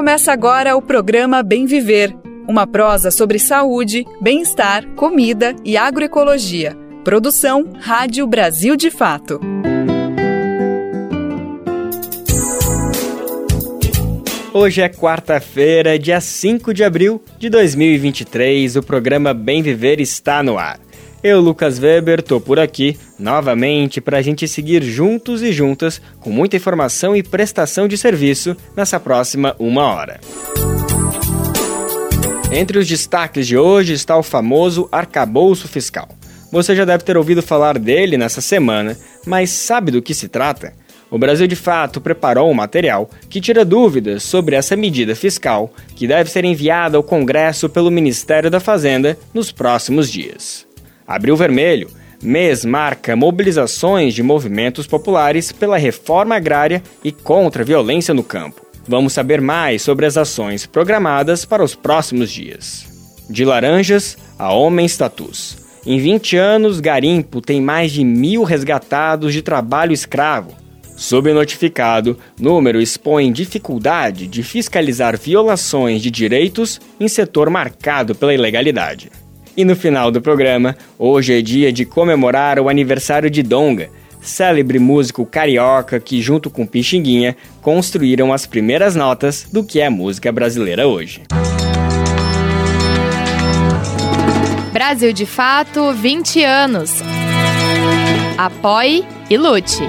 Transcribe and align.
Começa 0.00 0.32
agora 0.32 0.74
o 0.74 0.80
programa 0.80 1.42
Bem 1.42 1.66
Viver, 1.66 2.16
uma 2.48 2.66
prosa 2.66 3.10
sobre 3.10 3.38
saúde, 3.38 4.06
bem-estar, 4.18 4.82
comida 4.94 5.54
e 5.62 5.76
agroecologia. 5.76 6.74
Produção 7.04 7.68
Rádio 7.78 8.26
Brasil 8.26 8.76
de 8.76 8.90
Fato. 8.90 9.38
Hoje 14.54 14.80
é 14.80 14.88
quarta-feira, 14.88 15.98
dia 15.98 16.18
5 16.18 16.72
de 16.72 16.82
abril 16.82 17.22
de 17.38 17.50
2023. 17.50 18.76
O 18.76 18.82
programa 18.82 19.34
Bem 19.34 19.60
Viver 19.60 20.00
está 20.00 20.42
no 20.42 20.56
ar. 20.56 20.80
Eu, 21.22 21.38
Lucas 21.38 21.78
Weber, 21.78 22.22
tô 22.22 22.40
por 22.40 22.58
aqui 22.58 22.98
novamente 23.18 24.00
para 24.00 24.16
a 24.16 24.22
gente 24.22 24.48
seguir 24.48 24.82
juntos 24.82 25.42
e 25.42 25.52
juntas 25.52 26.00
com 26.18 26.30
muita 26.30 26.56
informação 26.56 27.14
e 27.14 27.22
prestação 27.22 27.86
de 27.86 27.98
serviço 27.98 28.56
nessa 28.74 28.98
próxima 28.98 29.54
uma 29.58 29.84
hora. 29.84 30.18
Entre 32.50 32.78
os 32.78 32.88
destaques 32.88 33.46
de 33.46 33.56
hoje 33.56 33.92
está 33.92 34.16
o 34.16 34.22
famoso 34.22 34.88
arcabouço 34.90 35.68
fiscal. 35.68 36.08
Você 36.50 36.74
já 36.74 36.86
deve 36.86 37.04
ter 37.04 37.18
ouvido 37.18 37.42
falar 37.42 37.78
dele 37.78 38.16
nessa 38.16 38.40
semana, 38.40 38.96
mas 39.26 39.50
sabe 39.50 39.92
do 39.92 40.00
que 40.00 40.14
se 40.14 40.26
trata? 40.26 40.72
O 41.10 41.18
Brasil 41.18 41.46
de 41.46 41.56
fato 41.56 42.00
preparou 42.00 42.50
um 42.50 42.54
material 42.54 43.10
que 43.28 43.42
tira 43.42 43.62
dúvidas 43.62 44.22
sobre 44.22 44.56
essa 44.56 44.74
medida 44.74 45.14
fiscal 45.14 45.70
que 45.94 46.06
deve 46.06 46.30
ser 46.30 46.46
enviada 46.46 46.96
ao 46.96 47.02
Congresso 47.02 47.68
pelo 47.68 47.90
Ministério 47.90 48.50
da 48.50 48.58
Fazenda 48.58 49.18
nos 49.34 49.52
próximos 49.52 50.10
dias. 50.10 50.69
Abril 51.10 51.36
Vermelho, 51.36 51.90
mês 52.22 52.64
marca 52.64 53.16
mobilizações 53.16 54.14
de 54.14 54.22
movimentos 54.22 54.86
populares 54.86 55.50
pela 55.50 55.76
reforma 55.76 56.36
agrária 56.36 56.80
e 57.02 57.10
contra 57.10 57.62
a 57.62 57.66
violência 57.66 58.14
no 58.14 58.22
campo. 58.22 58.64
Vamos 58.86 59.12
saber 59.12 59.40
mais 59.40 59.82
sobre 59.82 60.06
as 60.06 60.16
ações 60.16 60.66
programadas 60.66 61.44
para 61.44 61.64
os 61.64 61.74
próximos 61.74 62.30
dias. 62.30 62.86
De 63.28 63.44
Laranjas 63.44 64.16
a 64.38 64.52
Homens 64.52 64.96
Tatus. 64.96 65.58
Em 65.84 65.98
20 65.98 66.36
anos, 66.36 66.78
Garimpo 66.78 67.40
tem 67.40 67.60
mais 67.60 67.90
de 67.90 68.04
mil 68.04 68.44
resgatados 68.44 69.32
de 69.32 69.42
trabalho 69.42 69.92
escravo. 69.92 70.54
Subnotificado, 70.96 72.16
número 72.38 72.80
expõe 72.80 73.32
dificuldade 73.32 74.28
de 74.28 74.44
fiscalizar 74.44 75.18
violações 75.18 76.02
de 76.02 76.10
direitos 76.10 76.80
em 77.00 77.08
setor 77.08 77.50
marcado 77.50 78.14
pela 78.14 78.32
ilegalidade. 78.32 79.10
E 79.60 79.64
no 79.64 79.76
final 79.76 80.10
do 80.10 80.22
programa, 80.22 80.74
hoje 80.98 81.38
é 81.38 81.42
dia 81.42 81.70
de 81.70 81.84
comemorar 81.84 82.58
o 82.58 82.66
aniversário 82.66 83.28
de 83.28 83.42
Donga, 83.42 83.90
célebre 84.18 84.78
músico 84.78 85.26
carioca 85.26 86.00
que, 86.00 86.22
junto 86.22 86.48
com 86.48 86.66
Pixinguinha, 86.66 87.36
construíram 87.60 88.32
as 88.32 88.46
primeiras 88.46 88.96
notas 88.96 89.46
do 89.52 89.62
que 89.62 89.78
é 89.78 89.90
música 89.90 90.32
brasileira 90.32 90.88
hoje. 90.88 91.20
Brasil 94.72 95.12
de 95.12 95.26
Fato, 95.26 95.92
20 95.92 96.42
anos. 96.42 96.94
Apoie 98.38 99.04
e 99.28 99.36
lute. 99.36 99.82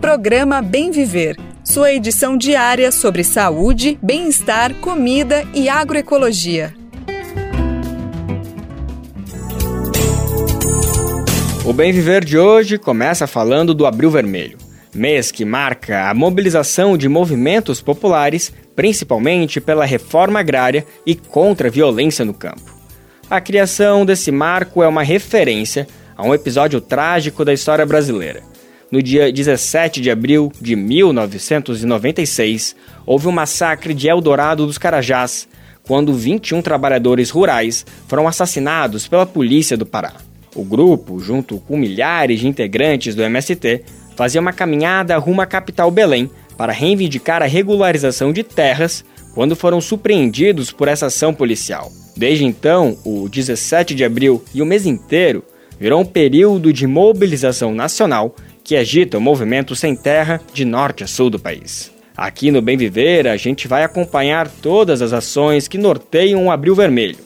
Programa 0.00 0.62
Bem 0.62 0.90
Viver. 0.90 1.36
Sua 1.64 1.92
edição 1.92 2.36
diária 2.36 2.90
sobre 2.90 3.22
saúde, 3.22 3.98
bem-estar, 4.02 4.74
comida 4.74 5.44
e 5.54 5.68
agroecologia. 5.68 6.74
O 11.64 11.72
Bem 11.72 11.92
Viver 11.92 12.24
de 12.24 12.36
hoje 12.36 12.76
começa 12.76 13.26
falando 13.26 13.72
do 13.72 13.86
Abril 13.86 14.10
Vermelho, 14.10 14.58
mês 14.92 15.30
que 15.30 15.44
marca 15.44 16.10
a 16.10 16.14
mobilização 16.14 16.98
de 16.98 17.08
movimentos 17.08 17.80
populares, 17.80 18.52
principalmente 18.74 19.60
pela 19.60 19.84
reforma 19.84 20.40
agrária 20.40 20.84
e 21.06 21.14
contra 21.14 21.68
a 21.68 21.70
violência 21.70 22.24
no 22.24 22.34
campo. 22.34 22.81
A 23.32 23.40
criação 23.40 24.04
desse 24.04 24.30
marco 24.30 24.82
é 24.82 24.86
uma 24.86 25.02
referência 25.02 25.88
a 26.14 26.22
um 26.22 26.34
episódio 26.34 26.82
trágico 26.82 27.46
da 27.46 27.54
história 27.54 27.86
brasileira. 27.86 28.42
No 28.90 29.02
dia 29.02 29.32
17 29.32 30.02
de 30.02 30.10
abril 30.10 30.52
de 30.60 30.76
1996, 30.76 32.76
houve 33.06 33.28
um 33.28 33.32
massacre 33.32 33.94
de 33.94 34.06
Eldorado 34.06 34.66
dos 34.66 34.76
Carajás, 34.76 35.48
quando 35.82 36.12
21 36.12 36.60
trabalhadores 36.60 37.30
rurais 37.30 37.86
foram 38.06 38.28
assassinados 38.28 39.08
pela 39.08 39.24
polícia 39.24 39.78
do 39.78 39.86
Pará. 39.86 40.12
O 40.54 40.62
grupo, 40.62 41.18
junto 41.18 41.56
com 41.60 41.78
milhares 41.78 42.40
de 42.40 42.46
integrantes 42.46 43.14
do 43.14 43.22
MST, 43.22 43.82
fazia 44.14 44.42
uma 44.42 44.52
caminhada 44.52 45.16
rumo 45.16 45.40
à 45.40 45.46
capital 45.46 45.90
Belém 45.90 46.30
para 46.54 46.70
reivindicar 46.70 47.40
a 47.40 47.46
regularização 47.46 48.30
de 48.30 48.42
terras 48.42 49.02
quando 49.34 49.56
foram 49.56 49.80
surpreendidos 49.80 50.70
por 50.70 50.86
essa 50.86 51.06
ação 51.06 51.32
policial. 51.32 51.90
Desde 52.16 52.44
então, 52.44 52.96
o 53.04 53.28
17 53.28 53.94
de 53.94 54.04
abril 54.04 54.42
e 54.54 54.60
o 54.60 54.66
mês 54.66 54.86
inteiro 54.86 55.44
virou 55.78 56.00
um 56.00 56.04
período 56.04 56.72
de 56.72 56.86
mobilização 56.86 57.74
nacional 57.74 58.36
que 58.62 58.76
agita 58.76 59.18
o 59.18 59.20
movimento 59.20 59.74
sem 59.74 59.96
terra 59.96 60.40
de 60.52 60.64
norte 60.64 61.02
a 61.02 61.06
sul 61.06 61.30
do 61.30 61.38
país. 61.38 61.90
Aqui 62.16 62.50
no 62.50 62.60
Bem 62.60 62.76
Viver, 62.76 63.26
a 63.26 63.36
gente 63.36 63.66
vai 63.66 63.82
acompanhar 63.82 64.48
todas 64.48 65.00
as 65.00 65.12
ações 65.12 65.66
que 65.66 65.78
norteiam 65.78 66.46
o 66.46 66.50
Abril 66.50 66.74
Vermelho. 66.74 67.16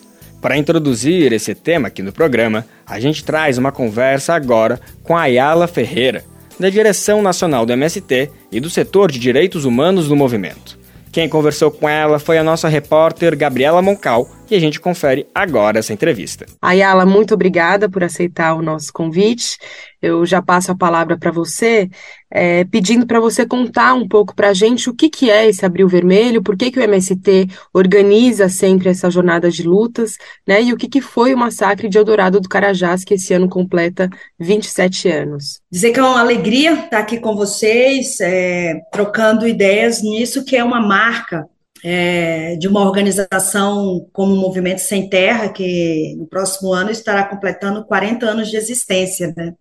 Para 0.41 0.57
introduzir 0.57 1.33
esse 1.33 1.55
tema 1.55 1.89
aqui 1.89 2.03
no 2.03 2.13
programa, 2.13 2.65
a 2.87 3.01
gente 3.01 3.25
traz 3.25 3.59
uma 3.59 3.73
conversa 3.73 4.35
agora 4.35 4.81
com 5.03 5.17
Ayala 5.17 5.67
Ferreira, 5.67 6.25
da 6.59 6.71
direção 6.71 7.21
nacional 7.21 7.67
do 7.67 7.73
MST 7.73 8.31
e 8.51 8.61
do 8.61 8.71
setor 8.71 9.11
de 9.11 9.19
direitos 9.19 9.65
humanos 9.65 10.09
do 10.09 10.17
movimento. 10.17 10.79
Quem 11.11 11.29
conversou 11.29 11.71
com 11.71 11.89
ela 11.89 12.19
foi 12.19 12.39
a 12.39 12.45
nossa 12.45 12.69
repórter 12.69 13.37
Gabriela 13.37 13.83
Moncal 13.83 14.31
e 14.51 14.55
a 14.55 14.61
gente 14.61 14.81
confere 14.81 15.27
agora 15.34 15.79
essa 15.79 15.93
entrevista. 15.93 16.47
Ayala, 16.61 17.05
muito 17.05 17.34
obrigada 17.34 17.89
por 17.89 18.03
aceitar 18.05 18.54
o 18.54 18.63
nosso 18.63 18.93
convite. 18.93 19.59
Eu 20.01 20.25
já 20.25 20.41
passo 20.41 20.71
a 20.71 20.77
palavra 20.77 21.19
para 21.19 21.31
você, 21.31 21.89
é, 22.31 22.65
pedindo 22.65 23.07
para 23.07 23.19
você 23.19 23.47
contar 23.47 23.95
um 23.95 24.07
pouco 24.07 24.34
para 24.34 24.51
a 24.51 24.54
gente 24.54 24.89
o 24.89 24.95
que, 24.95 25.09
que 25.09 25.31
é 25.31 25.48
esse 25.48 25.65
Abril 25.65 25.89
Vermelho, 25.89 26.43
por 26.43 26.57
que, 26.57 26.71
que 26.71 26.78
o 26.78 26.83
MST 26.83 27.48
organiza 27.72 28.48
sempre 28.48 28.89
essa 28.89 29.10
jornada 29.10 29.51
de 29.51 29.63
lutas, 29.63 30.16
né? 30.47 30.63
E 30.63 30.72
o 30.72 30.77
que, 30.77 30.89
que 30.89 31.01
foi 31.01 31.34
o 31.34 31.39
massacre 31.39 31.89
de 31.89 31.98
Eldorado 31.98 32.41
do 32.41 32.48
Carajás, 32.48 33.04
que 33.04 33.15
esse 33.15 33.33
ano 33.33 33.48
completa 33.48 34.09
27 34.39 35.09
anos. 35.09 35.60
Dizer 35.71 35.93
que 35.93 35.98
é 35.98 36.03
uma 36.03 36.21
alegria 36.21 36.75
estar 36.75 36.98
aqui 36.98 37.19
com 37.19 37.34
vocês, 37.34 38.21
é, 38.21 38.81
trocando 38.93 39.48
ideias 39.48 40.03
nisso 40.03 40.45
que 40.45 40.57
é 40.57 40.63
uma 40.63 40.81
marca 40.81 41.48
é, 41.88 42.56
de 42.56 42.66
uma 42.66 42.80
organização 42.80 44.09
como 44.12 44.34
o 44.34 44.36
Movimento 44.36 44.80
Sem 44.80 45.09
Terra, 45.09 45.50
que 45.50 46.16
no 46.18 46.27
próximo 46.27 46.72
ano 46.72 46.91
estará 46.91 47.22
completando 47.22 47.84
40 47.84 48.27
anos 48.27 48.50
de 48.50 48.56
existência, 48.56 49.33
né? 49.36 49.54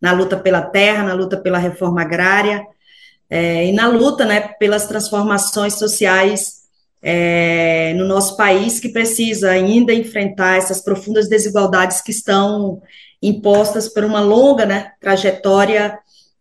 na 0.00 0.10
luta 0.10 0.36
pela 0.36 0.62
terra, 0.62 1.04
na 1.04 1.14
luta 1.14 1.36
pela 1.36 1.58
reforma 1.58 2.02
agrária 2.02 2.66
é, 3.28 3.66
e 3.66 3.72
na 3.72 3.86
luta 3.86 4.24
né, 4.24 4.40
pelas 4.58 4.86
transformações 4.86 5.74
sociais 5.74 6.62
é, 7.00 7.94
no 7.94 8.04
nosso 8.04 8.36
país 8.36 8.80
que 8.80 8.88
precisa 8.88 9.50
ainda 9.50 9.94
enfrentar 9.94 10.56
essas 10.56 10.82
profundas 10.82 11.28
desigualdades 11.28 12.00
que 12.00 12.10
estão 12.10 12.82
impostas 13.22 13.88
por 13.88 14.02
uma 14.04 14.20
longa 14.20 14.66
né, 14.66 14.90
trajetória 15.00 15.96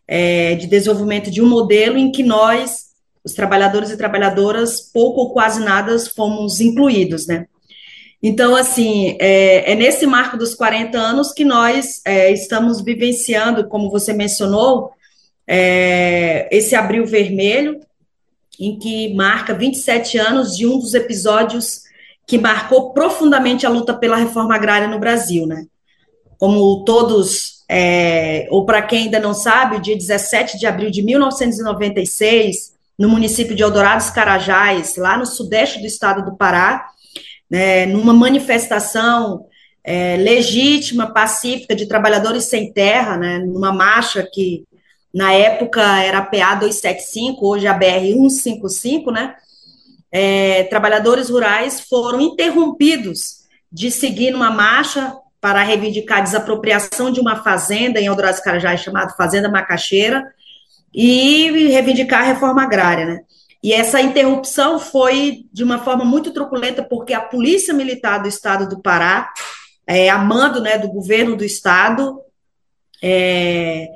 é, 0.07 0.55
de 0.55 0.65
desenvolvimento 0.65 1.29
de 1.29 1.39
um 1.39 1.47
modelo 1.47 1.99
em 1.99 2.11
que 2.11 2.23
nós, 2.23 2.88
os 3.24 3.33
trabalhadores 3.33 3.89
e 3.92 3.98
trabalhadoras, 3.98 4.81
pouco 4.81 5.21
ou 5.21 5.33
quase 5.33 5.60
nada 5.60 5.98
fomos 6.16 6.60
incluídos, 6.60 7.27
né? 7.27 7.48
Então, 8.21 8.56
assim, 8.56 9.16
é, 9.19 9.71
é, 9.71 9.75
nesse 9.75 10.06
marco 10.06 10.38
dos 10.38 10.54
40 10.54 10.98
anos 10.98 11.31
que 11.31 11.45
nós 11.45 12.01
é, 12.06 12.31
estamos 12.31 12.81
vivenciando, 12.81 13.68
como 13.68 13.89
você 13.89 14.12
mencionou, 14.12 14.92
é, 15.48 16.50
esse 16.51 16.75
abril 16.75 17.06
vermelho, 17.06 17.80
em 18.60 18.77
que 18.77 19.13
marca 19.16 19.54
27 19.54 20.18
anos 20.18 20.56
de 20.56 20.68
um 20.68 20.77
dos 20.77 20.94
episódios 20.94 21.83
que 22.27 22.38
marcou 22.38 22.92
profundamente 22.92 23.65
a 23.65 23.69
luta 23.69 23.94
pela 23.94 24.18
reforma 24.18 24.54
agrária 24.54 24.88
no 24.88 25.00
Brasil, 25.00 25.48
né? 25.48 25.65
Como 26.38 26.83
todos, 26.83 27.63
é, 27.69 28.48
ou 28.51 28.65
para 28.65 28.81
quem 28.81 29.06
ainda 29.06 29.19
não 29.19 29.33
sabe, 29.33 29.77
o 29.77 29.81
dia 29.81 29.95
17 29.95 30.60
de 30.60 30.68
abril 30.68 30.92
de 30.92 31.01
1996, 31.01 32.74
no 33.00 33.07
município 33.07 33.56
de 33.56 33.63
Eldorado 33.63 34.13
Carajás, 34.13 34.98
lá 34.98 35.18
no 35.18 35.25
sudeste 35.25 35.80
do 35.80 35.88
estado 35.88 36.30
do 36.30 36.36
Pará, 36.36 36.86
né, 37.50 37.86
numa 37.86 38.12
manifestação 38.12 39.46
é, 39.81 40.18
legítima, 40.18 41.13
pacífica 41.13 41.74
de 41.74 41.88
trabalhadores 41.88 42.44
sem 42.44 42.74
terra, 42.74 43.16
né, 43.16 43.40
numa 43.40 43.72
marcha 43.72 44.28
que 44.30 44.66
na 45.13 45.31
época 45.31 45.81
era 46.04 46.18
a 46.18 46.25
PA 46.25 46.56
275, 46.56 47.48
hoje 47.48 47.66
a 47.66 47.74
BR 47.74 48.06
155, 48.13 49.10
né? 49.10 49.34
É, 50.12 50.63
trabalhadores 50.63 51.30
rurais 51.30 51.81
foram 51.81 52.19
interrompidos 52.19 53.46
de 53.72 53.90
seguir 53.90 54.31
numa 54.31 54.51
marcha 54.51 55.16
para 55.42 55.63
reivindicar 55.63 56.19
a 56.19 56.22
desapropriação 56.22 57.12
de 57.12 57.19
uma 57.19 57.38
fazenda 57.38 58.00
em 58.00 58.06
Eldorado 58.06 58.42
Carajás 58.42 58.81
chamada 58.81 59.16
Fazenda 59.16 59.50
Macaxeira 59.50 60.28
e 60.94 61.68
reivindicar 61.68 62.21
a 62.21 62.25
reforma 62.25 62.63
agrária, 62.63 63.06
né? 63.06 63.19
E 63.62 63.74
essa 63.74 64.01
interrupção 64.01 64.80
foi 64.80 65.45
de 65.51 65.63
uma 65.63 65.80
forma 65.80 66.06
muito 66.06 66.31
truculenta, 66.31 66.81
porque 66.81 67.13
a 67.13 67.19
Polícia 67.19 67.74
Militar 67.74 68.21
do 68.21 68.27
Estado 68.27 68.69
do 68.69 68.81
Pará, 68.81 69.30
é, 69.86 70.09
a 70.09 70.18
mando 70.18 70.62
né, 70.62 70.77
do 70.77 70.88
governo 70.88 71.36
do 71.36 71.44
Estado, 71.44 72.21
é, 73.01 73.89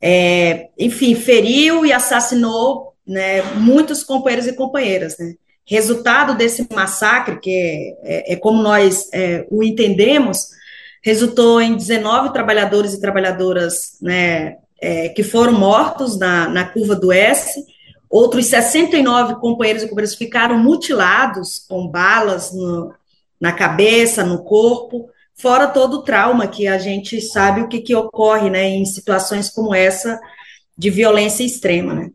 é, 0.00 0.68
enfim, 0.78 1.14
feriu 1.16 1.84
e 1.84 1.92
assassinou 1.92 2.94
né, 3.06 3.42
muitos 3.56 4.04
companheiros 4.04 4.46
e 4.46 4.54
companheiras. 4.54 5.18
Né? 5.18 5.34
Resultado 5.66 6.36
desse 6.36 6.66
massacre, 6.72 7.40
que 7.40 7.50
é, 7.50 8.32
é, 8.32 8.32
é 8.34 8.36
como 8.36 8.62
nós 8.62 9.08
é, 9.12 9.44
o 9.50 9.64
entendemos, 9.64 10.48
resultou 11.02 11.60
em 11.60 11.76
19 11.76 12.32
trabalhadores 12.32 12.94
e 12.94 13.00
trabalhadoras 13.00 13.98
né, 14.00 14.56
é, 14.80 15.08
que 15.10 15.22
foram 15.22 15.52
mortos 15.52 16.18
na, 16.18 16.48
na 16.48 16.64
curva 16.64 16.96
do 16.96 17.12
S, 17.12 17.64
outros 18.08 18.46
69 18.46 19.36
companheiros 19.36 19.82
e 19.82 19.88
companheiras 19.88 20.14
ficaram 20.14 20.58
mutilados 20.58 21.64
com 21.68 21.86
balas 21.86 22.52
no, 22.52 22.92
na 23.40 23.52
cabeça, 23.52 24.24
no 24.24 24.42
corpo, 24.42 25.08
fora 25.34 25.68
todo 25.68 25.98
o 25.98 26.02
trauma 26.02 26.46
que 26.46 26.66
a 26.66 26.78
gente 26.78 27.20
sabe 27.20 27.62
o 27.62 27.68
que, 27.68 27.80
que 27.80 27.94
ocorre 27.94 28.50
né, 28.50 28.68
em 28.68 28.84
situações 28.84 29.48
como 29.48 29.74
essa 29.74 30.20
de 30.76 30.90
violência 30.90 31.44
extrema. 31.44 31.94
Né. 31.94 32.10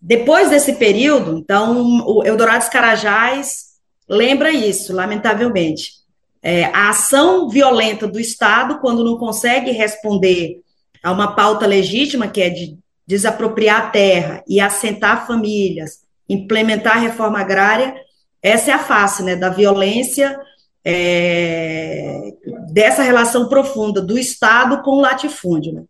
Depois 0.00 0.50
desse 0.50 0.74
período, 0.74 1.36
então, 1.38 2.02
o 2.06 2.24
Eldorado 2.24 2.70
Carajás 2.70 3.72
lembra 4.08 4.50
isso, 4.50 4.92
lamentavelmente. 4.92 6.02
É, 6.42 6.64
a 6.66 6.90
ação 6.90 7.48
violenta 7.48 8.06
do 8.06 8.18
Estado, 8.18 8.80
quando 8.80 9.04
não 9.04 9.16
consegue 9.16 9.70
responder 9.70 10.61
a 11.02 11.10
uma 11.10 11.34
pauta 11.34 11.66
legítima, 11.66 12.28
que 12.28 12.40
é 12.40 12.48
de 12.48 12.78
desapropriar 13.06 13.82
a 13.82 13.90
terra 13.90 14.44
e 14.48 14.60
assentar 14.60 15.26
famílias, 15.26 16.02
implementar 16.28 16.96
a 16.96 17.00
reforma 17.00 17.40
agrária, 17.40 17.94
essa 18.42 18.70
é 18.70 18.74
a 18.74 18.78
face 18.78 19.22
né, 19.22 19.36
da 19.36 19.48
violência 19.48 20.38
é, 20.84 22.32
dessa 22.72 23.02
relação 23.02 23.48
profunda 23.48 24.00
do 24.00 24.18
Estado 24.18 24.82
com 24.82 24.92
o 24.92 25.00
latifúndio. 25.00 25.72
Né? 25.72 25.84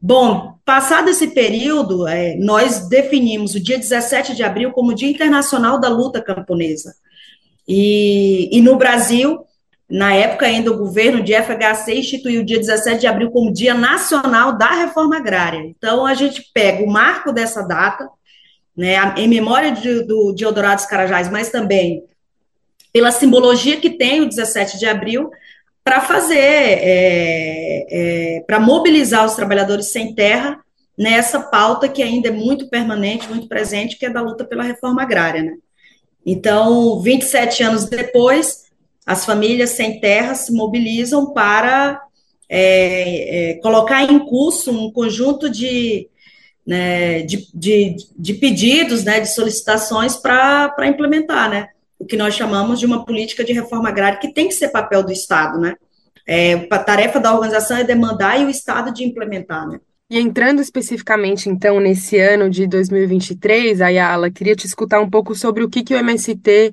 Bom, 0.00 0.54
passado 0.64 1.10
esse 1.10 1.28
período, 1.28 2.08
é, 2.08 2.34
nós 2.36 2.88
definimos 2.88 3.54
o 3.54 3.60
dia 3.60 3.78
17 3.78 4.34
de 4.34 4.42
abril 4.42 4.72
como 4.72 4.94
Dia 4.94 5.10
Internacional 5.10 5.78
da 5.78 5.88
Luta 5.88 6.20
Camponesa. 6.20 6.94
E, 7.68 8.48
e 8.50 8.60
no 8.60 8.76
Brasil, 8.76 9.44
na 9.88 10.14
época 10.14 10.46
ainda 10.46 10.70
o 10.70 10.78
governo 10.78 11.22
de 11.22 11.34
FHC 11.34 11.94
instituiu 11.94 12.40
o 12.40 12.44
dia 12.44 12.58
17 12.58 13.00
de 13.00 13.06
abril 13.06 13.30
como 13.30 13.52
Dia 13.52 13.74
Nacional 13.74 14.56
da 14.56 14.68
Reforma 14.68 15.16
Agrária. 15.16 15.60
Então, 15.60 16.06
a 16.06 16.14
gente 16.14 16.50
pega 16.54 16.82
o 16.82 16.90
marco 16.90 17.32
dessa 17.32 17.62
data, 17.62 18.08
né, 18.76 18.96
em 19.18 19.28
memória 19.28 19.72
de, 19.72 20.02
do, 20.04 20.32
de 20.32 20.44
Eldorado 20.44 20.86
Carajás, 20.86 21.30
mas 21.30 21.50
também 21.50 22.02
pela 22.92 23.10
simbologia 23.10 23.80
que 23.80 23.90
tem 23.90 24.20
o 24.20 24.28
17 24.28 24.78
de 24.78 24.86
abril, 24.86 25.30
para 25.84 26.00
fazer, 26.00 26.38
é, 26.38 27.86
é, 27.90 28.40
para 28.46 28.60
mobilizar 28.60 29.24
os 29.24 29.34
trabalhadores 29.34 29.90
sem 29.90 30.14
terra 30.14 30.60
nessa 30.96 31.40
pauta 31.40 31.88
que 31.88 32.02
ainda 32.02 32.28
é 32.28 32.30
muito 32.30 32.68
permanente, 32.68 33.28
muito 33.28 33.48
presente, 33.48 33.98
que 33.98 34.06
é 34.06 34.10
da 34.10 34.20
luta 34.20 34.44
pela 34.44 34.62
reforma 34.62 35.02
agrária. 35.02 35.42
Né? 35.42 35.54
Então, 36.24 37.00
27 37.00 37.62
anos 37.64 37.86
depois, 37.86 38.61
as 39.06 39.24
famílias 39.24 39.70
sem 39.70 40.00
terra 40.00 40.34
se 40.34 40.52
mobilizam 40.52 41.32
para 41.32 42.00
é, 42.48 43.50
é 43.50 43.54
colocar 43.54 44.04
em 44.04 44.18
curso 44.18 44.70
um 44.70 44.92
conjunto 44.92 45.48
de, 45.48 46.08
né, 46.66 47.22
de, 47.22 47.48
de, 47.54 47.96
de, 48.16 48.34
pedidos, 48.34 49.04
né, 49.04 49.20
de 49.20 49.34
solicitações 49.34 50.16
para 50.16 50.86
implementar, 50.86 51.50
né? 51.50 51.68
o 52.02 52.04
que 52.04 52.16
nós 52.16 52.34
chamamos 52.34 52.80
de 52.80 52.86
uma 52.86 53.04
política 53.04 53.44
de 53.44 53.52
reforma 53.52 53.88
agrária, 53.88 54.18
que 54.18 54.32
tem 54.32 54.48
que 54.48 54.54
ser 54.54 54.70
papel 54.70 55.04
do 55.04 55.12
Estado, 55.12 55.58
né? 55.58 55.76
É, 56.26 56.66
a 56.68 56.78
tarefa 56.78 57.20
da 57.20 57.32
organização 57.32 57.76
é 57.76 57.84
demandar 57.84 58.40
e 58.40 58.44
o 58.44 58.50
Estado 58.50 58.92
de 58.92 59.04
implementar, 59.04 59.68
né? 59.68 59.78
E 60.10 60.18
entrando 60.18 60.60
especificamente, 60.60 61.48
então, 61.48 61.78
nesse 61.78 62.18
ano 62.18 62.50
de 62.50 62.66
2023, 62.66 63.80
Ayala, 63.80 64.30
queria 64.30 64.56
te 64.56 64.66
escutar 64.66 65.00
um 65.00 65.08
pouco 65.08 65.34
sobre 65.34 65.62
o 65.62 65.70
que, 65.70 65.84
que 65.84 65.94
o 65.94 65.96
MST 65.96 66.72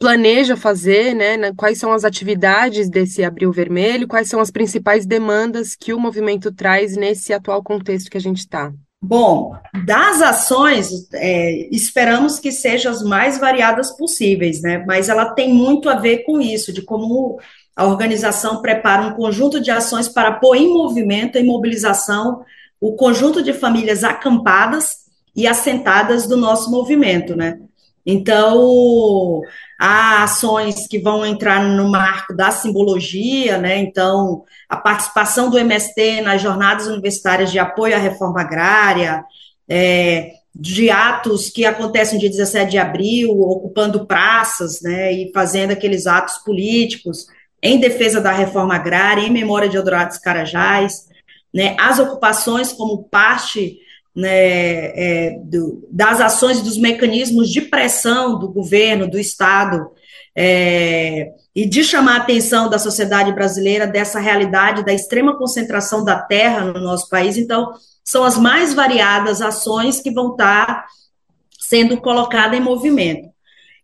planeja 0.00 0.56
fazer, 0.56 1.14
né? 1.14 1.52
Quais 1.54 1.78
são 1.78 1.92
as 1.92 2.04
atividades 2.04 2.88
desse 2.88 3.22
Abril 3.22 3.52
Vermelho, 3.52 4.08
quais 4.08 4.28
são 4.28 4.40
as 4.40 4.50
principais 4.50 5.04
demandas 5.04 5.76
que 5.76 5.92
o 5.92 6.00
movimento 6.00 6.50
traz 6.50 6.96
nesse 6.96 7.34
atual 7.34 7.62
contexto 7.62 8.10
que 8.10 8.16
a 8.16 8.20
gente 8.20 8.38
está. 8.38 8.72
Bom, 9.02 9.54
das 9.84 10.22
ações, 10.22 11.08
é, 11.12 11.68
esperamos 11.70 12.38
que 12.38 12.50
sejam 12.50 12.90
as 12.90 13.02
mais 13.02 13.38
variadas 13.38 13.94
possíveis, 13.96 14.62
né? 14.62 14.82
Mas 14.86 15.10
ela 15.10 15.34
tem 15.34 15.52
muito 15.52 15.88
a 15.88 15.96
ver 15.96 16.24
com 16.24 16.40
isso, 16.40 16.72
de 16.72 16.80
como 16.80 17.38
a 17.76 17.86
organização 17.86 18.62
prepara 18.62 19.06
um 19.06 19.14
conjunto 19.14 19.60
de 19.60 19.70
ações 19.70 20.08
para 20.08 20.32
pôr 20.32 20.56
em 20.56 20.72
movimento, 20.72 21.36
em 21.36 21.44
mobilização, 21.44 22.42
o 22.80 22.94
conjunto 22.94 23.42
de 23.42 23.52
famílias 23.52 24.02
acampadas 24.02 24.96
e 25.36 25.46
assentadas 25.46 26.26
do 26.26 26.36
nosso 26.36 26.70
movimento, 26.70 27.36
né? 27.36 27.58
Então, 28.04 29.42
há 29.80 30.24
ações 30.24 30.86
que 30.86 30.98
vão 30.98 31.24
entrar 31.24 31.64
no 31.64 31.90
marco 31.90 32.36
da 32.36 32.50
simbologia, 32.50 33.56
né? 33.56 33.78
Então, 33.78 34.44
a 34.68 34.76
participação 34.76 35.48
do 35.48 35.58
MST 35.58 36.20
nas 36.20 36.42
jornadas 36.42 36.86
universitárias 36.86 37.50
de 37.50 37.58
apoio 37.58 37.96
à 37.96 37.98
reforma 37.98 38.42
agrária, 38.42 39.24
é, 39.66 40.32
de 40.54 40.90
atos 40.90 41.48
que 41.48 41.64
acontecem 41.64 42.14
no 42.14 42.20
dia 42.20 42.28
17 42.28 42.70
de 42.70 42.76
abril, 42.76 43.30
ocupando 43.40 44.06
praças, 44.06 44.82
né? 44.82 45.14
E 45.14 45.32
fazendo 45.32 45.70
aqueles 45.70 46.06
atos 46.06 46.36
políticos 46.36 47.26
em 47.62 47.80
defesa 47.80 48.20
da 48.20 48.32
reforma 48.32 48.74
agrária, 48.74 49.22
em 49.22 49.30
memória 49.30 49.68
de 49.68 49.78
Eldorado 49.78 50.14
Carajás, 50.20 51.08
né? 51.54 51.74
As 51.80 51.98
ocupações 51.98 52.70
como 52.70 53.04
parte 53.04 53.78
né, 54.14 54.30
é, 54.30 55.38
do, 55.44 55.86
das 55.90 56.20
ações 56.20 56.58
e 56.58 56.64
dos 56.64 56.76
mecanismos 56.76 57.50
de 57.50 57.62
pressão 57.62 58.38
do 58.38 58.48
governo, 58.48 59.08
do 59.08 59.18
Estado, 59.18 59.90
é, 60.36 61.32
e 61.54 61.66
de 61.66 61.82
chamar 61.82 62.14
a 62.14 62.22
atenção 62.22 62.68
da 62.68 62.78
sociedade 62.78 63.32
brasileira 63.32 63.86
dessa 63.86 64.20
realidade 64.20 64.84
da 64.84 64.92
extrema 64.92 65.36
concentração 65.36 66.04
da 66.04 66.20
terra 66.20 66.64
no 66.64 66.80
nosso 66.80 67.08
país. 67.08 67.36
Então, 67.36 67.72
são 68.04 68.24
as 68.24 68.38
mais 68.38 68.74
variadas 68.74 69.42
ações 69.42 70.00
que 70.00 70.10
vão 70.10 70.32
estar 70.32 70.86
sendo 71.58 72.00
colocadas 72.00 72.58
em 72.58 72.62
movimento. 72.62 73.28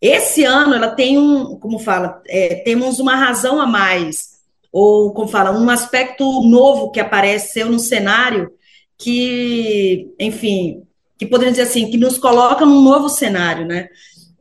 Esse 0.00 0.44
ano, 0.44 0.74
ela 0.74 0.88
tem 0.88 1.18
um, 1.18 1.56
como 1.58 1.78
fala, 1.78 2.20
é, 2.28 2.56
temos 2.56 2.98
uma 2.98 3.16
razão 3.16 3.60
a 3.60 3.66
mais, 3.66 4.36
ou 4.72 5.12
como 5.12 5.28
fala, 5.28 5.52
um 5.52 5.70
aspecto 5.70 6.42
novo 6.42 6.90
que 6.90 7.00
apareceu 7.00 7.70
no 7.70 7.78
cenário, 7.78 8.50
que, 8.98 10.14
enfim, 10.18 10.82
que 11.18 11.26
poderia 11.26 11.52
dizer 11.52 11.64
assim, 11.64 11.90
que 11.90 11.96
nos 11.96 12.18
coloca 12.18 12.64
num 12.64 12.82
novo 12.82 13.08
cenário, 13.08 13.66
né? 13.66 13.88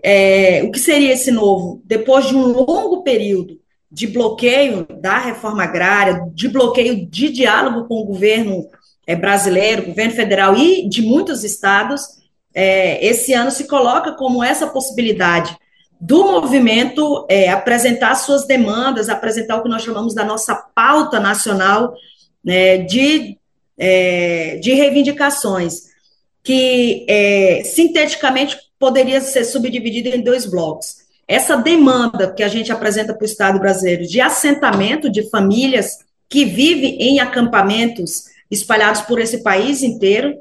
é, 0.07 0.62
o 0.63 0.69
que 0.71 0.77
seria 0.77 1.13
esse 1.13 1.31
novo? 1.31 1.81
Depois 1.83 2.27
de 2.27 2.35
um 2.35 2.45
longo 2.45 3.01
período 3.01 3.59
de 3.91 4.05
bloqueio 4.05 4.85
da 5.01 5.17
reforma 5.17 5.63
agrária, 5.63 6.29
de 6.31 6.47
bloqueio 6.47 7.07
de 7.09 7.29
diálogo 7.29 7.88
com 7.88 7.95
o 7.95 8.05
governo 8.05 8.67
é, 9.07 9.15
brasileiro, 9.15 9.88
governo 9.88 10.13
federal 10.13 10.55
e 10.55 10.88
de 10.88 11.01
muitos 11.01 11.43
estados, 11.43 12.03
é, 12.53 13.03
esse 13.03 13.33
ano 13.33 13.50
se 13.50 13.67
coloca 13.67 14.12
como 14.12 14.43
essa 14.43 14.67
possibilidade 14.67 15.57
do 16.00 16.24
movimento 16.25 17.25
é, 17.27 17.50
apresentar 17.50 18.13
suas 18.13 18.45
demandas, 18.45 19.09
apresentar 19.09 19.55
o 19.55 19.63
que 19.63 19.69
nós 19.69 19.81
chamamos 19.81 20.13
da 20.13 20.24
nossa 20.24 20.53
pauta 20.53 21.19
nacional 21.19 21.95
né, 22.43 22.77
de, 22.77 23.39
é, 23.77 24.58
de 24.58 24.74
reivindicações, 24.74 25.94
que 26.44 27.05
é, 27.10 27.63
sinteticamente 27.65 28.58
poderia 28.79 29.20
ser 29.22 29.44
subdividida 29.44 30.10
em 30.10 30.22
dois 30.22 30.46
blocos. 30.46 31.05
Essa 31.27 31.55
demanda 31.55 32.32
que 32.32 32.44
a 32.44 32.48
gente 32.48 32.72
apresenta 32.72 33.13
para 33.13 33.24
o 33.24 33.25
Estado 33.25 33.60
brasileiro 33.60 34.05
de 34.05 34.22
assentamento 34.22 35.10
de 35.10 35.27
famílias 35.29 35.98
que 36.29 36.46
vivem 36.46 36.98
em 37.01 37.20
acampamentos 37.20 38.25
espalhados 38.50 39.01
por 39.01 39.20
esse 39.20 39.41
país 39.41 39.82
inteiro, 39.82 40.36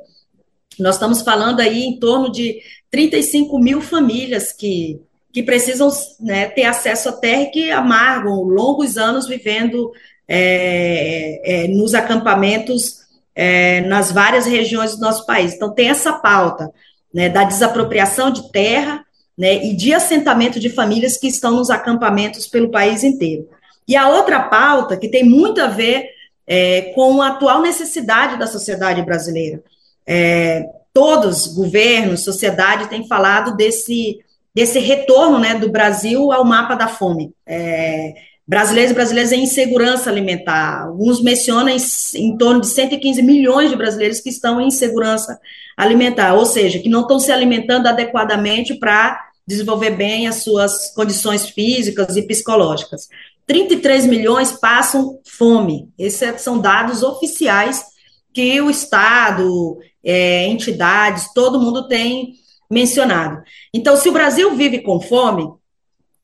nós 0.79 0.97
estamos 0.97 1.23
falando 1.23 1.61
aí 1.61 1.85
em 1.85 1.99
torno 1.99 2.31
de 2.31 2.61
35 2.91 3.59
mil 3.59 3.81
famílias 3.81 4.53
que, 4.53 5.01
que 5.33 5.43
precisam 5.43 5.89
né, 6.21 6.47
ter 6.47 6.65
acesso 6.65 7.09
à 7.09 7.13
terra 7.13 7.43
e 7.43 7.51
que 7.51 7.71
amargam 7.71 8.43
longos 8.43 8.99
anos 8.99 9.27
vivendo 9.27 9.91
é, 10.29 11.65
é, 11.65 11.69
nos 11.69 11.95
acampamentos 11.95 13.04
é, 13.35 13.81
nas 13.83 14.13
várias 14.13 14.47
regiões 14.47 14.95
do 14.95 15.01
nosso 15.01 15.27
país. 15.27 15.55
Então, 15.55 15.75
tem 15.75 15.89
essa 15.89 16.13
pauta 16.13 16.71
né, 17.13 17.29
da 17.29 17.45
desapropriação 17.45 18.31
de 18.31 18.51
terra 18.51 19.05
né, 19.37 19.65
e 19.65 19.75
de 19.75 19.93
assentamento 19.93 20.61
de 20.61 20.71
famílias 20.71 21.17
que 21.17 21.27
estão 21.27 21.53
nos 21.53 21.71
acampamentos 21.71 22.47
pelo 22.47 22.71
país 22.71 23.03
inteiro. 23.03 23.49
E 23.87 23.97
a 23.97 24.09
outra 24.09 24.41
pauta, 24.43 24.97
que 24.97 25.09
tem 25.09 25.25
muito 25.25 25.61
a 25.61 25.67
ver 25.67 26.07
é, 26.47 26.93
com 26.95 27.21
a 27.21 27.29
atual 27.29 27.61
necessidade 27.61 28.39
da 28.39 28.47
sociedade 28.47 29.03
brasileira. 29.03 29.63
É, 30.07 30.65
todos, 30.93 31.47
governos, 31.49 32.25
sociedade, 32.25 32.89
têm 32.89 33.07
falado 33.09 33.57
desse, 33.57 34.21
desse 34.55 34.79
retorno 34.79 35.39
né, 35.39 35.55
do 35.55 35.71
Brasil 35.71 36.33
ao 36.33 36.45
mapa 36.45 36.75
da 36.75 36.89
fome. 36.89 37.33
É, 37.47 38.15
brasileiros 38.47 38.93
e 38.93 38.95
brasileiras 38.95 39.33
em 39.33 39.43
insegurança 39.43 40.11
alimentar. 40.11 40.83
Alguns 40.83 41.23
mencionam 41.23 41.75
em, 42.15 42.37
torno 42.37 42.61
de 42.61 42.69
115 42.69 43.23
milhões 43.23 43.71
de 43.71 43.77
brasileiros 43.77 44.21
que 44.21 44.29
estão 44.29 44.61
em 44.61 44.69
insegurança 44.69 45.39
alimentar, 45.77 46.35
ou 46.35 46.45
seja, 46.45 46.79
que 46.79 46.89
não 46.89 47.03
estão 47.03 47.19
se 47.19 47.33
alimentando 47.33 47.87
adequadamente 47.87 48.75
para 48.75 49.29
desenvolver 49.47 49.91
bem 49.91 50.27
as 50.27 50.37
suas 50.37 50.93
condições 50.95 51.49
físicas 51.49 52.17
e 52.17 52.23
psicológicas. 52.23 53.09
33 53.47 54.07
milhões 54.07 54.53
passam 54.53 55.19
fome. 55.25 55.89
Esses 55.99 56.41
são 56.41 56.59
dados 56.59 57.03
oficiais 57.03 57.85
que 58.33 58.61
o 58.61 58.71
Estado, 58.71 59.79
é, 60.03 60.47
entidades, 60.47 61.33
todo 61.35 61.61
mundo 61.61 61.87
tem 61.87 62.35
mencionado. 62.71 63.43
Então, 63.73 63.97
se 63.97 64.09
o 64.09 64.13
Brasil 64.13 64.55
vive 64.57 64.81
com 64.81 65.01
fome, 65.01 65.47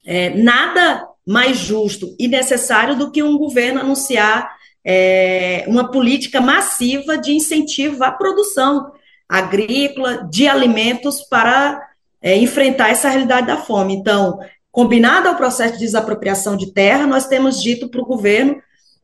é, 0.05 0.31
nada 0.31 1.07
mais 1.31 1.59
justo 1.59 2.13
e 2.19 2.27
necessário 2.27 2.97
do 2.97 3.09
que 3.09 3.23
um 3.23 3.39
governo 3.39 3.79
anunciar 3.79 4.51
é, 4.85 5.65
uma 5.69 5.89
política 5.89 6.41
massiva 6.41 7.17
de 7.17 7.33
incentivo 7.33 8.03
à 8.03 8.11
produção 8.11 8.91
agrícola 9.29 10.29
de 10.29 10.49
alimentos 10.49 11.21
para 11.21 11.81
é, 12.21 12.37
enfrentar 12.37 12.91
essa 12.91 13.09
realidade 13.09 13.47
da 13.47 13.57
fome. 13.57 13.95
Então, 13.95 14.41
combinado 14.73 15.29
ao 15.29 15.37
processo 15.37 15.75
de 15.75 15.85
desapropriação 15.85 16.57
de 16.57 16.73
terra, 16.73 17.07
nós 17.07 17.29
temos 17.29 17.63
dito 17.63 17.89
para 17.89 18.01
o 18.01 18.07
governo, 18.07 18.61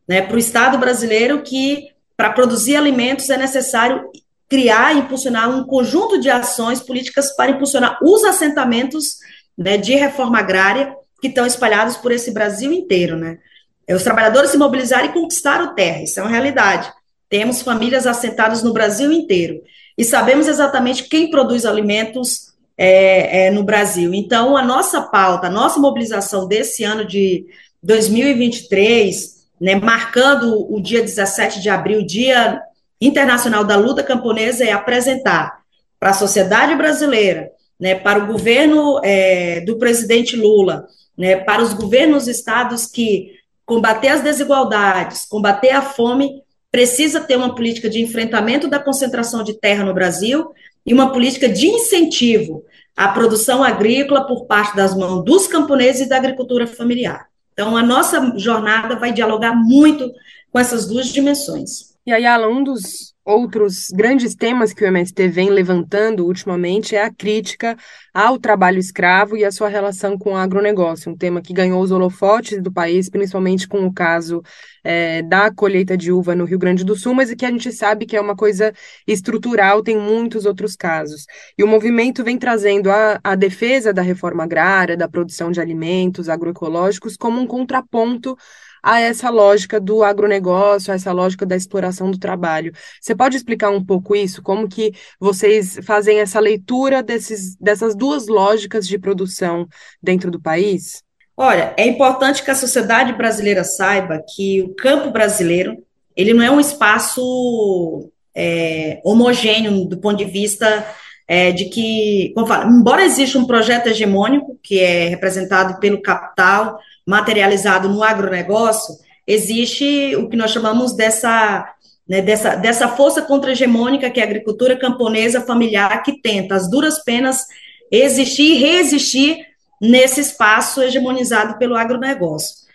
né, 0.09 0.21
para 0.21 0.35
o 0.35 0.41
Estado 0.41 0.79
brasileiro, 0.79 1.43
que 1.43 1.93
para 2.17 2.33
produzir 2.33 2.75
alimentos 2.75 3.31
é 3.31 3.37
necessário 3.37 4.03
criar 4.49 4.97
e 4.97 4.99
impulsionar 4.99 5.49
um 5.49 5.65
conjunto 5.65 6.21
de 6.21 6.29
ações 6.29 6.81
políticas 6.81 7.37
para 7.37 7.53
impulsionar 7.53 8.01
os 8.03 8.25
assentamentos 8.25 9.15
né, 9.57 9.77
de 9.77 9.95
reforma 9.95 10.41
agrária 10.41 10.93
que 11.21 11.29
estão 11.29 11.47
espalhados 11.47 11.97
por 11.97 12.13
esse 12.13 12.31
Brasil 12.31 12.73
inteiro, 12.73 13.17
né? 13.17 13.39
É 13.87 13.95
os 13.95 14.03
trabalhadores 14.03 14.51
se 14.51 14.59
mobilizarem 14.59 15.11
e 15.11 15.13
conquistaram 15.13 15.75
terra, 15.75 16.03
isso 16.03 16.19
é 16.19 16.23
uma 16.23 16.31
realidade. 16.31 16.93
Temos 17.29 17.63
famílias 17.63 18.07
assentadas 18.07 18.63
no 18.63 18.73
Brasil 18.73 19.13
inteiro 19.13 19.63
e 19.97 20.05
sabemos 20.05 20.49
exatamente 20.49 21.05
quem 21.05 21.31
produz 21.31 21.65
alimentos 21.65 22.53
é, 22.77 23.47
é, 23.47 23.51
no 23.51 23.65
Brasil. 23.65 24.13
Então, 24.13 24.57
a 24.57 24.63
nossa 24.63 25.01
pauta, 25.01 25.47
a 25.47 25.51
nossa 25.51 25.81
mobilização 25.81 26.47
desse 26.47 26.85
ano 26.85 27.05
de 27.05 27.47
2023, 27.83 29.47
né, 29.61 29.75
marcando 29.77 30.67
o 30.71 30.81
dia 30.81 31.01
17 31.01 31.61
de 31.61 31.71
abril, 31.71 32.05
Dia 32.05 32.61
Internacional 33.01 33.65
da 33.65 33.77
Luta 33.77 34.03
Camponesa, 34.03 34.65
é 34.65 34.73
apresentar 34.73 35.61
para 35.99 36.11
a 36.11 36.15
sociedade 36.15 36.75
brasileira, 36.75 37.51
né, 37.81 37.95
para 37.95 38.23
o 38.23 38.27
governo 38.27 39.01
é, 39.03 39.61
do 39.61 39.79
presidente 39.79 40.37
Lula, 40.37 40.87
né, 41.17 41.37
para 41.37 41.63
os 41.63 41.73
governos 41.73 42.29
estados 42.29 42.87
que 42.87 43.37
combater 43.65 44.09
as 44.09 44.23
desigualdades, 44.23 45.25
combater 45.25 45.71
a 45.71 45.83
fome, 45.83 46.43
precisa 46.71 47.21
ter 47.21 47.37
uma 47.37 47.55
política 47.55 47.89
de 47.89 48.01
enfrentamento 48.01 48.69
da 48.69 48.79
concentração 48.79 49.43
de 49.43 49.55
terra 49.55 49.85
no 49.85 49.95
Brasil 49.95 50.51
e 50.85 50.93
uma 50.93 51.11
política 51.13 51.49
de 51.49 51.67
incentivo 51.67 52.65
à 52.97 53.09
produção 53.09 53.65
agrícola 53.65 54.27
por 54.27 54.47
parte 54.47 54.77
das 54.77 54.95
mãos 54.95 55.25
dos 55.25 55.47
camponeses 55.47 56.07
e 56.07 56.09
da 56.09 56.17
agricultura 56.17 56.67
familiar. 56.67 57.27
Então, 57.53 57.77
a 57.77 57.83
nossa 57.83 58.35
jornada 58.37 58.97
vai 58.97 59.13
dialogar 59.13 59.55
muito 59.55 60.13
com 60.53 60.59
essas 60.59 60.87
duas 60.87 61.09
dimensões. 61.09 61.97
E 62.07 62.13
aí, 62.13 62.25
Alan, 62.27 62.49
um 62.49 62.63
dos 62.63 63.16
outros 63.27 63.91
grandes 63.91 64.37
temas 64.37 64.73
que 64.73 64.85
o 64.85 64.87
MST 64.87 65.27
vem 65.27 65.51
levantando 65.51 66.25
ultimamente 66.25 66.95
é 66.95 67.03
a 67.03 67.13
crítica 67.13 67.77
ao 68.15 68.39
trabalho 68.39 68.79
escravo 68.79 69.37
e 69.37 69.45
a 69.45 69.51
sua 69.51 69.69
relação 69.69 70.17
com 70.17 70.33
o 70.33 70.37
agronegócio, 70.37 71.11
um 71.11 71.17
tema 71.17 71.43
que 71.43 71.53
ganhou 71.53 71.83
os 71.83 71.91
holofotes 71.91 72.63
do 72.63 72.73
país, 72.73 73.11
principalmente 73.11 73.67
com 73.67 73.85
o 73.85 73.93
caso 73.93 74.43
é, 74.85 75.23
da 75.23 75.53
colheita 75.53 75.97
de 75.97 76.13
uva 76.13 76.37
no 76.37 76.45
Rio 76.45 76.59
Grande 76.59 76.85
do 76.85 76.95
Sul, 76.95 77.15
mas 77.15 77.35
que 77.35 77.45
a 77.45 77.51
gente 77.51 77.73
sabe 77.73 78.07
que 78.07 78.17
é 78.17 78.21
uma 78.21 78.37
coisa 78.37 78.73
estrutural, 79.07 79.83
tem 79.83 79.99
muitos 79.99 80.47
outros 80.47 80.77
casos. 80.77 81.27
E 81.59 81.65
o 81.65 81.69
movimento 81.69 82.23
vem 82.23 82.39
trazendo 82.39 82.91
a, 82.91 83.19
a 83.25 83.35
defesa 83.35 83.93
da 83.93 84.03
reforma 84.03 84.45
agrária, 84.45 84.97
da 84.97 85.09
produção 85.09 85.51
de 85.51 85.61
alimentos 85.61 86.29
agroecológicos, 86.29 87.17
como 87.17 87.41
um 87.41 87.47
contraponto 87.47 88.37
a 88.83 89.01
essa 89.01 89.31
lógica 89.31 89.81
do 89.81 90.03
agronegócio, 90.03 90.93
a 90.93 90.97
essa 90.97 91.13
lógica 91.13 91.45
da 91.45 91.57
exploração 91.57 92.11
do 92.11 92.19
trabalho. 92.19 92.73
Você 93.01 93.15
pode 93.15 93.37
explicar 93.37 93.71
um 93.71 93.85
pouco 93.85 94.15
isso? 94.15 94.43
Como 94.43 94.69
que 94.69 94.93
vocês 95.19 95.79
fazem 95.85 96.21
essa 96.21 96.41
leitura 96.41 97.03
desses, 97.03 97.57
dessas 97.57 97.95
duas 97.95 98.27
lógicas 98.27 98.87
de 98.87 98.99
produção 98.99 99.67
dentro 100.03 100.31
do 100.31 100.41
país? 100.41 101.03
Olha, 101.37 101.75
é 101.77 101.87
importante 101.87 102.43
que 102.43 102.51
a 102.51 102.55
sociedade 102.55 103.13
brasileira 103.13 103.63
saiba 103.63 104.23
que 104.35 104.63
o 104.63 104.75
campo 104.75 105.11
brasileiro 105.11 105.85
ele 106.17 106.33
não 106.33 106.43
é 106.43 106.51
um 106.51 106.59
espaço 106.59 108.11
é, 108.35 109.01
homogêneo 109.05 109.85
do 109.85 109.99
ponto 109.99 110.17
de 110.17 110.25
vista 110.25 110.87
é, 111.29 111.53
de 111.53 111.67
que, 111.67 112.33
como 112.35 112.47
falo, 112.47 112.71
embora 112.71 113.05
exista 113.05 113.39
um 113.39 113.47
projeto 113.47 113.89
hegemônico 113.89 114.59
que 114.63 114.81
é 114.81 115.09
representado 115.09 115.79
pelo 115.79 116.01
capital, 116.01 116.79
materializado 117.07 117.89
no 117.89 118.03
agronegócio, 118.03 118.95
existe 119.27 120.17
o 120.17 120.29
que 120.29 120.37
nós 120.37 120.51
chamamos 120.51 120.95
dessa, 120.95 121.73
né, 122.09 122.21
dessa, 122.21 122.57
dessa 122.57 122.89
força 122.89 123.23
contra-hegemônica 123.23 124.11
que 124.11 124.21
é 124.21 124.23
a 124.23 124.27
agricultura 124.27 124.77
camponesa 124.77 125.41
familiar, 125.41 126.03
que 126.03 126.21
tenta, 126.21 126.55
as 126.55 126.69
duras 126.69 127.03
penas, 127.05 127.47
existir 127.91 128.53
e 128.53 128.59
resistir 128.59 129.39
nesse 129.81 130.21
espaço 130.21 130.83
hegemonizado 130.83 131.59
pelo 131.59 131.77
agronegócio. 131.77 132.67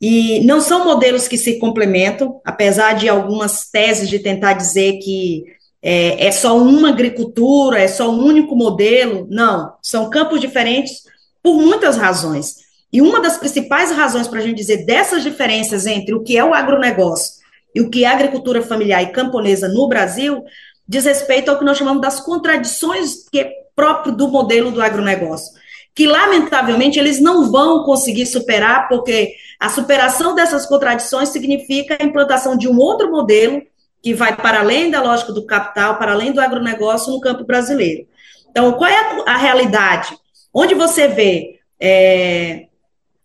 E 0.00 0.40
não 0.44 0.60
são 0.60 0.84
modelos 0.84 1.26
que 1.26 1.38
se 1.38 1.58
complementam, 1.58 2.40
apesar 2.44 2.94
de 2.94 3.08
algumas 3.08 3.70
teses 3.70 4.08
de 4.08 4.18
tentar 4.18 4.52
dizer 4.52 4.98
que 4.98 5.44
é, 5.82 6.26
é 6.26 6.32
só 6.32 6.58
uma 6.58 6.90
agricultura, 6.90 7.78
é 7.80 7.88
só 7.88 8.10
um 8.10 8.24
único 8.24 8.54
modelo. 8.54 9.26
Não, 9.30 9.74
são 9.80 10.10
campos 10.10 10.40
diferentes 10.40 11.02
por 11.42 11.56
muitas 11.56 11.96
razões. 11.96 12.65
E 12.96 13.02
uma 13.02 13.20
das 13.20 13.36
principais 13.36 13.90
razões 13.90 14.26
para 14.26 14.38
a 14.38 14.42
gente 14.42 14.56
dizer 14.56 14.86
dessas 14.86 15.22
diferenças 15.22 15.84
entre 15.84 16.14
o 16.14 16.22
que 16.22 16.34
é 16.34 16.42
o 16.42 16.54
agronegócio 16.54 17.34
e 17.74 17.82
o 17.82 17.90
que 17.90 18.04
é 18.04 18.08
a 18.08 18.12
agricultura 18.12 18.62
familiar 18.62 19.02
e 19.02 19.12
camponesa 19.12 19.68
no 19.68 19.86
Brasil 19.86 20.42
diz 20.88 21.04
respeito 21.04 21.50
ao 21.50 21.58
que 21.58 21.64
nós 21.66 21.76
chamamos 21.76 22.00
das 22.00 22.20
contradições 22.20 23.28
que 23.30 23.40
é 23.40 23.52
próprio 23.74 24.16
do 24.16 24.28
modelo 24.28 24.70
do 24.70 24.80
agronegócio, 24.80 25.52
que 25.94 26.06
lamentavelmente 26.06 26.98
eles 26.98 27.20
não 27.20 27.52
vão 27.52 27.84
conseguir 27.84 28.24
superar, 28.24 28.88
porque 28.88 29.34
a 29.60 29.68
superação 29.68 30.34
dessas 30.34 30.64
contradições 30.64 31.28
significa 31.28 31.98
a 32.00 32.02
implantação 32.02 32.56
de 32.56 32.66
um 32.66 32.78
outro 32.78 33.10
modelo 33.10 33.60
que 34.02 34.14
vai 34.14 34.34
para 34.34 34.60
além 34.60 34.90
da 34.90 35.02
lógica 35.02 35.34
do 35.34 35.44
capital, 35.44 35.98
para 35.98 36.12
além 36.12 36.32
do 36.32 36.40
agronegócio 36.40 37.12
no 37.12 37.20
campo 37.20 37.44
brasileiro. 37.44 38.06
Então, 38.50 38.72
qual 38.72 38.88
é 38.88 39.22
a, 39.26 39.36
realidade? 39.36 40.16
Onde 40.50 40.74
você 40.74 41.08
vê 41.08 41.60
é, 41.78 42.65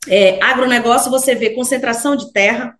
é, 0.07 0.43
agronegócio, 0.43 1.11
você 1.11 1.35
vê 1.35 1.51
concentração 1.51 2.15
de 2.15 2.31
terra 2.31 2.75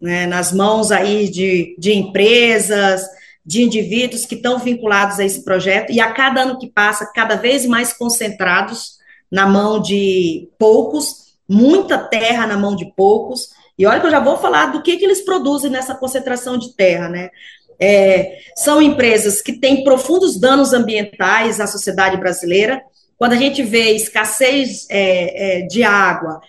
né, 0.00 0.26
nas 0.26 0.52
mãos 0.52 0.90
aí 0.90 1.28
de, 1.28 1.76
de 1.78 1.92
empresas, 1.92 3.02
de 3.44 3.62
indivíduos 3.62 4.26
que 4.26 4.34
estão 4.34 4.58
vinculados 4.58 5.18
a 5.18 5.24
esse 5.24 5.44
projeto, 5.44 5.92
e 5.92 6.00
a 6.00 6.12
cada 6.12 6.42
ano 6.42 6.58
que 6.58 6.68
passa, 6.68 7.10
cada 7.12 7.36
vez 7.36 7.64
mais 7.66 7.92
concentrados 7.92 8.98
na 9.30 9.46
mão 9.46 9.80
de 9.80 10.48
poucos, 10.58 11.34
muita 11.48 11.98
terra 11.98 12.46
na 12.46 12.56
mão 12.56 12.74
de 12.74 12.92
poucos, 12.96 13.50
e 13.78 13.86
olha 13.86 14.00
que 14.00 14.06
eu 14.06 14.10
já 14.10 14.20
vou 14.20 14.36
falar 14.38 14.66
do 14.66 14.82
que, 14.82 14.96
que 14.96 15.04
eles 15.04 15.24
produzem 15.24 15.70
nessa 15.70 15.94
concentração 15.94 16.58
de 16.58 16.74
terra, 16.74 17.08
né? 17.08 17.30
É, 17.80 18.38
são 18.54 18.80
empresas 18.80 19.40
que 19.40 19.54
têm 19.54 19.82
profundos 19.82 20.38
danos 20.38 20.72
ambientais 20.72 21.58
à 21.58 21.66
sociedade 21.66 22.16
brasileira. 22.16 22.80
Quando 23.16 23.32
a 23.32 23.36
gente 23.36 23.62
vê 23.62 23.90
escassez 23.92 24.86
é, 24.88 25.62
é, 25.62 25.66
de 25.66 25.82
água, 25.82 26.40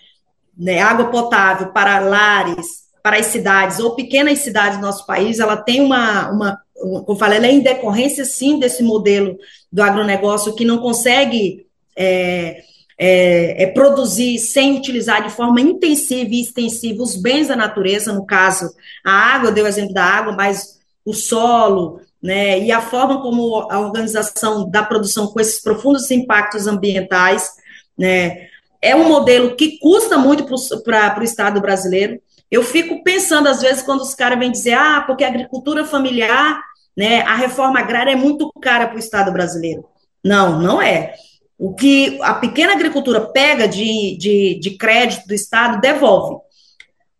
né, 0.56 0.80
água 0.80 1.06
potável 1.06 1.68
para 1.68 1.98
lares, 1.98 2.84
para 3.02 3.18
as 3.18 3.26
cidades 3.26 3.78
ou 3.80 3.94
pequenas 3.94 4.38
cidades 4.38 4.78
do 4.78 4.86
nosso 4.86 5.06
país, 5.06 5.38
ela 5.38 5.56
tem 5.56 5.80
uma, 5.80 6.30
uma 6.30 6.58
como 6.74 7.04
eu 7.08 7.16
falei, 7.16 7.38
ela 7.38 7.46
é 7.46 7.52
em 7.52 7.60
decorrência, 7.60 8.24
sim, 8.24 8.58
desse 8.58 8.82
modelo 8.82 9.38
do 9.72 9.82
agronegócio 9.82 10.54
que 10.54 10.64
não 10.64 10.78
consegue 10.78 11.66
é, 11.96 12.62
é, 12.98 13.64
é, 13.64 13.66
produzir 13.68 14.38
sem 14.38 14.76
utilizar 14.76 15.22
de 15.22 15.30
forma 15.30 15.60
intensiva 15.60 16.30
e 16.32 16.40
extensiva 16.40 17.02
os 17.02 17.16
bens 17.16 17.48
da 17.48 17.56
natureza, 17.56 18.12
no 18.12 18.24
caso, 18.26 18.70
a 19.04 19.12
água, 19.12 19.48
eu 19.48 19.54
dei 19.54 19.64
o 19.64 19.66
exemplo 19.66 19.94
da 19.94 20.04
água, 20.04 20.32
mas 20.32 20.78
o 21.04 21.12
solo, 21.12 22.00
né, 22.22 22.58
e 22.60 22.72
a 22.72 22.80
forma 22.80 23.20
como 23.20 23.68
a 23.70 23.80
organização 23.80 24.68
da 24.68 24.82
produção 24.82 25.26
com 25.26 25.40
esses 25.40 25.60
profundos 25.60 26.10
impactos 26.10 26.66
ambientais, 26.66 27.50
né, 27.96 28.48
é 28.84 28.94
um 28.94 29.08
modelo 29.08 29.56
que 29.56 29.78
custa 29.78 30.18
muito 30.18 30.44
para 30.84 31.20
o 31.20 31.24
Estado 31.24 31.58
brasileiro. 31.60 32.20
Eu 32.50 32.62
fico 32.62 33.02
pensando, 33.02 33.48
às 33.48 33.62
vezes, 33.62 33.82
quando 33.82 34.02
os 34.02 34.14
caras 34.14 34.38
vêm 34.38 34.52
dizer, 34.52 34.74
ah, 34.74 35.02
porque 35.06 35.24
a 35.24 35.28
agricultura 35.28 35.86
familiar, 35.86 36.60
né, 36.94 37.22
a 37.22 37.34
reforma 37.34 37.80
agrária 37.80 38.12
é 38.12 38.16
muito 38.16 38.52
cara 38.60 38.86
para 38.86 38.96
o 38.96 39.00
Estado 39.00 39.32
brasileiro. 39.32 39.86
Não, 40.22 40.60
não 40.60 40.82
é. 40.82 41.14
O 41.58 41.74
que 41.74 42.18
a 42.20 42.34
pequena 42.34 42.74
agricultura 42.74 43.22
pega 43.22 43.66
de, 43.66 44.18
de, 44.18 44.60
de 44.60 44.70
crédito 44.76 45.26
do 45.26 45.34
Estado, 45.34 45.80
devolve. 45.80 46.36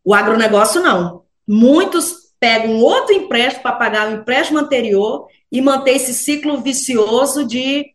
O 0.04 0.12
agronegócio, 0.12 0.83
não. 0.83 1.23
Muitos 1.49 2.25
pegam 2.38 2.78
outro 2.80 3.14
empréstimo 3.14 3.62
para 3.62 3.73
pagar 3.73 4.09
o 4.09 4.16
empréstimo 4.16 4.59
anterior 4.59 5.26
e 5.50 5.62
manter 5.62 5.92
esse 5.92 6.12
ciclo 6.12 6.61
vicioso 6.61 7.47
de, 7.47 7.87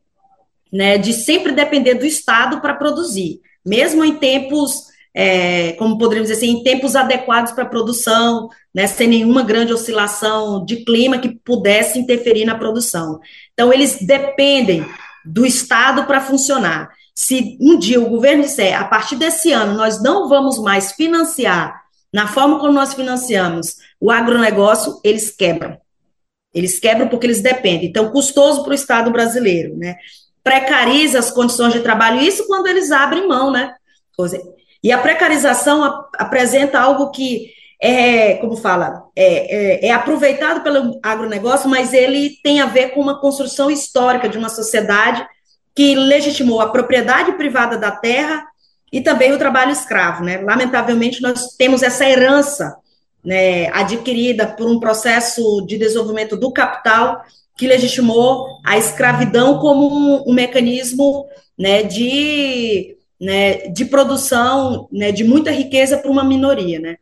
né, 0.73 0.97
de 0.97 1.13
sempre 1.13 1.51
depender 1.51 1.93
do 1.93 2.05
Estado 2.05 2.59
para 2.59 2.73
produzir, 2.73 3.41
mesmo 3.65 4.03
em 4.03 4.15
tempos, 4.15 4.87
é, 5.13 5.73
como 5.73 5.97
poderíamos 5.97 6.29
dizer 6.29 6.39
assim, 6.39 6.59
em 6.59 6.63
tempos 6.63 6.95
adequados 6.95 7.51
para 7.51 7.63
a 7.63 7.69
produção, 7.69 8.49
né, 8.73 8.87
sem 8.87 9.07
nenhuma 9.07 9.43
grande 9.43 9.73
oscilação 9.73 10.63
de 10.65 10.83
clima 10.83 11.17
que 11.17 11.29
pudesse 11.29 11.99
interferir 11.99 12.45
na 12.45 12.55
produção. 12.55 13.19
Então, 13.53 13.73
eles 13.73 13.97
dependem 14.01 14.85
do 15.25 15.45
Estado 15.45 16.05
para 16.05 16.21
funcionar. 16.21 16.89
Se 17.13 17.57
um 17.59 17.77
dia 17.77 17.99
o 17.99 18.09
governo 18.09 18.43
disser, 18.43 18.79
a 18.79 18.85
partir 18.85 19.15
desse 19.15 19.51
ano, 19.51 19.73
nós 19.73 20.01
não 20.01 20.29
vamos 20.29 20.57
mais 20.59 20.93
financiar, 20.93 21.83
na 22.11 22.27
forma 22.27 22.59
como 22.59 22.73
nós 22.73 22.93
financiamos 22.93 23.75
o 23.99 24.09
agronegócio, 24.09 24.99
eles 25.03 25.29
quebram. 25.29 25.77
Eles 26.53 26.79
quebram 26.79 27.07
porque 27.07 27.27
eles 27.27 27.41
dependem. 27.41 27.89
Então, 27.89 28.11
custoso 28.11 28.63
para 28.63 28.71
o 28.71 28.75
Estado 28.75 29.11
brasileiro, 29.11 29.77
né? 29.77 29.97
Precariza 30.49 31.19
as 31.19 31.29
condições 31.29 31.73
de 31.73 31.81
trabalho, 31.81 32.19
isso 32.21 32.47
quando 32.47 32.65
eles 32.65 32.89
abrem 32.89 33.27
mão, 33.27 33.51
né? 33.51 33.75
E 34.83 34.91
a 34.91 34.97
precarização 34.97 36.07
apresenta 36.17 36.79
algo 36.79 37.11
que 37.11 37.51
é, 37.79 38.33
como 38.37 38.57
fala, 38.57 39.03
é, 39.15 39.83
é, 39.83 39.87
é, 39.87 39.91
aproveitado 39.91 40.63
pelo 40.63 40.99
agronegócio, 41.03 41.69
mas 41.69 41.93
ele 41.93 42.31
tem 42.43 42.61
a 42.61 42.65
ver 42.65 42.95
com 42.95 42.99
uma 42.99 43.21
construção 43.21 43.69
histórica 43.69 44.27
de 44.27 44.39
uma 44.39 44.49
sociedade 44.49 45.23
que 45.75 45.93
legitimou 45.93 46.61
a 46.61 46.69
propriedade 46.69 47.33
privada 47.33 47.77
da 47.77 47.91
terra 47.91 48.43
e 48.91 49.01
também 49.01 49.31
o 49.31 49.37
trabalho 49.37 49.71
escravo, 49.71 50.23
né? 50.23 50.41
Lamentavelmente, 50.41 51.21
nós 51.21 51.55
temos 51.59 51.83
essa 51.83 52.09
herança 52.09 52.75
né, 53.23 53.67
adquirida 53.69 54.47
por 54.47 54.69
um 54.69 54.79
processo 54.79 55.65
de 55.65 55.77
desenvolvimento 55.77 56.37
do 56.37 56.51
capital 56.51 57.23
que 57.57 57.67
legitimou 57.67 58.59
a 58.65 58.77
escravidão 58.77 59.59
como 59.59 59.87
um, 59.87 60.29
um 60.29 60.33
mecanismo 60.33 61.27
né, 61.57 61.83
de, 61.83 62.95
né, 63.19 63.67
de 63.67 63.83
produção 63.85 64.87
né, 64.91 65.11
de 65.11 65.25
muita 65.25 65.51
riqueza 65.51 65.97
para 65.97 66.09
uma 66.09 66.23
minoria, 66.23 66.79
né? 66.79 66.97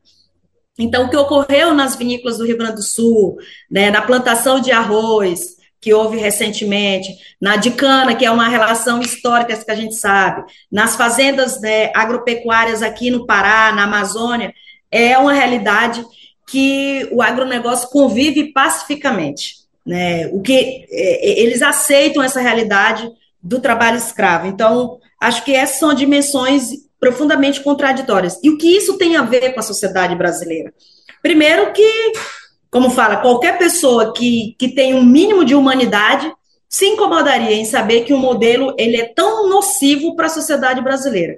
Então, 0.79 1.05
o 1.05 1.09
que 1.09 1.17
ocorreu 1.17 1.73
nas 1.73 1.95
vinícolas 1.95 2.37
do 2.37 2.45
Rio 2.45 2.57
Grande 2.57 2.75
do 2.75 2.83
Sul, 2.83 3.37
né, 3.69 3.89
na 3.89 4.01
plantação 4.01 4.59
de 4.59 4.71
arroz, 4.71 5.57
que 5.81 5.93
houve 5.93 6.17
recentemente, 6.17 7.15
na 7.41 7.55
de 7.55 7.71
cana, 7.71 8.15
que 8.15 8.25
é 8.25 8.31
uma 8.31 8.47
relação 8.47 8.99
histórica 9.01 9.55
que 9.55 9.71
a 9.71 9.75
gente 9.75 9.95
sabe, 9.95 10.43
nas 10.71 10.95
fazendas 10.95 11.59
agropecuárias 11.95 12.81
aqui 12.81 13.09
no 13.09 13.25
Pará, 13.25 13.71
na 13.71 13.83
Amazônia, 13.83 14.53
é 14.91 15.17
uma 15.17 15.33
realidade 15.33 16.05
que 16.47 17.07
o 17.11 17.21
agronegócio 17.21 17.89
convive 17.89 18.51
pacificamente. 18.53 19.55
Né? 19.85 20.27
O 20.27 20.41
que 20.41 20.53
é, 20.53 20.85
é, 20.91 21.39
eles 21.41 21.61
aceitam 21.61 22.23
essa 22.23 22.41
realidade 22.41 23.09
do 23.41 23.59
trabalho 23.59 23.97
escravo. 23.97 24.47
Então, 24.47 24.99
acho 25.19 25.43
que 25.43 25.53
essas 25.53 25.79
são 25.79 25.93
dimensões 25.93 26.71
profundamente 26.99 27.61
contraditórias. 27.61 28.39
E 28.43 28.49
o 28.49 28.57
que 28.57 28.67
isso 28.67 28.97
tem 28.97 29.15
a 29.15 29.21
ver 29.21 29.53
com 29.53 29.59
a 29.59 29.63
sociedade 29.63 30.15
brasileira? 30.15 30.73
Primeiro 31.21 31.71
que, 31.73 32.13
como 32.69 32.89
fala, 32.89 33.17
qualquer 33.17 33.57
pessoa 33.57 34.13
que, 34.13 34.55
que 34.57 34.69
tem 34.69 34.93
um 34.93 35.03
mínimo 35.03 35.45
de 35.45 35.55
humanidade 35.55 36.31
se 36.69 36.85
incomodaria 36.85 37.53
em 37.53 37.65
saber 37.65 38.01
que 38.01 38.13
o 38.13 38.17
modelo 38.17 38.75
ele 38.77 38.97
é 38.97 39.05
tão 39.05 39.47
nocivo 39.47 40.15
para 40.15 40.25
a 40.27 40.29
sociedade 40.29 40.81
brasileira. 40.81 41.37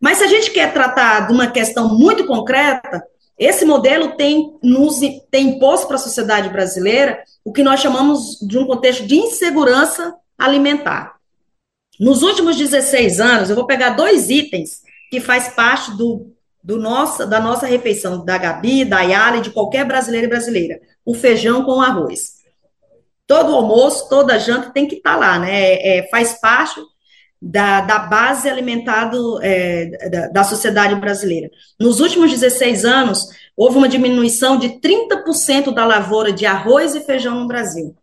Mas 0.00 0.18
se 0.18 0.24
a 0.24 0.28
gente 0.28 0.50
quer 0.50 0.72
tratar 0.72 1.26
de 1.26 1.32
uma 1.32 1.46
questão 1.46 1.96
muito 1.96 2.26
concreta, 2.26 3.02
esse 3.38 3.64
modelo 3.64 4.16
tem, 4.16 4.56
nos, 4.62 4.98
tem 5.30 5.48
imposto 5.48 5.86
para 5.86 5.96
a 5.96 6.00
sociedade 6.00 6.48
brasileira 6.48 7.22
o 7.44 7.52
que 7.52 7.62
nós 7.62 7.80
chamamos 7.80 8.38
de 8.40 8.58
um 8.58 8.66
contexto 8.66 9.06
de 9.06 9.16
insegurança 9.16 10.14
alimentar. 10.38 11.16
Nos 11.98 12.22
últimos 12.22 12.56
16 12.56 13.20
anos, 13.20 13.50
eu 13.50 13.56
vou 13.56 13.66
pegar 13.66 13.90
dois 13.90 14.28
itens 14.30 14.82
que 15.10 15.20
faz 15.20 15.48
parte 15.48 15.96
do, 15.96 16.32
do 16.62 16.78
nossa, 16.78 17.26
da 17.26 17.40
nossa 17.40 17.66
refeição, 17.66 18.24
da 18.24 18.36
Gabi, 18.36 18.84
da 18.84 19.00
Yara 19.00 19.38
e 19.38 19.42
de 19.42 19.50
qualquer 19.50 19.84
brasileiro 19.84 20.26
e 20.26 20.30
brasileira, 20.30 20.80
o 21.04 21.14
feijão 21.14 21.64
com 21.64 21.80
arroz. 21.80 22.36
Todo 23.26 23.54
almoço, 23.54 24.08
toda 24.08 24.38
janta 24.38 24.70
tem 24.70 24.86
que 24.86 24.96
estar 24.96 25.14
tá 25.14 25.16
lá, 25.16 25.38
né? 25.38 25.52
É, 25.52 25.98
é, 25.98 26.08
faz 26.08 26.40
parte 26.40 26.80
da, 27.40 27.82
da 27.82 27.98
base 27.98 28.48
alimentar 28.48 29.06
do, 29.06 29.38
é, 29.42 30.08
da, 30.10 30.28
da, 30.28 30.44
sociedade 30.44 30.94
brasileira. 30.94 31.50
Nos 31.78 32.00
últimos 32.00 32.30
16 32.30 32.84
anos, 32.84 33.28
houve 33.56 33.76
uma 33.76 33.88
diminuição 33.88 34.58
de 34.58 34.80
30% 34.80 35.72
da 35.72 35.84
lavoura 35.84 36.32
de 36.32 36.46
arroz 36.46 36.94
e 36.94 37.00
feijão 37.00 37.40
no 37.40 37.46
Brasil. 37.46 37.94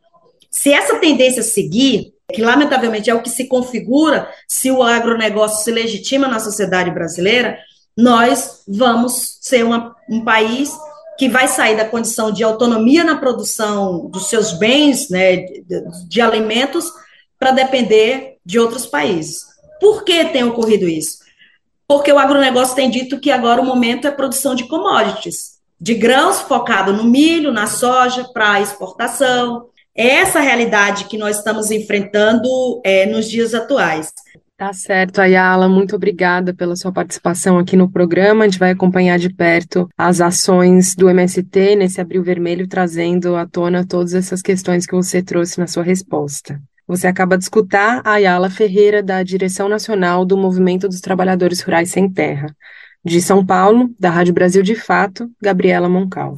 Se 0.52 0.72
essa 0.72 1.00
tendência 1.00 1.41
seguir, 1.41 2.13
que 2.32 2.41
lamentavelmente 2.41 3.10
é 3.10 3.15
o 3.15 3.22
que 3.22 3.30
se 3.30 3.48
configura 3.48 4.30
se 4.48 4.72
o 4.72 4.84
agronegócio 4.84 5.63
se 5.63 5.72
legitima 5.72 6.28
na 6.28 6.39
sociedade 6.39 6.91
brasileira, 6.91 7.58
nós 7.98 8.63
vamos 8.67 9.38
ser 9.41 9.63
uma, 9.63 9.96
um 10.10 10.24
país 10.24 10.72
que 11.17 11.30
vai 11.30 11.48
sair 11.48 11.76
da 11.76 11.86
condição 11.86 12.32
de 12.32 12.43
autonomia 12.43 13.04
na 13.04 13.17
produção 13.17 14.08
dos 14.10 14.30
seus 14.30 14.54
bens, 14.54 15.10
né, 15.10 15.38
de, 15.38 15.84
de 16.08 16.22
alimentos, 16.22 16.91
para 17.38 17.52
depender 17.52 18.33
de 18.45 18.60
outros 18.60 18.86
países. 18.86 19.41
Por 19.79 20.03
que 20.03 20.25
tem 20.25 20.43
ocorrido 20.43 20.88
isso? 20.88 21.19
Porque 21.88 22.12
o 22.12 22.17
agronegócio 22.17 22.75
tem 22.75 22.89
dito 22.89 23.19
que 23.19 23.32
agora 23.32 23.62
o 23.62 23.65
momento 23.65 24.08
é 24.08 24.12
produção 24.12 24.56
de 24.56 24.67
commodities, 24.67 25.60
de 25.79 25.93
grãos 25.93 26.39
focado 26.41 26.93
no 26.93 27.03
milho, 27.03 27.51
na 27.51 27.67
soja, 27.67 28.23
para 28.34 28.62
exportação. 28.62 29.67
É 29.95 30.08
essa 30.08 30.39
realidade 30.39 31.06
que 31.06 31.17
nós 31.17 31.38
estamos 31.38 31.69
enfrentando 31.69 32.49
é, 32.84 33.06
nos 33.06 33.29
dias 33.29 33.53
atuais. 33.53 34.12
Tá 34.56 34.71
certo, 34.71 35.19
Ayala, 35.19 35.67
muito 35.67 35.95
obrigada 35.95 36.53
pela 36.53 36.75
sua 36.75 36.91
participação 36.91 37.58
aqui 37.58 37.75
no 37.75 37.91
programa. 37.91 38.45
A 38.45 38.47
gente 38.47 38.60
vai 38.60 38.71
acompanhar 38.71 39.19
de 39.19 39.29
perto 39.29 39.89
as 39.97 40.21
ações 40.21 40.95
do 40.95 41.10
MST 41.10 41.75
nesse 41.75 41.99
Abril 41.99 42.23
Vermelho, 42.23 42.67
trazendo 42.67 43.36
à 43.36 43.45
tona 43.45 43.86
todas 43.86 44.13
essas 44.13 44.41
questões 44.41 44.86
que 44.86 44.95
você 44.95 45.21
trouxe 45.21 45.60
na 45.60 45.67
sua 45.67 45.84
resposta. 45.84 46.62
Você 46.86 47.08
acaba 47.08 47.38
de 47.38 47.46
escutar 47.46 48.02
a 48.04 48.13
Ayala 48.13 48.50
Ferreira, 48.50 49.02
da 49.02 49.24
Direção 49.24 49.69
Nacional 49.69 50.26
do 50.26 50.36
Movimento 50.36 50.89
dos 50.89 51.00
Trabalhadores 51.00 51.62
Rurais 51.62 51.89
Sem 51.89 52.10
Terra. 52.10 52.54
De 53.06 53.22
São 53.22 53.46
Paulo, 53.46 53.89
da 53.98 54.10
Rádio 54.10 54.34
Brasil 54.34 54.62
de 54.62 54.76
Fato, 54.76 55.30
Gabriela 55.41 55.88
Moncal. 55.88 56.38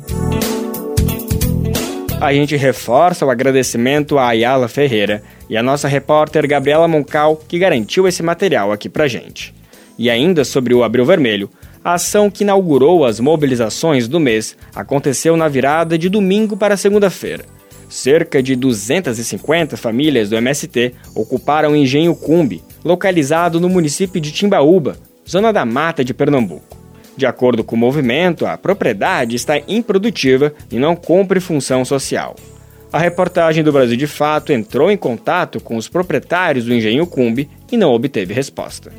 A 2.21 2.31
gente 2.31 2.55
reforça 2.55 3.25
o 3.25 3.31
agradecimento 3.31 4.19
a 4.19 4.27
Ayala 4.27 4.67
Ferreira 4.67 5.23
e 5.49 5.57
a 5.57 5.63
nossa 5.63 5.87
repórter 5.87 6.47
Gabriela 6.47 6.87
Moncal, 6.87 7.37
que 7.47 7.57
garantiu 7.57 8.07
esse 8.07 8.21
material 8.21 8.71
aqui 8.71 8.87
pra 8.87 9.07
gente. 9.07 9.53
E 9.97 10.11
ainda 10.11 10.45
sobre 10.45 10.75
o 10.75 10.83
Abril 10.83 11.05
Vermelho, 11.05 11.49
a 11.83 11.93
ação 11.93 12.29
que 12.29 12.43
inaugurou 12.43 13.03
as 13.03 13.19
mobilizações 13.19 14.07
do 14.07 14.19
mês 14.19 14.55
aconteceu 14.75 15.35
na 15.35 15.47
virada 15.47 15.97
de 15.97 16.07
domingo 16.07 16.55
para 16.55 16.77
segunda-feira. 16.77 17.54
Cerca 17.89 18.41
de 18.41 18.55
250 18.55 19.77
famílias 19.77 20.29
do 20.29 20.35
MST 20.35 20.93
ocuparam 21.13 21.71
o 21.71 21.75
Engenho 21.75 22.15
Cumbi, 22.15 22.63
localizado 22.83 23.59
no 23.59 23.69
município 23.69 24.19
de 24.19 24.31
Timbaúba, 24.31 24.97
zona 25.27 25.53
da 25.53 25.65
mata 25.65 26.03
de 26.03 26.13
Pernambuco. 26.13 26.77
De 27.17 27.25
acordo 27.25 27.63
com 27.63 27.75
o 27.75 27.79
movimento, 27.79 28.45
a 28.45 28.57
propriedade 28.57 29.35
está 29.35 29.57
improdutiva 29.67 30.53
e 30.69 30.77
não 30.77 30.95
cumpre 30.95 31.39
função 31.39 31.85
social. 31.85 32.35
A 32.91 32.99
reportagem 32.99 33.63
do 33.63 33.71
Brasil 33.71 33.97
de 33.97 34.07
Fato 34.07 34.51
entrou 34.51 34.91
em 34.91 34.97
contato 34.97 35.59
com 35.59 35.77
os 35.77 35.87
proprietários 35.87 36.65
do 36.65 36.73
Engenho 36.73 37.07
Cumbi 37.07 37.49
e 37.71 37.77
não 37.77 37.93
obteve 37.93 38.33
resposta. 38.33 38.91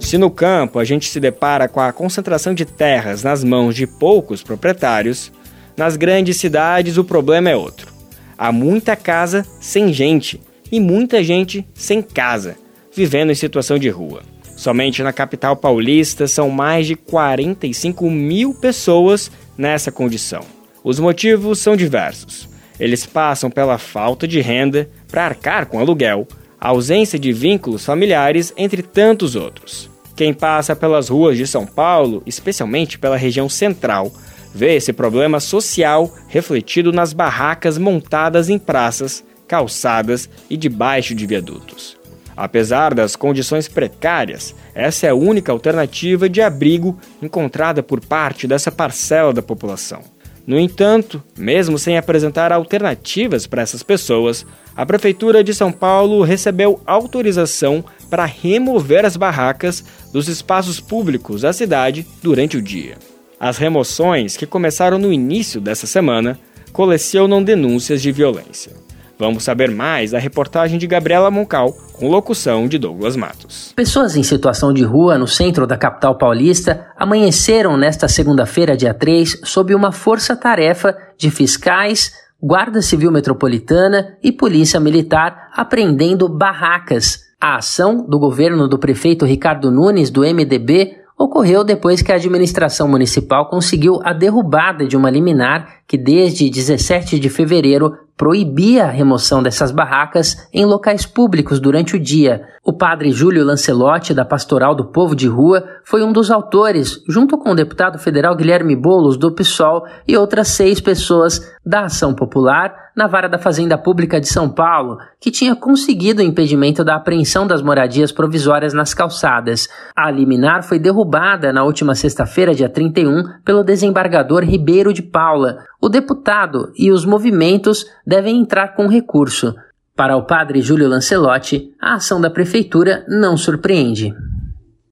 Se 0.00 0.18
no 0.18 0.30
campo 0.30 0.78
a 0.78 0.84
gente 0.84 1.08
se 1.08 1.18
depara 1.18 1.66
com 1.66 1.80
a 1.80 1.92
concentração 1.92 2.54
de 2.54 2.64
terras 2.64 3.22
nas 3.22 3.42
mãos 3.42 3.74
de 3.74 3.86
poucos 3.86 4.42
proprietários, 4.42 5.32
nas 5.76 5.96
grandes 5.96 6.36
cidades 6.36 6.96
o 6.96 7.04
problema 7.04 7.50
é 7.50 7.56
outro. 7.56 7.92
Há 8.36 8.50
muita 8.52 8.96
casa 8.96 9.46
sem 9.60 9.92
gente 9.92 10.40
e 10.70 10.80
muita 10.80 11.22
gente 11.22 11.66
sem 11.74 12.02
casa, 12.02 12.56
vivendo 12.94 13.30
em 13.30 13.34
situação 13.34 13.78
de 13.78 13.88
rua. 13.88 14.22
Somente 14.56 15.02
na 15.02 15.12
capital 15.12 15.56
paulista 15.56 16.26
são 16.26 16.48
mais 16.48 16.86
de 16.86 16.94
45 16.94 18.08
mil 18.08 18.54
pessoas 18.54 19.30
nessa 19.58 19.90
condição. 19.90 20.42
Os 20.82 21.00
motivos 21.00 21.58
são 21.58 21.76
diversos. 21.76 22.48
Eles 22.78 23.06
passam 23.06 23.50
pela 23.50 23.78
falta 23.78 24.26
de 24.26 24.40
renda 24.40 24.88
para 25.08 25.24
arcar 25.24 25.66
com 25.66 25.78
aluguel, 25.78 26.26
ausência 26.60 27.18
de 27.18 27.32
vínculos 27.32 27.84
familiares, 27.84 28.52
entre 28.56 28.82
tantos 28.82 29.36
outros. 29.36 29.90
Quem 30.16 30.32
passa 30.32 30.76
pelas 30.76 31.08
ruas 31.08 31.36
de 31.36 31.46
São 31.46 31.66
Paulo, 31.66 32.22
especialmente 32.24 32.98
pela 32.98 33.16
região 33.16 33.48
central, 33.48 34.12
vê 34.54 34.76
esse 34.76 34.92
problema 34.92 35.40
social 35.40 36.14
refletido 36.28 36.92
nas 36.92 37.12
barracas 37.12 37.76
montadas 37.76 38.48
em 38.48 38.58
praças, 38.58 39.24
calçadas 39.48 40.28
e 40.48 40.56
debaixo 40.56 41.14
de 41.14 41.26
viadutos. 41.26 41.96
Apesar 42.36 42.94
das 42.94 43.14
condições 43.14 43.68
precárias, 43.68 44.54
essa 44.74 45.06
é 45.06 45.10
a 45.10 45.14
única 45.14 45.52
alternativa 45.52 46.28
de 46.28 46.40
abrigo 46.40 46.98
encontrada 47.22 47.82
por 47.82 48.00
parte 48.00 48.46
dessa 48.46 48.72
parcela 48.72 49.32
da 49.32 49.42
população. 49.42 50.02
No 50.46 50.58
entanto, 50.58 51.22
mesmo 51.38 51.78
sem 51.78 51.96
apresentar 51.96 52.52
alternativas 52.52 53.46
para 53.46 53.62
essas 53.62 53.82
pessoas, 53.82 54.44
a 54.76 54.84
Prefeitura 54.84 55.42
de 55.42 55.54
São 55.54 55.72
Paulo 55.72 56.22
recebeu 56.22 56.80
autorização 56.84 57.82
para 58.10 58.26
remover 58.26 59.06
as 59.06 59.16
barracas 59.16 59.82
dos 60.12 60.28
espaços 60.28 60.80
públicos 60.80 61.42
da 61.42 61.52
cidade 61.52 62.06
durante 62.22 62.58
o 62.58 62.62
dia. 62.62 62.98
As 63.44 63.58
remoções, 63.58 64.38
que 64.38 64.46
começaram 64.46 64.98
no 64.98 65.12
início 65.12 65.60
dessa 65.60 65.86
semana, 65.86 66.38
colecionam 66.72 67.42
denúncias 67.42 68.00
de 68.00 68.10
violência. 68.10 68.72
Vamos 69.18 69.44
saber 69.44 69.70
mais 69.70 70.12
da 70.12 70.18
reportagem 70.18 70.78
de 70.78 70.86
Gabriela 70.86 71.30
Moncal, 71.30 71.76
com 71.92 72.08
locução 72.08 72.66
de 72.66 72.78
Douglas 72.78 73.16
Matos. 73.16 73.74
Pessoas 73.76 74.16
em 74.16 74.22
situação 74.22 74.72
de 74.72 74.82
rua 74.82 75.18
no 75.18 75.28
centro 75.28 75.66
da 75.66 75.76
capital 75.76 76.16
paulista 76.16 76.86
amanheceram 76.96 77.76
nesta 77.76 78.08
segunda-feira, 78.08 78.78
dia 78.78 78.94
3, 78.94 79.42
sob 79.44 79.74
uma 79.74 79.92
força-tarefa 79.92 80.96
de 81.18 81.30
fiscais, 81.30 82.12
Guarda 82.42 82.80
Civil 82.80 83.12
Metropolitana 83.12 84.16
e 84.22 84.32
Polícia 84.32 84.80
Militar 84.80 85.50
apreendendo 85.54 86.30
barracas. 86.30 87.18
A 87.38 87.56
ação 87.56 88.06
do 88.08 88.18
governo 88.18 88.66
do 88.66 88.78
prefeito 88.78 89.26
Ricardo 89.26 89.70
Nunes, 89.70 90.08
do 90.08 90.22
MDB, 90.22 91.03
ocorreu 91.18 91.64
depois 91.64 92.02
que 92.02 92.12
a 92.12 92.16
administração 92.16 92.88
municipal 92.88 93.48
conseguiu 93.48 94.00
a 94.02 94.12
derrubada 94.12 94.86
de 94.86 94.96
uma 94.96 95.10
liminar 95.10 95.82
que, 95.86 95.96
desde 95.96 96.50
17 96.50 97.18
de 97.18 97.28
fevereiro, 97.28 97.92
proibia 98.16 98.84
a 98.84 98.90
remoção 98.90 99.42
dessas 99.42 99.70
barracas 99.70 100.48
em 100.52 100.64
locais 100.64 101.04
públicos 101.04 101.58
durante 101.58 101.96
o 101.96 102.00
dia. 102.00 102.42
O 102.64 102.72
padre 102.72 103.10
Júlio 103.10 103.44
Lancelotti, 103.44 104.14
da 104.14 104.24
Pastoral 104.24 104.74
do 104.74 104.86
Povo 104.86 105.16
de 105.16 105.26
Rua, 105.26 105.64
foi 105.84 106.02
um 106.02 106.12
dos 106.12 106.30
autores, 106.30 107.02
junto 107.08 107.36
com 107.36 107.50
o 107.50 107.54
deputado 107.54 107.98
federal 107.98 108.36
Guilherme 108.36 108.76
Bolos, 108.76 109.16
do 109.16 109.32
PSOL, 109.32 109.84
e 110.06 110.16
outras 110.16 110.48
seis 110.48 110.80
pessoas 110.80 111.40
da 111.66 111.86
Ação 111.86 112.14
Popular, 112.14 112.83
na 112.96 113.06
vara 113.06 113.28
da 113.28 113.38
Fazenda 113.38 113.76
Pública 113.76 114.20
de 114.20 114.28
São 114.28 114.48
Paulo, 114.48 114.98
que 115.20 115.30
tinha 115.30 115.56
conseguido 115.56 116.22
o 116.22 116.24
impedimento 116.24 116.84
da 116.84 116.94
apreensão 116.94 117.46
das 117.46 117.60
moradias 117.60 118.12
provisórias 118.12 118.72
nas 118.72 118.94
calçadas. 118.94 119.68
A 119.96 120.10
liminar 120.10 120.62
foi 120.62 120.78
derrubada 120.78 121.52
na 121.52 121.64
última 121.64 121.94
sexta-feira, 121.94 122.54
dia 122.54 122.68
31, 122.68 123.40
pelo 123.44 123.64
desembargador 123.64 124.44
Ribeiro 124.44 124.92
de 124.92 125.02
Paula, 125.02 125.64
o 125.80 125.88
deputado 125.88 126.72
e 126.78 126.90
os 126.90 127.04
movimentos 127.04 127.84
devem 128.06 128.38
entrar 128.38 128.74
com 128.74 128.86
recurso. 128.86 129.54
Para 129.96 130.16
o 130.16 130.24
padre 130.24 130.60
Júlio 130.60 130.88
Lancelotti, 130.88 131.72
a 131.80 131.94
ação 131.94 132.20
da 132.20 132.30
prefeitura 132.30 133.04
não 133.08 133.36
surpreende. 133.36 134.12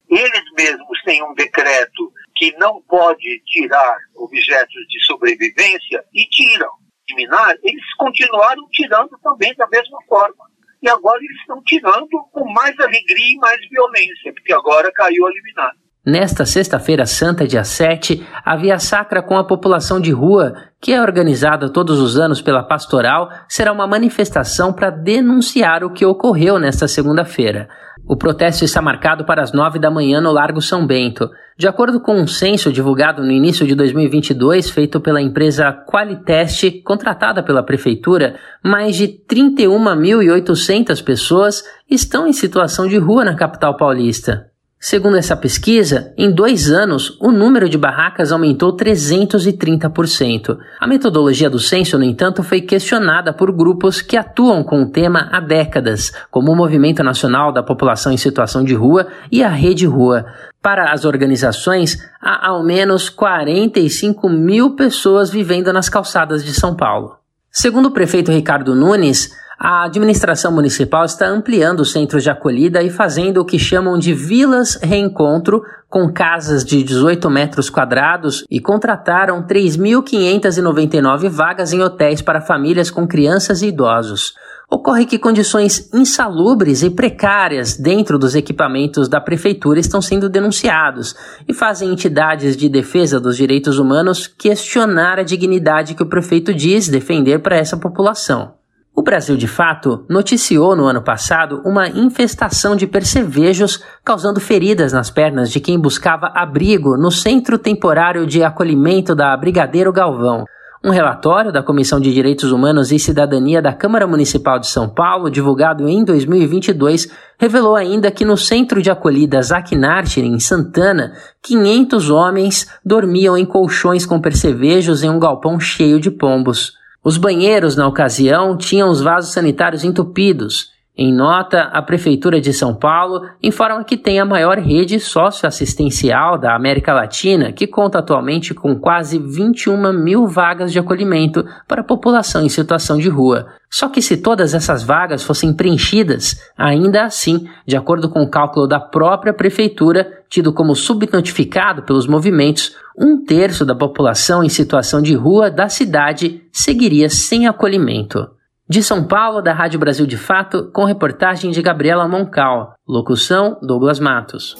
Eles 0.08 0.42
mesmos 0.56 1.02
têm 1.04 1.22
um 1.24 1.34
decreto 1.34 2.12
que 2.36 2.54
não 2.58 2.82
pode 2.82 3.42
tirar 3.46 3.96
objetos 4.14 4.86
de 4.88 5.04
sobrevivência 5.06 6.04
e 6.12 6.26
tiram. 6.28 6.81
Liminar, 7.10 7.54
eles 7.62 7.94
continuaram 7.98 8.62
tirando 8.70 9.10
também 9.22 9.54
da 9.56 9.66
mesma 9.68 9.98
forma. 10.08 10.52
E 10.82 10.88
agora 10.88 11.18
eles 11.18 11.40
estão 11.40 11.62
tirando 11.64 12.08
com 12.32 12.44
mais 12.52 12.78
alegria 12.80 13.34
e 13.34 13.38
mais 13.38 13.60
violência, 13.68 14.32
porque 14.32 14.52
agora 14.52 14.90
caiu 14.92 15.26
a 15.26 15.30
liminar. 15.30 15.72
Nesta 16.04 16.44
sexta-feira 16.44 17.06
santa, 17.06 17.46
dia 17.46 17.62
7, 17.62 18.26
a 18.44 18.56
Via 18.56 18.76
Sacra 18.80 19.22
com 19.22 19.36
a 19.36 19.46
população 19.46 20.00
de 20.00 20.10
rua, 20.10 20.52
que 20.80 20.92
é 20.92 21.00
organizada 21.00 21.72
todos 21.72 22.00
os 22.00 22.18
anos 22.18 22.42
pela 22.42 22.64
Pastoral, 22.64 23.30
será 23.48 23.70
uma 23.70 23.86
manifestação 23.86 24.72
para 24.72 24.90
denunciar 24.90 25.84
o 25.84 25.92
que 25.92 26.04
ocorreu 26.04 26.58
nesta 26.58 26.88
segunda-feira. 26.88 27.68
O 28.06 28.16
protesto 28.16 28.64
está 28.64 28.82
marcado 28.82 29.24
para 29.24 29.42
as 29.42 29.52
nove 29.52 29.78
da 29.78 29.90
manhã 29.90 30.20
no 30.20 30.32
Largo 30.32 30.60
São 30.60 30.86
Bento. 30.86 31.30
De 31.56 31.68
acordo 31.68 32.00
com 32.00 32.20
um 32.20 32.26
censo 32.26 32.72
divulgado 32.72 33.22
no 33.22 33.30
início 33.30 33.66
de 33.66 33.74
2022, 33.74 34.70
feito 34.70 35.00
pela 35.00 35.22
empresa 35.22 35.72
Qualitest, 35.72 36.82
contratada 36.82 37.42
pela 37.42 37.62
Prefeitura, 37.62 38.36
mais 38.62 38.96
de 38.96 39.06
31.800 39.08 41.02
pessoas 41.04 41.64
estão 41.88 42.26
em 42.26 42.32
situação 42.32 42.88
de 42.88 42.98
rua 42.98 43.24
na 43.24 43.36
capital 43.36 43.76
paulista. 43.76 44.51
Segundo 44.84 45.16
essa 45.16 45.36
pesquisa, 45.36 46.12
em 46.18 46.28
dois 46.28 46.68
anos, 46.68 47.16
o 47.20 47.30
número 47.30 47.68
de 47.68 47.78
barracas 47.78 48.32
aumentou 48.32 48.76
330%. 48.76 50.58
A 50.80 50.88
metodologia 50.88 51.48
do 51.48 51.60
censo, 51.60 51.96
no 51.96 52.04
entanto, 52.04 52.42
foi 52.42 52.60
questionada 52.60 53.32
por 53.32 53.52
grupos 53.52 54.02
que 54.02 54.16
atuam 54.16 54.64
com 54.64 54.82
o 54.82 54.90
tema 54.90 55.28
há 55.30 55.38
décadas, 55.38 56.10
como 56.32 56.50
o 56.50 56.56
Movimento 56.56 57.00
Nacional 57.04 57.52
da 57.52 57.62
População 57.62 58.10
em 58.10 58.16
Situação 58.16 58.64
de 58.64 58.74
Rua 58.74 59.06
e 59.30 59.44
a 59.44 59.48
Rede 59.48 59.86
Rua. 59.86 60.26
Para 60.60 60.92
as 60.92 61.04
organizações, 61.04 61.96
há 62.20 62.48
ao 62.48 62.64
menos 62.64 63.08
45 63.08 64.28
mil 64.28 64.74
pessoas 64.74 65.30
vivendo 65.30 65.72
nas 65.72 65.88
calçadas 65.88 66.44
de 66.44 66.52
São 66.52 66.74
Paulo. 66.74 67.21
Segundo 67.54 67.86
o 67.86 67.90
prefeito 67.90 68.32
Ricardo 68.32 68.74
Nunes, 68.74 69.30
a 69.58 69.84
administração 69.84 70.50
municipal 70.50 71.04
está 71.04 71.28
ampliando 71.28 71.80
os 71.80 71.92
centros 71.92 72.22
de 72.22 72.30
acolhida 72.30 72.82
e 72.82 72.88
fazendo 72.88 73.42
o 73.42 73.44
que 73.44 73.58
chamam 73.58 73.98
de 73.98 74.14
vilas 74.14 74.76
reencontro, 74.82 75.62
com 75.86 76.10
casas 76.10 76.64
de 76.64 76.82
18 76.82 77.28
metros 77.28 77.68
quadrados, 77.68 78.42
e 78.50 78.58
contrataram 78.58 79.46
3.599 79.46 81.28
vagas 81.28 81.74
em 81.74 81.82
hotéis 81.82 82.22
para 82.22 82.40
famílias 82.40 82.90
com 82.90 83.06
crianças 83.06 83.60
e 83.60 83.66
idosos. 83.66 84.32
Ocorre 84.74 85.04
que 85.04 85.18
condições 85.18 85.92
insalubres 85.92 86.82
e 86.82 86.88
precárias 86.88 87.76
dentro 87.76 88.18
dos 88.18 88.34
equipamentos 88.34 89.06
da 89.06 89.20
prefeitura 89.20 89.78
estão 89.78 90.00
sendo 90.00 90.30
denunciados 90.30 91.14
e 91.46 91.52
fazem 91.52 91.92
entidades 91.92 92.56
de 92.56 92.70
defesa 92.70 93.20
dos 93.20 93.36
direitos 93.36 93.78
humanos 93.78 94.26
questionar 94.26 95.18
a 95.18 95.22
dignidade 95.22 95.94
que 95.94 96.02
o 96.02 96.08
prefeito 96.08 96.54
diz 96.54 96.88
defender 96.88 97.40
para 97.40 97.58
essa 97.58 97.76
população. 97.76 98.54
O 98.96 99.02
Brasil, 99.02 99.36
de 99.36 99.46
fato, 99.46 100.06
noticiou 100.08 100.74
no 100.74 100.86
ano 100.86 101.02
passado 101.02 101.60
uma 101.66 101.86
infestação 101.88 102.74
de 102.74 102.86
percevejos 102.86 103.84
causando 104.02 104.40
feridas 104.40 104.90
nas 104.90 105.10
pernas 105.10 105.50
de 105.50 105.60
quem 105.60 105.78
buscava 105.78 106.32
abrigo 106.34 106.96
no 106.96 107.10
Centro 107.10 107.58
Temporário 107.58 108.26
de 108.26 108.42
Acolhimento 108.42 109.14
da 109.14 109.36
Brigadeiro 109.36 109.92
Galvão. 109.92 110.46
Um 110.84 110.90
relatório 110.90 111.52
da 111.52 111.62
Comissão 111.62 112.00
de 112.00 112.12
Direitos 112.12 112.50
Humanos 112.50 112.90
e 112.90 112.98
Cidadania 112.98 113.62
da 113.62 113.72
Câmara 113.72 114.04
Municipal 114.04 114.58
de 114.58 114.66
São 114.66 114.88
Paulo, 114.88 115.30
divulgado 115.30 115.88
em 115.88 116.04
2022, 116.04 117.08
revelou 117.38 117.76
ainda 117.76 118.10
que 118.10 118.24
no 118.24 118.36
centro 118.36 118.82
de 118.82 118.90
acolhida 118.90 119.40
Zaquinarte, 119.40 120.20
em 120.20 120.40
Santana, 120.40 121.12
500 121.40 122.10
homens 122.10 122.66
dormiam 122.84 123.38
em 123.38 123.46
colchões 123.46 124.04
com 124.04 124.20
percevejos 124.20 125.04
em 125.04 125.08
um 125.08 125.20
galpão 125.20 125.60
cheio 125.60 126.00
de 126.00 126.10
pombos. 126.10 126.72
Os 127.04 127.16
banheiros, 127.16 127.76
na 127.76 127.86
ocasião, 127.86 128.56
tinham 128.56 128.90
os 128.90 129.00
vasos 129.00 129.32
sanitários 129.32 129.84
entupidos 129.84 130.72
em 130.94 131.10
nota, 131.10 131.62
a 131.72 131.80
Prefeitura 131.80 132.38
de 132.38 132.52
São 132.52 132.74
Paulo 132.74 133.26
informa 133.42 133.82
que 133.82 133.96
tem 133.96 134.20
a 134.20 134.26
maior 134.26 134.58
rede 134.58 135.00
socioassistencial 135.00 136.38
da 136.38 136.54
América 136.54 136.92
Latina, 136.92 137.50
que 137.50 137.66
conta 137.66 137.98
atualmente 137.98 138.52
com 138.52 138.78
quase 138.78 139.18
21 139.18 139.90
mil 139.94 140.26
vagas 140.26 140.70
de 140.70 140.78
acolhimento 140.78 141.46
para 141.66 141.80
a 141.80 141.84
população 141.84 142.44
em 142.44 142.50
situação 142.50 142.98
de 142.98 143.08
rua. 143.08 143.46
Só 143.70 143.88
que 143.88 144.02
se 144.02 144.18
todas 144.18 144.52
essas 144.52 144.82
vagas 144.82 145.24
fossem 145.24 145.54
preenchidas, 145.54 146.36
ainda 146.58 147.04
assim, 147.04 147.48
de 147.66 147.74
acordo 147.74 148.10
com 148.10 148.20
o 148.22 148.28
cálculo 148.28 148.68
da 148.68 148.78
própria 148.78 149.32
Prefeitura, 149.32 150.22
tido 150.28 150.52
como 150.52 150.74
subnotificado 150.74 151.84
pelos 151.84 152.06
movimentos, 152.06 152.76
um 152.98 153.24
terço 153.24 153.64
da 153.64 153.74
população 153.74 154.44
em 154.44 154.50
situação 154.50 155.00
de 155.00 155.14
rua 155.14 155.50
da 155.50 155.70
cidade 155.70 156.42
seguiria 156.52 157.08
sem 157.08 157.48
acolhimento. 157.48 158.28
De 158.72 158.82
São 158.82 159.04
Paulo, 159.04 159.42
da 159.42 159.52
Rádio 159.52 159.78
Brasil 159.78 160.06
de 160.06 160.16
Fato, 160.16 160.70
com 160.72 160.86
reportagem 160.86 161.50
de 161.50 161.60
Gabriela 161.60 162.08
Moncal. 162.08 162.72
Locução: 162.88 163.58
Douglas 163.60 164.00
Matos. 164.00 164.56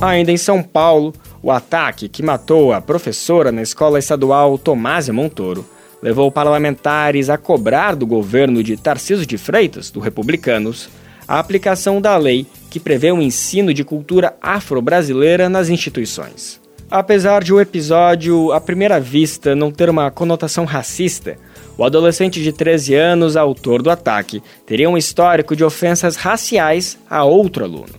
Ainda 0.00 0.32
em 0.32 0.38
São 0.38 0.62
Paulo, 0.62 1.12
o 1.42 1.50
ataque 1.50 2.08
que 2.08 2.22
matou 2.22 2.72
a 2.72 2.80
professora 2.80 3.52
na 3.52 3.60
escola 3.60 3.98
estadual 3.98 4.56
Tomásia 4.56 5.12
Montoro 5.12 5.66
levou 6.02 6.32
parlamentares 6.32 7.28
a 7.28 7.36
cobrar 7.36 7.94
do 7.94 8.06
governo 8.06 8.62
de 8.62 8.78
Tarcísio 8.78 9.26
de 9.26 9.36
Freitas, 9.36 9.90
do 9.90 10.00
Republicanos, 10.00 10.88
a 11.28 11.38
aplicação 11.38 12.00
da 12.00 12.16
lei 12.16 12.46
que 12.70 12.80
prevê 12.80 13.12
o 13.12 13.20
ensino 13.20 13.74
de 13.74 13.84
cultura 13.84 14.34
afro-brasileira 14.40 15.50
nas 15.50 15.68
instituições. 15.68 16.58
Apesar 16.90 17.44
de 17.44 17.52
o 17.52 17.60
episódio, 17.60 18.50
à 18.50 18.58
primeira 18.58 18.98
vista, 18.98 19.54
não 19.54 19.70
ter 19.70 19.90
uma 19.90 20.10
conotação 20.10 20.64
racista, 20.64 21.36
o 21.78 21.84
adolescente 21.84 22.42
de 22.42 22.52
13 22.52 22.94
anos, 22.96 23.36
autor 23.36 23.82
do 23.82 23.88
ataque, 23.88 24.42
teria 24.66 24.90
um 24.90 24.98
histórico 24.98 25.54
de 25.54 25.62
ofensas 25.62 26.16
raciais 26.16 26.98
a 27.08 27.24
outro 27.24 27.64
aluno. 27.64 27.94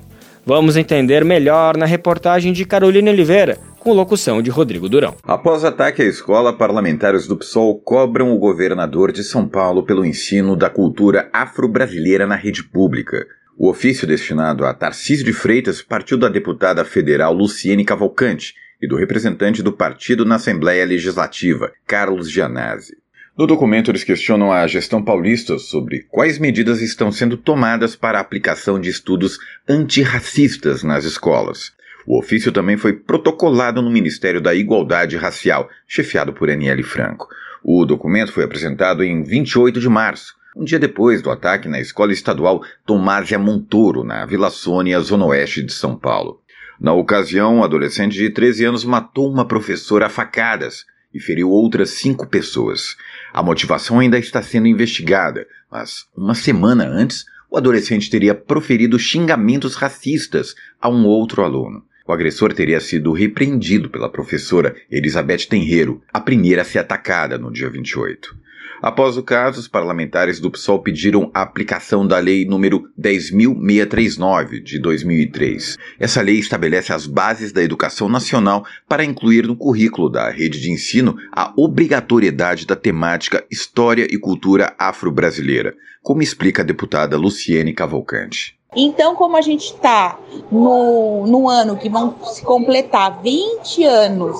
Vamos 0.45 0.75
entender 0.75 1.23
melhor 1.23 1.77
na 1.77 1.85
reportagem 1.85 2.51
de 2.51 2.65
Carolina 2.65 3.09
Oliveira, 3.09 3.57
com 3.79 3.93
locução 3.93 4.41
de 4.41 4.49
Rodrigo 4.49 4.89
Durão. 4.89 5.15
Após 5.23 5.63
ataque 5.63 6.01
à 6.01 6.05
escola, 6.05 6.51
parlamentares 6.51 7.25
do 7.25 7.37
PSOL 7.37 7.79
cobram 7.79 8.33
o 8.33 8.37
governador 8.37 9.13
de 9.13 9.23
São 9.23 9.47
Paulo 9.47 9.83
pelo 9.83 10.05
ensino 10.05 10.57
da 10.57 10.69
cultura 10.69 11.29
afro-brasileira 11.31 12.27
na 12.27 12.35
rede 12.35 12.63
pública. 12.63 13.25
O 13.57 13.69
ofício 13.69 14.05
destinado 14.05 14.65
a 14.65 14.73
Tarcísio 14.73 15.23
de 15.23 15.31
Freitas 15.31 15.81
partiu 15.81 16.17
da 16.17 16.27
deputada 16.27 16.83
federal 16.83 17.33
Luciene 17.33 17.85
Cavalcante 17.85 18.53
e 18.81 18.87
do 18.87 18.97
representante 18.97 19.63
do 19.63 19.71
partido 19.71 20.25
na 20.25 20.35
Assembleia 20.35 20.85
Legislativa, 20.85 21.71
Carlos 21.87 22.29
Gianazzi. 22.29 22.97
No 23.39 23.47
documento, 23.47 23.89
eles 23.89 24.03
questionam 24.03 24.51
a 24.51 24.67
gestão 24.67 25.01
paulista 25.01 25.57
sobre 25.57 26.01
quais 26.11 26.37
medidas 26.37 26.81
estão 26.81 27.09
sendo 27.09 27.37
tomadas 27.37 27.95
para 27.95 28.17
a 28.17 28.21
aplicação 28.21 28.77
de 28.77 28.89
estudos 28.89 29.39
antirracistas 29.65 30.83
nas 30.83 31.05
escolas. 31.05 31.71
O 32.05 32.19
ofício 32.19 32.51
também 32.51 32.75
foi 32.75 32.91
protocolado 32.91 33.81
no 33.81 33.89
Ministério 33.89 34.41
da 34.41 34.53
Igualdade 34.53 35.15
Racial, 35.15 35.69
chefiado 35.87 36.33
por 36.33 36.49
Aniele 36.49 36.83
Franco. 36.83 37.29
O 37.63 37.85
documento 37.85 38.33
foi 38.33 38.43
apresentado 38.43 39.05
em 39.05 39.23
28 39.23 39.79
de 39.79 39.87
março, 39.87 40.35
um 40.53 40.65
dia 40.65 40.77
depois 40.77 41.21
do 41.21 41.31
ataque 41.31 41.69
na 41.69 41.79
escola 41.79 42.11
estadual 42.11 42.61
Tomásia 42.85 43.39
Montoro, 43.39 44.03
na 44.03 44.25
Vila 44.25 44.49
Sônia, 44.49 44.99
zona 44.99 45.25
oeste 45.25 45.63
de 45.63 45.71
São 45.71 45.95
Paulo. 45.95 46.41
Na 46.77 46.91
ocasião, 46.91 47.55
um 47.55 47.63
adolescente 47.63 48.17
de 48.17 48.29
13 48.29 48.65
anos 48.65 48.83
matou 48.83 49.31
uma 49.31 49.45
professora 49.45 50.07
a 50.07 50.09
facadas 50.09 50.83
e 51.13 51.19
feriu 51.19 51.49
outras 51.49 51.91
cinco 51.91 52.27
pessoas. 52.27 52.95
A 53.33 53.41
motivação 53.41 53.99
ainda 53.99 54.17
está 54.17 54.41
sendo 54.41 54.67
investigada, 54.67 55.47
mas 55.71 56.05
uma 56.15 56.35
semana 56.35 56.85
antes, 56.85 57.25
o 57.49 57.57
adolescente 57.57 58.09
teria 58.09 58.35
proferido 58.35 58.99
xingamentos 58.99 59.75
racistas 59.75 60.55
a 60.79 60.89
um 60.89 61.05
outro 61.05 61.43
aluno. 61.43 61.83
O 62.07 62.11
agressor 62.11 62.53
teria 62.53 62.79
sido 62.79 63.11
repreendido 63.11 63.89
pela 63.89 64.09
professora 64.09 64.75
Elizabeth 64.89 65.45
Tenreiro, 65.47 66.01
a 66.11 66.19
primeira 66.19 66.63
a 66.63 66.65
ser 66.65 66.79
atacada 66.79 67.37
no 67.37 67.51
dia 67.51 67.69
28. 67.69 68.35
Após 68.81 69.17
o 69.17 69.23
caso, 69.23 69.59
os 69.59 69.67
parlamentares 69.67 70.39
do 70.39 70.49
PSOL 70.49 70.79
pediram 70.79 71.29
a 71.33 71.41
aplicação 71.41 72.07
da 72.07 72.17
Lei 72.17 72.45
número 72.45 72.89
10.639 72.97 74.63
de 74.63 74.79
2003. 74.79 75.77
Essa 75.99 76.21
lei 76.21 76.39
estabelece 76.39 76.93
as 76.93 77.05
bases 77.05 77.51
da 77.51 77.61
educação 77.61 78.07
nacional 78.07 78.63
para 78.87 79.03
incluir 79.03 79.45
no 79.45 79.55
currículo 79.55 80.09
da 80.09 80.29
rede 80.29 80.61
de 80.61 80.71
ensino 80.71 81.17
a 81.31 81.53
obrigatoriedade 81.57 82.65
da 82.65 82.75
temática 82.75 83.43
História 83.51 84.07
e 84.09 84.17
Cultura 84.17 84.73
Afro-Brasileira, 84.79 85.75
como 86.01 86.21
explica 86.21 86.61
a 86.61 86.65
deputada 86.65 87.17
Luciene 87.17 87.73
Cavalcante. 87.73 88.57
Então, 88.75 89.15
como 89.15 89.35
a 89.35 89.41
gente 89.41 89.73
está 89.73 90.17
no, 90.51 91.25
no 91.25 91.49
ano 91.49 91.75
que 91.75 91.89
vão 91.89 92.15
se 92.23 92.43
completar 92.43 93.19
20 93.21 93.83
anos 93.83 94.37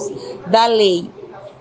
da 0.47 0.67
lei 0.67 1.10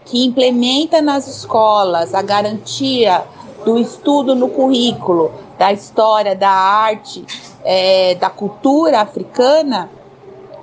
que 0.08 0.24
implementa 0.24 1.02
nas 1.02 1.28
escolas 1.28 2.14
a 2.14 2.22
garantia 2.22 3.22
do 3.64 3.78
estudo 3.78 4.34
no 4.34 4.48
currículo 4.48 5.30
da 5.58 5.72
história, 5.72 6.34
da 6.34 6.50
arte, 6.50 7.24
é, 7.64 8.14
da 8.14 8.30
cultura 8.30 9.00
africana, 9.00 9.90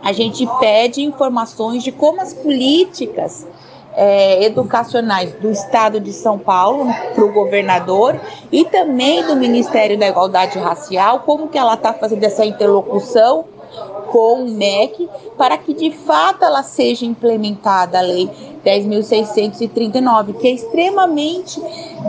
a 0.01 0.11
gente 0.11 0.47
pede 0.59 1.01
informações 1.01 1.83
de 1.83 1.91
como 1.91 2.21
as 2.21 2.33
políticas 2.33 3.45
é, 3.95 4.43
educacionais 4.43 5.33
do 5.33 5.49
Estado 5.51 5.99
de 5.99 6.11
São 6.11 6.37
Paulo 6.37 6.85
para 7.13 7.23
o 7.23 7.31
governador 7.31 8.19
e 8.51 8.65
também 8.65 9.25
do 9.25 9.35
Ministério 9.35 9.97
da 9.97 10.07
Igualdade 10.07 10.59
Racial, 10.59 11.19
como 11.19 11.47
que 11.47 11.57
ela 11.57 11.75
está 11.75 11.93
fazendo 11.93 12.23
essa 12.23 12.45
interlocução 12.45 13.45
com 14.11 14.43
o 14.43 14.51
MEC 14.51 15.09
para 15.37 15.57
que 15.57 15.73
de 15.73 15.91
fato 15.91 16.43
ela 16.43 16.63
seja 16.63 17.05
implementada 17.05 17.99
a 17.99 18.01
lei 18.01 18.29
10.639, 18.65 20.37
que 20.39 20.47
é 20.47 20.51
extremamente 20.51 21.61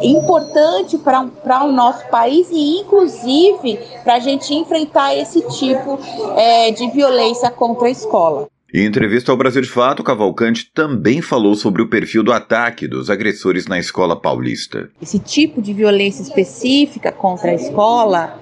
importante 0.03 0.97
para 0.99 1.65
o 1.65 1.73
nosso 1.73 2.09
país 2.09 2.49
e, 2.51 2.81
inclusive, 2.81 3.79
para 4.03 4.15
a 4.15 4.21
gente 4.21 4.55
enfrentar 4.55 5.15
esse 5.15 5.43
tipo 5.43 5.99
é, 6.37 6.71
de 6.71 6.91
violência 6.91 7.51
contra 7.51 7.89
a 7.89 7.91
escola. 7.91 8.49
Em 8.75 8.85
entrevista 8.85 9.31
ao 9.31 9.39
Brasil 9.39 9.63
de 9.63 9.69
Fato, 9.69 10.03
Cavalcante 10.03 10.69
também 10.75 11.23
falou 11.23 11.55
sobre 11.55 11.83
o 11.83 11.89
perfil 11.89 12.25
do 12.25 12.33
ataque 12.33 12.89
dos 12.89 13.09
agressores 13.09 13.67
na 13.67 13.79
escola 13.79 14.17
paulista. 14.17 14.91
Esse 15.01 15.21
tipo 15.21 15.63
de 15.63 15.73
violência 15.73 16.23
específica 16.23 17.13
contra 17.13 17.53
a 17.53 17.55
escola, 17.55 18.41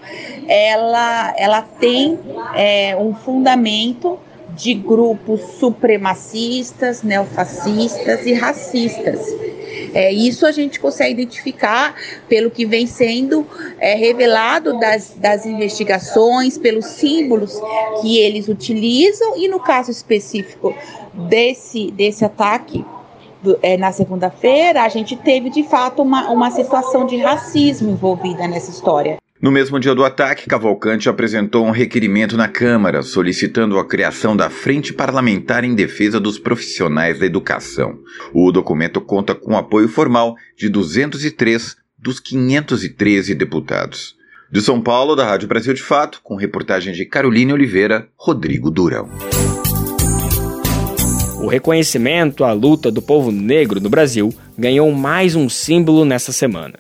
ela, 0.49 1.35
ela 1.37 1.63
tem 1.63 2.19
é, 2.55 2.97
um 2.97 3.15
fundamento 3.15 4.19
de 4.57 4.73
grupos 4.73 5.41
supremacistas, 5.59 7.03
neofascistas 7.03 8.25
e 8.25 8.33
racistas. 8.33 9.21
É, 9.95 10.13
isso 10.13 10.45
a 10.45 10.51
gente 10.51 10.81
consegue 10.81 11.23
identificar 11.23 11.95
pelo 12.29 12.51
que 12.51 12.67
vem 12.67 12.87
sendo 12.87 13.47
é, 13.79 13.95
revelado 13.95 14.79
das, 14.79 15.15
das 15.17 15.47
investigações, 15.47 16.59
pelos 16.59 16.87
símbolos 16.87 17.59
que 18.03 18.19
eles 18.19 18.49
utilizam 18.49 19.37
e 19.37 19.47
no 19.49 19.61
caso 19.61 19.91
específico 19.91 20.75
desse, 21.15 21.93
desse 21.93 22.25
ataque 22.25 22.85
é, 23.63 23.77
na 23.77 23.93
segunda-feira, 23.93 24.83
a 24.83 24.89
gente 24.89 25.17
teve 25.17 25.51
de 25.51 25.63
fato 25.63 26.03
uma, 26.03 26.31
uma 26.31 26.51
situação 26.51 27.07
de 27.07 27.19
racismo 27.19 27.91
envolvida 27.91 28.49
nessa 28.49 28.71
história. 28.71 29.19
No 29.45 29.53
mesmo 29.53 29.79
dia 29.79 29.95
do 29.95 30.03
ataque, 30.03 30.47
Cavalcante 30.47 31.07
apresentou 31.07 31.67
um 31.67 31.71
requerimento 31.71 32.35
na 32.35 32.49
Câmara 32.49 33.03
solicitando 33.03 33.79
a 33.79 33.87
criação 33.87 34.35
da 34.35 34.49
Frente 34.49 34.91
Parlamentar 34.91 35.65
em 35.65 35.75
Defesa 35.75 36.19
dos 36.19 36.39
Profissionais 36.39 37.19
da 37.19 37.27
Educação. 37.27 37.99
O 38.33 38.51
documento 38.51 39.03
conta 39.03 39.35
com 39.35 39.55
apoio 39.55 39.87
formal 39.87 40.35
de 40.57 40.71
203 40.71 41.77
dos 41.99 42.19
513 42.21 43.35
deputados. 43.35 44.17
De 44.51 44.63
São 44.63 44.81
Paulo, 44.81 45.15
da 45.15 45.27
Rádio 45.27 45.47
Brasil 45.47 45.75
de 45.75 45.83
Fato, 45.83 46.23
com 46.25 46.37
reportagem 46.37 46.95
de 46.95 47.05
Caroline 47.05 47.53
Oliveira, 47.53 48.09
Rodrigo 48.17 48.71
Durão. 48.71 49.11
O 51.43 51.49
reconhecimento 51.49 52.45
à 52.45 52.53
luta 52.53 52.91
do 52.91 53.03
povo 53.03 53.31
negro 53.31 53.79
no 53.79 53.91
Brasil 53.91 54.35
ganhou 54.57 54.91
mais 54.91 55.35
um 55.35 55.51
símbolo 55.51 56.07
nessa 56.07 56.33
semana 56.33 56.79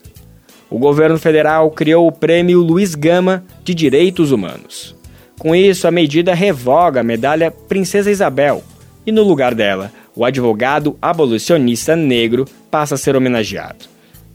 o 0.75 0.79
governo 0.79 1.17
federal 1.17 1.71
criou 1.71 2.09
o 2.09 2.11
Prêmio 2.11 2.61
Luiz 2.61 2.97
Gama 2.97 3.45
de 3.63 3.73
Direitos 3.73 4.33
Humanos. 4.33 4.93
Com 5.39 5.55
isso, 5.55 5.87
a 5.87 5.91
medida 5.93 6.35
revoga 6.35 6.99
a 6.99 7.05
medalha 7.05 7.49
Princesa 7.49 8.11
Isabel 8.11 8.61
e, 9.07 9.13
no 9.13 9.23
lugar 9.23 9.55
dela, 9.55 9.93
o 10.17 10.25
advogado 10.25 10.97
abolicionista 11.01 11.95
negro 11.95 12.45
passa 12.73 12.97
a 12.97 12.99
ser 12.99 13.15
homenageado. 13.15 13.85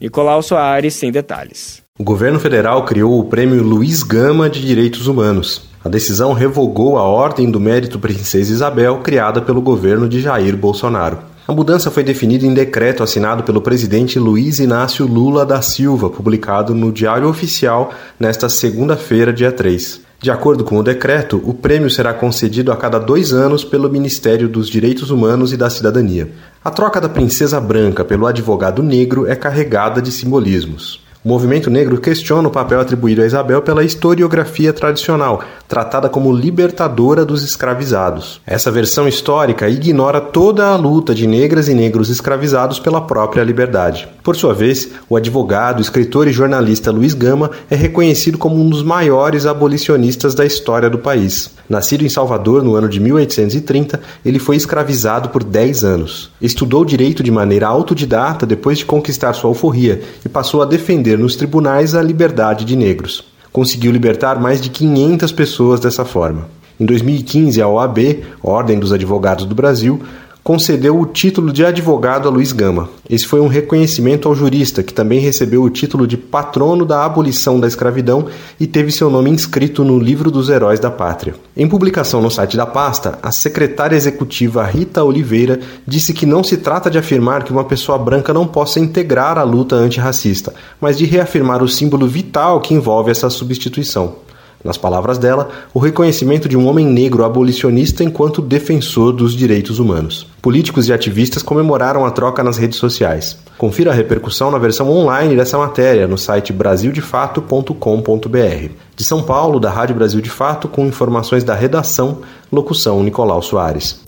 Nicolau 0.00 0.42
Soares 0.42 0.94
sem 0.94 1.12
detalhes. 1.12 1.82
O 1.98 2.02
governo 2.02 2.40
federal 2.40 2.86
criou 2.86 3.20
o 3.20 3.24
Prêmio 3.24 3.62
Luiz 3.62 4.02
Gama 4.02 4.48
de 4.48 4.66
Direitos 4.66 5.06
Humanos. 5.06 5.68
A 5.84 5.90
decisão 5.90 6.32
revogou 6.32 6.96
a 6.96 7.02
Ordem 7.02 7.50
do 7.50 7.60
Mérito 7.60 7.98
Princesa 7.98 8.50
Isabel, 8.50 9.00
criada 9.00 9.42
pelo 9.42 9.60
governo 9.60 10.08
de 10.08 10.22
Jair 10.22 10.56
Bolsonaro. 10.56 11.18
A 11.50 11.52
mudança 11.52 11.90
foi 11.90 12.04
definida 12.04 12.46
em 12.46 12.54
decreto 12.54 13.02
assinado 13.02 13.42
pelo 13.42 13.60
presidente 13.60 14.20
Luiz 14.20 14.60
Inácio 14.60 15.04
Lula 15.04 15.44
da 15.44 15.60
Silva, 15.60 16.08
publicado 16.08 16.76
no 16.76 16.92
Diário 16.92 17.28
Oficial 17.28 17.92
nesta 18.20 18.48
segunda-feira, 18.48 19.32
dia 19.32 19.50
3. 19.50 20.00
De 20.22 20.30
acordo 20.30 20.62
com 20.62 20.76
o 20.78 20.82
decreto, 20.84 21.42
o 21.44 21.52
prêmio 21.52 21.90
será 21.90 22.14
concedido 22.14 22.70
a 22.70 22.76
cada 22.76 23.00
dois 23.00 23.32
anos 23.32 23.64
pelo 23.64 23.90
Ministério 23.90 24.48
dos 24.48 24.68
Direitos 24.68 25.10
Humanos 25.10 25.52
e 25.52 25.56
da 25.56 25.68
Cidadania. 25.68 26.30
A 26.64 26.70
troca 26.70 27.00
da 27.00 27.08
princesa 27.08 27.60
branca 27.60 28.04
pelo 28.04 28.28
advogado 28.28 28.80
negro 28.80 29.26
é 29.26 29.34
carregada 29.34 30.00
de 30.00 30.12
simbolismos. 30.12 31.04
O 31.22 31.28
movimento 31.28 31.68
negro 31.68 32.00
questiona 32.00 32.48
o 32.48 32.50
papel 32.50 32.80
atribuído 32.80 33.20
a 33.20 33.26
Isabel 33.26 33.60
pela 33.60 33.84
historiografia 33.84 34.72
tradicional, 34.72 35.44
tratada 35.68 36.08
como 36.08 36.32
libertadora 36.32 37.26
dos 37.26 37.44
escravizados. 37.44 38.40
Essa 38.46 38.70
versão 38.70 39.06
histórica 39.06 39.68
ignora 39.68 40.18
toda 40.18 40.68
a 40.68 40.76
luta 40.76 41.14
de 41.14 41.26
negras 41.26 41.68
e 41.68 41.74
negros 41.74 42.08
escravizados 42.08 42.78
pela 42.78 43.02
própria 43.02 43.44
liberdade. 43.44 44.08
Por 44.22 44.34
sua 44.34 44.54
vez, 44.54 44.92
o 45.10 45.16
advogado, 45.16 45.82
escritor 45.82 46.26
e 46.26 46.32
jornalista 46.32 46.90
Luiz 46.90 47.12
Gama 47.12 47.50
é 47.70 47.76
reconhecido 47.76 48.38
como 48.38 48.56
um 48.56 48.70
dos 48.70 48.82
maiores 48.82 49.44
abolicionistas 49.44 50.34
da 50.34 50.46
história 50.46 50.88
do 50.88 50.98
país. 50.98 51.50
Nascido 51.68 52.02
em 52.02 52.08
Salvador 52.08 52.64
no 52.64 52.74
ano 52.74 52.88
de 52.88 52.98
1830, 52.98 54.00
ele 54.24 54.38
foi 54.38 54.56
escravizado 54.56 55.28
por 55.28 55.44
10 55.44 55.84
anos. 55.84 56.30
Estudou 56.40 56.82
direito 56.82 57.22
de 57.22 57.30
maneira 57.30 57.68
autodidata 57.68 58.46
depois 58.46 58.78
de 58.78 58.86
conquistar 58.86 59.34
sua 59.34 59.50
alforria 59.50 60.00
e 60.24 60.28
passou 60.28 60.62
a 60.62 60.64
defender 60.64 61.09
defender 61.10 61.18
nos 61.18 61.36
tribunais 61.36 61.94
a 61.94 62.02
liberdade 62.02 62.64
de 62.64 62.76
negros. 62.76 63.24
Conseguiu 63.52 63.90
libertar 63.90 64.40
mais 64.40 64.60
de 64.60 64.70
500 64.70 65.32
pessoas 65.32 65.80
dessa 65.80 66.04
forma. 66.04 66.48
Em 66.78 66.84
2015, 66.84 67.60
a 67.60 67.68
OAB, 67.68 68.22
Ordem 68.42 68.78
dos 68.78 68.92
Advogados 68.92 69.44
do 69.44 69.54
Brasil, 69.54 70.00
concedeu 70.42 70.98
o 70.98 71.06
título 71.06 71.52
de 71.52 71.64
advogado 71.64 72.28
a 72.28 72.30
Luiz 72.30 72.52
Gama. 72.52 72.88
Esse 73.08 73.26
foi 73.26 73.40
um 73.40 73.46
reconhecimento 73.46 74.28
ao 74.28 74.34
jurista, 74.34 74.82
que 74.82 74.94
também 74.94 75.20
recebeu 75.20 75.62
o 75.62 75.70
título 75.70 76.06
de 76.06 76.16
patrono 76.16 76.84
da 76.84 77.04
abolição 77.04 77.60
da 77.60 77.66
escravidão 77.66 78.26
e 78.58 78.66
teve 78.66 78.90
seu 78.90 79.10
nome 79.10 79.30
inscrito 79.30 79.84
no 79.84 79.98
Livro 79.98 80.30
dos 80.30 80.48
Heróis 80.48 80.80
da 80.80 80.90
Pátria. 80.90 81.34
Em 81.56 81.68
publicação 81.68 82.22
no 82.22 82.30
site 82.30 82.56
da 82.56 82.66
pasta, 82.66 83.18
a 83.22 83.30
secretária 83.30 83.96
executiva 83.96 84.64
Rita 84.64 85.04
Oliveira 85.04 85.60
disse 85.86 86.12
que 86.14 86.24
não 86.24 86.42
se 86.42 86.56
trata 86.56 86.90
de 86.90 86.98
afirmar 86.98 87.44
que 87.44 87.52
uma 87.52 87.64
pessoa 87.64 87.98
branca 87.98 88.32
não 88.32 88.46
possa 88.46 88.80
integrar 88.80 89.38
a 89.38 89.42
luta 89.42 89.76
antirracista, 89.76 90.54
mas 90.80 90.96
de 90.96 91.04
reafirmar 91.04 91.62
o 91.62 91.68
símbolo 91.68 92.06
vital 92.06 92.60
que 92.60 92.74
envolve 92.74 93.10
essa 93.10 93.28
substituição. 93.28 94.29
Nas 94.62 94.76
palavras 94.76 95.16
dela, 95.16 95.48
o 95.72 95.78
reconhecimento 95.78 96.46
de 96.46 96.54
um 96.54 96.68
homem 96.68 96.84
negro 96.84 97.24
abolicionista 97.24 98.04
enquanto 98.04 98.42
defensor 98.42 99.12
dos 99.12 99.34
direitos 99.34 99.78
humanos. 99.78 100.26
Políticos 100.42 100.86
e 100.86 100.92
ativistas 100.92 101.42
comemoraram 101.42 102.04
a 102.04 102.10
troca 102.10 102.42
nas 102.42 102.58
redes 102.58 102.78
sociais. 102.78 103.38
Confira 103.56 103.90
a 103.90 103.94
repercussão 103.94 104.50
na 104.50 104.58
versão 104.58 104.90
online 104.90 105.34
dessa 105.34 105.56
matéria 105.56 106.06
no 106.06 106.18
site 106.18 106.52
brasildefato.com.br. 106.52 108.72
De 108.94 109.04
São 109.04 109.22
Paulo, 109.22 109.58
da 109.58 109.70
Rádio 109.70 109.96
Brasil 109.96 110.20
de 110.20 110.28
Fato, 110.28 110.68
com 110.68 110.86
informações 110.86 111.42
da 111.42 111.54
redação, 111.54 112.18
locução 112.52 113.02
Nicolau 113.02 113.40
Soares. 113.40 114.04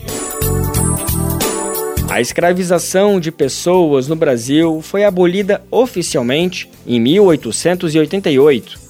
A 2.10 2.20
escravização 2.20 3.18
de 3.18 3.32
pessoas 3.32 4.06
no 4.06 4.14
Brasil 4.14 4.82
foi 4.82 5.02
abolida 5.02 5.62
oficialmente 5.70 6.68
em 6.86 7.00
1888 7.00 8.81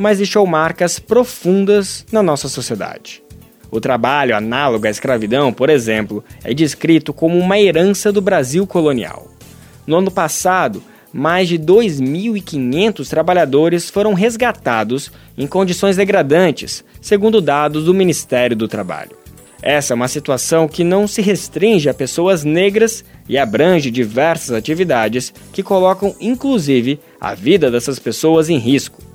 mas 0.00 0.16
deixou 0.16 0.46
marcas 0.46 0.98
profundas 0.98 2.06
na 2.10 2.22
nossa 2.22 2.48
sociedade. 2.48 3.22
O 3.70 3.78
trabalho 3.78 4.34
análogo 4.34 4.86
à 4.86 4.90
escravidão, 4.90 5.52
por 5.52 5.68
exemplo, 5.68 6.24
é 6.42 6.54
descrito 6.54 7.12
como 7.12 7.38
uma 7.38 7.58
herança 7.60 8.10
do 8.10 8.22
Brasil 8.22 8.66
colonial. 8.66 9.28
No 9.86 9.98
ano 9.98 10.10
passado, 10.10 10.82
mais 11.12 11.50
de 11.50 11.58
2.500 11.58 13.10
trabalhadores 13.10 13.90
foram 13.90 14.14
resgatados 14.14 15.12
em 15.36 15.46
condições 15.46 15.96
degradantes, 15.96 16.82
segundo 17.02 17.38
dados 17.38 17.84
do 17.84 17.92
Ministério 17.92 18.56
do 18.56 18.66
Trabalho. 18.66 19.14
Essa 19.60 19.92
é 19.92 19.96
uma 19.96 20.08
situação 20.08 20.66
que 20.66 20.82
não 20.82 21.06
se 21.06 21.20
restringe 21.20 21.90
a 21.90 21.94
pessoas 21.94 22.42
negras 22.42 23.04
e 23.28 23.36
abrange 23.36 23.90
diversas 23.90 24.52
atividades 24.52 25.30
que 25.52 25.62
colocam, 25.62 26.16
inclusive, 26.18 26.98
a 27.20 27.34
vida 27.34 27.70
dessas 27.70 27.98
pessoas 27.98 28.48
em 28.48 28.56
risco. 28.56 29.09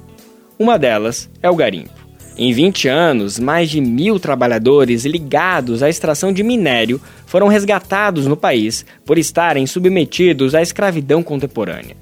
Uma 0.57 0.79
delas 0.79 1.29
é 1.43 1.49
o 1.49 1.55
garimpo. 1.55 1.91
Em 2.37 2.53
20 2.53 2.87
anos, 2.87 3.37
mais 3.37 3.69
de 3.69 3.81
mil 3.81 4.19
trabalhadores 4.19 5.03
ligados 5.03 5.83
à 5.83 5.89
extração 5.89 6.31
de 6.31 6.43
minério 6.43 6.99
foram 7.25 7.47
resgatados 7.47 8.25
no 8.25 8.37
país 8.37 8.85
por 9.05 9.17
estarem 9.17 9.67
submetidos 9.67 10.55
à 10.55 10.61
escravidão 10.61 11.21
contemporânea. 11.21 11.97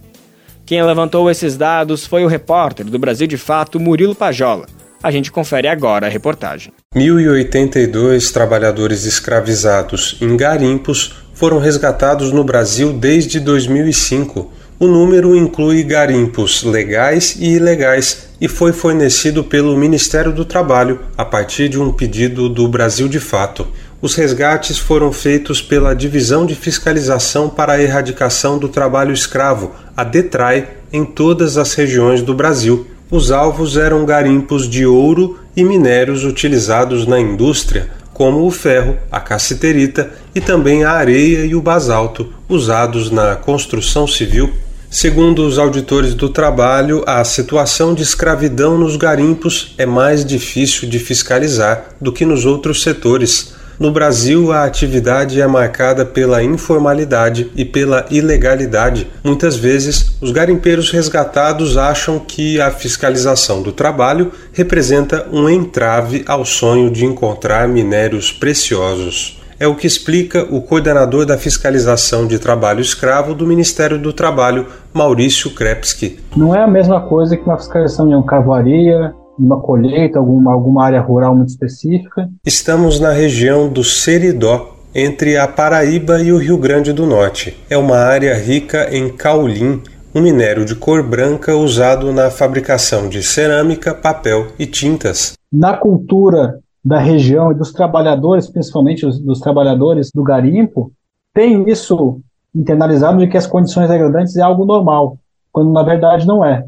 Quem 0.65 0.83
levantou 0.83 1.29
esses 1.29 1.57
dados 1.57 2.05
foi 2.05 2.23
o 2.23 2.27
repórter 2.27 2.85
do 2.85 2.99
Brasil 2.99 3.25
de 3.25 3.37
Fato, 3.37 3.79
Murilo 3.79 4.15
Pajola. 4.15 4.67
A 5.01 5.11
gente 5.11 5.31
confere 5.31 5.67
agora 5.67 6.05
a 6.05 6.09
reportagem. 6.09 6.71
1.082 6.95 8.31
trabalhadores 8.31 9.03
escravizados 9.03 10.17
em 10.21 10.37
garimpos 10.37 11.15
foram 11.33 11.57
resgatados 11.57 12.31
no 12.31 12.43
Brasil 12.43 12.93
desde 12.93 13.39
2005 13.39 14.49
o 14.83 14.87
número 14.87 15.33
inclui 15.33 15.81
garimpos 15.81 16.61
legais 16.61 17.37
e 17.39 17.53
ilegais 17.53 18.27
e 18.41 18.49
foi 18.49 18.73
fornecido 18.73 19.41
pelo 19.41 19.77
Ministério 19.77 20.33
do 20.33 20.43
Trabalho 20.43 20.99
a 21.17 21.23
partir 21.23 21.69
de 21.69 21.79
um 21.79 21.89
pedido 21.89 22.49
do 22.49 22.67
Brasil 22.67 23.07
de 23.07 23.17
Fato. 23.17 23.65
Os 24.01 24.13
resgates 24.15 24.77
foram 24.77 25.13
feitos 25.13 25.61
pela 25.61 25.95
Divisão 25.95 26.45
de 26.45 26.53
Fiscalização 26.53 27.47
para 27.47 27.73
a 27.73 27.81
Erradicação 27.81 28.57
do 28.57 28.67
Trabalho 28.67 29.13
Escravo, 29.13 29.71
a 29.95 30.03
DETRAI, 30.03 30.67
em 30.91 31.05
todas 31.05 31.57
as 31.57 31.73
regiões 31.75 32.21
do 32.21 32.33
Brasil. 32.33 32.85
Os 33.09 33.31
alvos 33.31 33.77
eram 33.77 34.03
garimpos 34.03 34.69
de 34.69 34.85
ouro 34.85 35.39
e 35.55 35.63
minérios 35.63 36.25
utilizados 36.25 37.07
na 37.07 37.21
indústria, 37.21 37.89
como 38.13 38.45
o 38.45 38.51
ferro, 38.51 38.97
a 39.09 39.21
cassiterita 39.21 40.11
e 40.35 40.41
também 40.41 40.83
a 40.83 40.91
areia 40.91 41.45
e 41.45 41.55
o 41.55 41.61
basalto, 41.61 42.33
usados 42.49 43.09
na 43.09 43.37
construção 43.37 44.05
civil 44.05 44.51
Segundo 44.93 45.47
os 45.47 45.57
auditores 45.57 46.13
do 46.13 46.29
trabalho, 46.29 47.03
a 47.07 47.23
situação 47.23 47.95
de 47.95 48.03
escravidão 48.03 48.77
nos 48.77 48.95
garimpos 48.95 49.73
é 49.75 49.87
mais 49.87 50.23
difícil 50.23 50.87
de 50.87 50.99
fiscalizar 50.99 51.95
do 51.99 52.13
que 52.13 52.23
nos 52.23 52.45
outros 52.45 52.83
setores. 52.83 53.55
No 53.79 53.91
Brasil, 53.91 54.51
a 54.51 54.65
atividade 54.65 55.41
é 55.41 55.47
marcada 55.47 56.05
pela 56.05 56.43
informalidade 56.43 57.49
e 57.55 57.65
pela 57.65 58.05
ilegalidade. 58.11 59.07
Muitas 59.23 59.55
vezes, 59.55 60.11
os 60.21 60.29
garimpeiros 60.29 60.91
resgatados 60.91 61.75
acham 61.75 62.19
que 62.19 62.61
a 62.61 62.69
fiscalização 62.69 63.63
do 63.63 63.71
trabalho 63.71 64.31
representa 64.53 65.27
um 65.31 65.49
entrave 65.49 66.23
ao 66.27 66.45
sonho 66.45 66.91
de 66.91 67.03
encontrar 67.03 67.67
minérios 67.67 68.31
preciosos 68.31 69.42
é 69.59 69.67
o 69.67 69.75
que 69.75 69.87
explica 69.87 70.43
o 70.43 70.61
coordenador 70.61 71.25
da 71.25 71.37
fiscalização 71.37 72.27
de 72.27 72.39
trabalho 72.39 72.81
escravo 72.81 73.33
do 73.33 73.47
Ministério 73.47 73.99
do 73.99 74.13
Trabalho, 74.13 74.67
Maurício 74.93 75.53
Krepski. 75.53 76.19
Não 76.35 76.55
é 76.55 76.63
a 76.63 76.67
mesma 76.67 77.01
coisa 77.01 77.37
que 77.37 77.43
uma 77.43 77.57
fiscalização 77.57 78.09
em 78.09 78.15
uma 78.15 78.25
carvoaria, 78.25 79.13
uma 79.37 79.59
colheita, 79.59 80.19
alguma, 80.19 80.53
alguma 80.53 80.85
área 80.85 81.01
rural 81.01 81.35
muito 81.35 81.49
específica. 81.49 82.29
Estamos 82.45 82.99
na 82.99 83.11
região 83.11 83.67
do 83.67 83.83
Seridó, 83.83 84.73
entre 84.95 85.37
a 85.37 85.47
Paraíba 85.47 86.21
e 86.21 86.31
o 86.31 86.37
Rio 86.37 86.57
Grande 86.57 86.93
do 86.93 87.05
Norte. 87.05 87.57
É 87.69 87.77
uma 87.77 87.97
área 87.97 88.35
rica 88.35 88.95
em 88.95 89.09
caulim, 89.09 89.81
um 90.13 90.21
minério 90.21 90.65
de 90.65 90.75
cor 90.75 91.01
branca 91.01 91.55
usado 91.55 92.11
na 92.11 92.29
fabricação 92.29 93.09
de 93.09 93.23
cerâmica, 93.23 93.95
papel 93.95 94.47
e 94.59 94.67
tintas. 94.67 95.33
Na 95.51 95.75
cultura 95.75 96.59
da 96.83 96.99
região 96.99 97.51
e 97.51 97.55
dos 97.55 97.71
trabalhadores, 97.71 98.49
principalmente 98.49 99.05
os, 99.05 99.19
dos 99.19 99.39
trabalhadores 99.39 100.11
do 100.13 100.23
garimpo, 100.23 100.91
tem 101.33 101.69
isso 101.69 102.21
internalizado 102.53 103.17
de 103.19 103.27
que 103.27 103.37
as 103.37 103.47
condições 103.47 103.89
degradantes 103.89 104.35
é 104.35 104.41
algo 104.41 104.65
normal, 104.65 105.17
quando 105.51 105.71
na 105.71 105.81
verdade 105.81 106.27
não 106.27 106.43
é. 106.43 106.65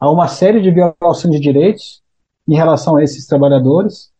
Há 0.00 0.10
uma 0.10 0.26
série 0.26 0.60
de 0.60 0.70
violações 0.70 1.34
de 1.34 1.40
direitos 1.40 2.02
em 2.48 2.56
relação 2.56 2.96
a 2.96 3.04
esses 3.04 3.26
trabalhadores 3.26 4.10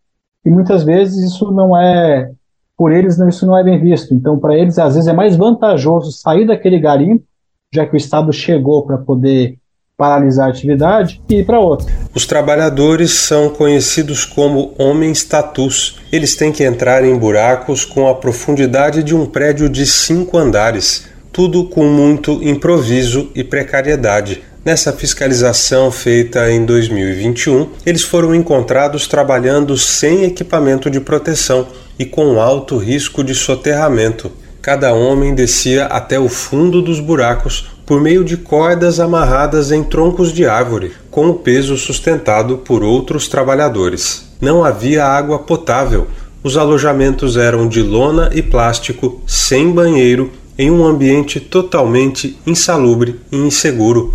e 0.44 0.50
muitas 0.50 0.84
vezes 0.84 1.32
isso 1.32 1.50
não 1.50 1.76
é 1.76 2.32
por 2.76 2.90
eles 2.90 3.18
não, 3.18 3.28
isso 3.28 3.46
não 3.46 3.56
é 3.56 3.62
bem 3.62 3.80
visto. 3.80 4.12
Então, 4.14 4.38
para 4.38 4.56
eles, 4.56 4.78
às 4.78 4.94
vezes 4.94 5.08
é 5.08 5.12
mais 5.12 5.36
vantajoso 5.36 6.10
sair 6.10 6.46
daquele 6.46 6.80
garimpo, 6.80 7.24
já 7.72 7.86
que 7.86 7.94
o 7.94 7.96
Estado 7.96 8.32
chegou 8.32 8.84
para 8.84 8.98
poder 8.98 9.58
paralisar 10.02 10.48
a 10.48 10.50
atividade 10.50 11.22
e 11.30 11.36
ir 11.36 11.46
para 11.46 11.60
outra. 11.60 11.86
Os 12.12 12.26
trabalhadores 12.26 13.12
são 13.12 13.48
conhecidos 13.48 14.24
como 14.24 14.74
homens 14.76 15.22
tatus. 15.22 16.00
Eles 16.10 16.34
têm 16.34 16.50
que 16.50 16.64
entrar 16.64 17.04
em 17.04 17.16
buracos 17.16 17.84
com 17.84 18.08
a 18.08 18.14
profundidade 18.16 19.04
de 19.04 19.14
um 19.14 19.26
prédio 19.26 19.68
de 19.68 19.86
cinco 19.86 20.36
andares, 20.36 21.06
tudo 21.30 21.66
com 21.66 21.84
muito 21.84 22.40
improviso 22.42 23.30
e 23.32 23.44
precariedade. 23.44 24.42
Nessa 24.64 24.92
fiscalização 24.92 25.92
feita 25.92 26.50
em 26.50 26.64
2021, 26.66 27.68
eles 27.86 28.02
foram 28.02 28.34
encontrados 28.34 29.06
trabalhando 29.06 29.78
sem 29.78 30.24
equipamento 30.24 30.90
de 30.90 30.98
proteção 30.98 31.68
e 31.96 32.04
com 32.04 32.40
alto 32.40 32.76
risco 32.76 33.22
de 33.22 33.36
soterramento. 33.36 34.32
Cada 34.60 34.92
homem 34.92 35.32
descia 35.32 35.86
até 35.86 36.18
o 36.18 36.28
fundo 36.28 36.82
dos 36.82 36.98
buracos 36.98 37.71
por 37.92 38.00
meio 38.00 38.24
de 38.24 38.38
cordas 38.38 38.98
amarradas 38.98 39.70
em 39.70 39.84
troncos 39.84 40.32
de 40.32 40.46
árvore, 40.46 40.92
com 41.10 41.28
o 41.28 41.34
peso 41.34 41.76
sustentado 41.76 42.56
por 42.56 42.82
outros 42.82 43.28
trabalhadores. 43.28 44.30
Não 44.40 44.64
havia 44.64 45.04
água 45.04 45.40
potável. 45.40 46.06
Os 46.42 46.56
alojamentos 46.56 47.36
eram 47.36 47.68
de 47.68 47.82
lona 47.82 48.30
e 48.32 48.40
plástico, 48.40 49.20
sem 49.26 49.70
banheiro, 49.70 50.32
em 50.56 50.70
um 50.70 50.86
ambiente 50.86 51.38
totalmente 51.38 52.38
insalubre 52.46 53.20
e 53.30 53.36
inseguro. 53.36 54.14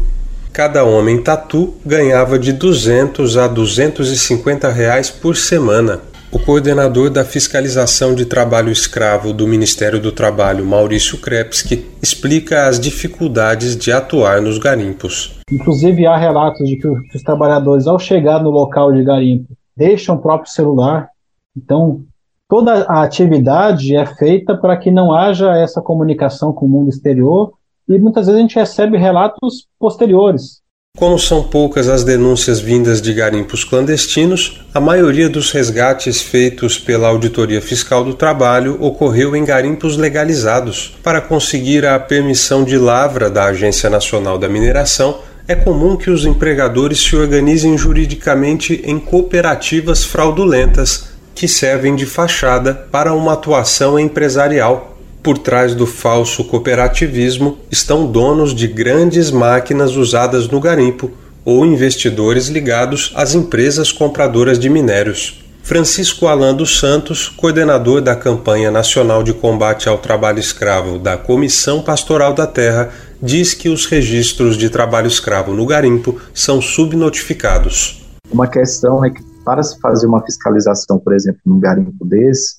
Cada 0.51 0.83
homem 0.83 1.21
tatu 1.21 1.75
ganhava 1.85 2.39
de 2.39 2.53
200 2.53 3.37
a 3.37 3.47
250 3.47 4.71
reais 4.71 5.11
por 5.11 5.35
semana. 5.37 6.01
O 6.29 6.37
coordenador 6.37 7.09
da 7.09 7.23
fiscalização 7.23 8.13
de 8.13 8.25
trabalho 8.25 8.69
escravo 8.69 9.31
do 9.31 9.47
Ministério 9.47 9.97
do 9.97 10.11
Trabalho, 10.11 10.65
Maurício 10.65 11.21
Krepski, 11.21 11.85
explica 12.03 12.67
as 12.67 12.77
dificuldades 12.77 13.77
de 13.77 13.93
atuar 13.93 14.41
nos 14.41 14.57
garimpos. 14.57 15.39
Inclusive, 15.49 16.05
há 16.05 16.17
relatos 16.17 16.67
de 16.67 16.75
que 16.75 16.87
os 16.87 17.23
trabalhadores, 17.23 17.87
ao 17.87 17.97
chegar 17.97 18.43
no 18.43 18.49
local 18.49 18.91
de 18.91 19.05
garimpo, 19.05 19.47
deixam 19.75 20.15
o 20.15 20.21
próprio 20.21 20.51
celular. 20.51 21.07
Então, 21.55 22.01
toda 22.49 22.83
a 22.89 23.03
atividade 23.03 23.95
é 23.95 24.05
feita 24.05 24.53
para 24.57 24.75
que 24.75 24.91
não 24.91 25.13
haja 25.13 25.55
essa 25.55 25.81
comunicação 25.81 26.51
com 26.51 26.65
o 26.65 26.69
mundo 26.69 26.89
exterior 26.89 27.53
e 27.87 27.97
muitas 27.97 28.25
vezes 28.25 28.37
a 28.37 28.41
gente 28.41 28.55
recebe 28.55 28.97
relatos 28.97 29.65
posteriores 29.79 30.61
como 30.97 31.19
são 31.19 31.43
poucas 31.43 31.87
as 31.87 32.03
denúncias 32.03 32.59
vindas 32.59 32.99
de 32.99 33.13
garimpos 33.13 33.63
clandestinos, 33.63 34.61
a 34.73 34.79
maioria 34.79 35.29
dos 35.29 35.51
resgates 35.51 36.23
feitos 36.23 36.79
pela 36.79 37.07
Auditoria 37.07 37.61
Fiscal 37.61 38.03
do 38.03 38.15
Trabalho 38.15 38.77
ocorreu 38.79 39.35
em 39.35 39.45
garimpos 39.45 39.95
legalizados. 39.95 40.97
Para 41.03 41.21
conseguir 41.21 41.85
a 41.85 41.99
permissão 41.99 42.63
de 42.63 42.79
lavra 42.79 43.29
da 43.29 43.45
Agência 43.45 43.91
Nacional 43.91 44.39
da 44.39 44.49
Mineração, 44.49 45.19
é 45.47 45.53
comum 45.53 45.95
que 45.95 46.09
os 46.09 46.25
empregadores 46.25 46.97
se 46.97 47.15
organizem 47.15 47.77
juridicamente 47.77 48.81
em 48.83 48.97
cooperativas 48.97 50.03
fraudulentas 50.03 51.09
que 51.35 51.47
servem 51.47 51.95
de 51.95 52.07
fachada 52.07 52.73
para 52.73 53.13
uma 53.13 53.33
atuação 53.33 53.99
empresarial 53.99 54.96
por 55.21 55.37
trás 55.37 55.75
do 55.75 55.85
falso 55.85 56.43
cooperativismo 56.43 57.57
estão 57.69 58.05
donos 58.05 58.53
de 58.53 58.67
grandes 58.67 59.31
máquinas 59.31 59.95
usadas 59.95 60.47
no 60.47 60.59
garimpo 60.59 61.11
ou 61.43 61.65
investidores 61.65 62.47
ligados 62.47 63.13
às 63.15 63.33
empresas 63.33 63.91
compradoras 63.91 64.59
de 64.59 64.69
minérios. 64.69 65.43
Francisco 65.67 66.27
Alan 66.27 66.55
dos 66.55 66.79
Santos, 66.79 67.27
coordenador 67.27 68.01
da 68.01 68.15
campanha 68.15 68.71
nacional 68.71 69.21
de 69.21 69.33
combate 69.33 69.89
ao 69.89 69.97
trabalho 69.97 70.39
escravo 70.39 70.97
da 70.97 71.17
Comissão 71.17 71.81
Pastoral 71.81 72.33
da 72.33 72.47
Terra, 72.47 72.89
diz 73.21 73.53
que 73.53 73.67
os 73.67 73.85
registros 73.85 74.57
de 74.57 74.69
trabalho 74.69 75.07
escravo 75.07 75.53
no 75.53 75.65
garimpo 75.65 76.19
são 76.33 76.61
subnotificados. 76.61 78.01
Uma 78.31 78.47
questão 78.47 79.03
é 79.03 79.09
que 79.09 79.21
para 79.43 79.63
se 79.63 79.79
fazer 79.79 80.07
uma 80.07 80.23
fiscalização, 80.25 80.99
por 80.99 81.13
exemplo, 81.13 81.41
num 81.45 81.59
garimpo 81.59 82.05
desse, 82.05 82.57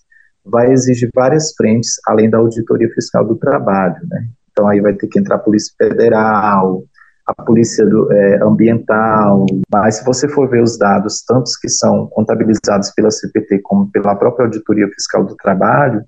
vai 0.51 0.72
exigir 0.72 1.11
várias 1.14 1.55
frentes, 1.55 1.92
além 2.07 2.28
da 2.28 2.38
auditoria 2.38 2.88
fiscal 2.90 3.24
do 3.24 3.36
trabalho, 3.36 3.96
né? 4.09 4.28
Então 4.51 4.66
aí 4.66 4.80
vai 4.80 4.94
ter 4.94 5.07
que 5.07 5.18
entrar 5.18 5.36
a 5.36 5.40
Polícia 5.40 5.72
Federal, 5.78 6.82
a 7.26 7.42
Polícia 7.42 7.84
do, 7.86 8.11
é, 8.12 8.42
Ambiental, 8.42 9.44
mas 9.70 9.96
se 9.96 10.05
você 10.05 10.28
for 10.28 10.49
ver 10.49 10.62
os 10.62 10.78
dados, 10.78 11.22
tantos 11.22 11.57
que 11.57 11.68
são 11.68 12.07
contabilizados 12.07 12.90
pela 12.92 13.11
CPT 13.11 13.61
como 13.62 13.90
pela 13.90 14.16
própria 14.16 14.46
Auditoria 14.46 14.88
Fiscal 14.88 15.24
do 15.24 15.36
Trabalho, 15.36 16.03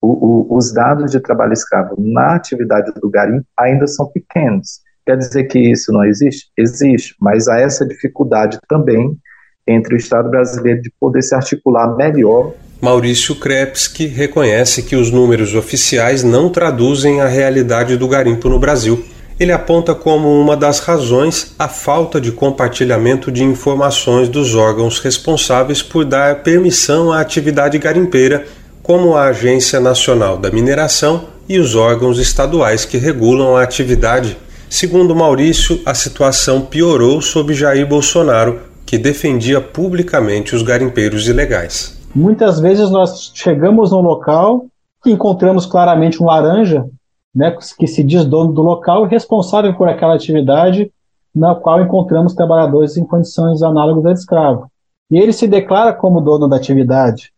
o, 0.00 0.52
o, 0.52 0.56
os 0.56 0.72
dados 0.72 1.10
de 1.10 1.20
trabalho 1.20 1.52
escravo 1.52 1.96
na 1.98 2.36
atividade 2.36 2.92
do 3.00 3.10
garimpo 3.10 3.46
ainda 3.58 3.86
são 3.86 4.06
pequenos. 4.12 4.80
Quer 5.04 5.18
dizer 5.18 5.44
que 5.44 5.58
isso 5.58 5.92
não 5.92 6.04
existe? 6.04 6.50
Existe, 6.56 7.14
mas 7.20 7.48
há 7.48 7.60
essa 7.60 7.86
dificuldade 7.86 8.58
também 8.68 9.18
entre 9.66 9.94
o 9.94 9.96
Estado 9.96 10.30
brasileiro 10.30 10.80
de 10.80 10.92
poder 11.00 11.22
se 11.22 11.34
articular 11.34 11.96
melhor 11.96 12.54
Maurício 12.78 13.34
Krepski 13.34 14.06
reconhece 14.06 14.82
que 14.82 14.96
os 14.96 15.10
números 15.10 15.54
oficiais 15.54 16.22
não 16.22 16.50
traduzem 16.50 17.22
a 17.22 17.26
realidade 17.26 17.96
do 17.96 18.06
garimpo 18.06 18.50
no 18.50 18.58
Brasil. 18.58 19.02
Ele 19.40 19.50
aponta 19.50 19.94
como 19.94 20.28
uma 20.38 20.54
das 20.54 20.80
razões 20.80 21.54
a 21.58 21.68
falta 21.68 22.20
de 22.20 22.32
compartilhamento 22.32 23.32
de 23.32 23.42
informações 23.42 24.28
dos 24.28 24.54
órgãos 24.54 24.98
responsáveis 24.98 25.82
por 25.82 26.04
dar 26.04 26.42
permissão 26.42 27.10
à 27.10 27.20
atividade 27.20 27.78
garimpeira, 27.78 28.46
como 28.82 29.16
a 29.16 29.28
Agência 29.28 29.80
Nacional 29.80 30.36
da 30.36 30.50
Mineração 30.50 31.28
e 31.48 31.58
os 31.58 31.74
órgãos 31.74 32.18
estaduais 32.18 32.84
que 32.84 32.98
regulam 32.98 33.56
a 33.56 33.62
atividade. 33.62 34.36
Segundo 34.68 35.16
Maurício, 35.16 35.80
a 35.86 35.94
situação 35.94 36.60
piorou 36.60 37.22
sob 37.22 37.54
Jair 37.54 37.86
Bolsonaro, 37.86 38.60
que 38.84 38.98
defendia 38.98 39.62
publicamente 39.62 40.54
os 40.54 40.62
garimpeiros 40.62 41.26
ilegais. 41.26 41.95
Muitas 42.14 42.58
vezes 42.60 42.90
nós 42.90 43.30
chegamos 43.34 43.90
no 43.90 44.00
local 44.00 44.66
e 45.04 45.10
encontramos 45.10 45.66
claramente 45.66 46.22
um 46.22 46.26
laranja, 46.26 46.86
né, 47.34 47.54
que 47.78 47.86
se 47.86 48.02
diz 48.02 48.24
dono 48.24 48.52
do 48.52 48.62
local 48.62 49.06
e 49.06 49.10
responsável 49.10 49.74
por 49.74 49.88
aquela 49.88 50.14
atividade 50.14 50.90
na 51.34 51.54
qual 51.54 51.82
encontramos 51.82 52.34
trabalhadores 52.34 52.96
em 52.96 53.04
condições 53.04 53.62
análogas 53.62 54.06
a 54.06 54.12
escravo. 54.12 54.70
E 55.10 55.18
ele 55.18 55.32
se 55.32 55.46
declara 55.46 55.92
como 55.92 56.22
dono 56.22 56.48
da 56.48 56.56
atividade. 56.56 57.30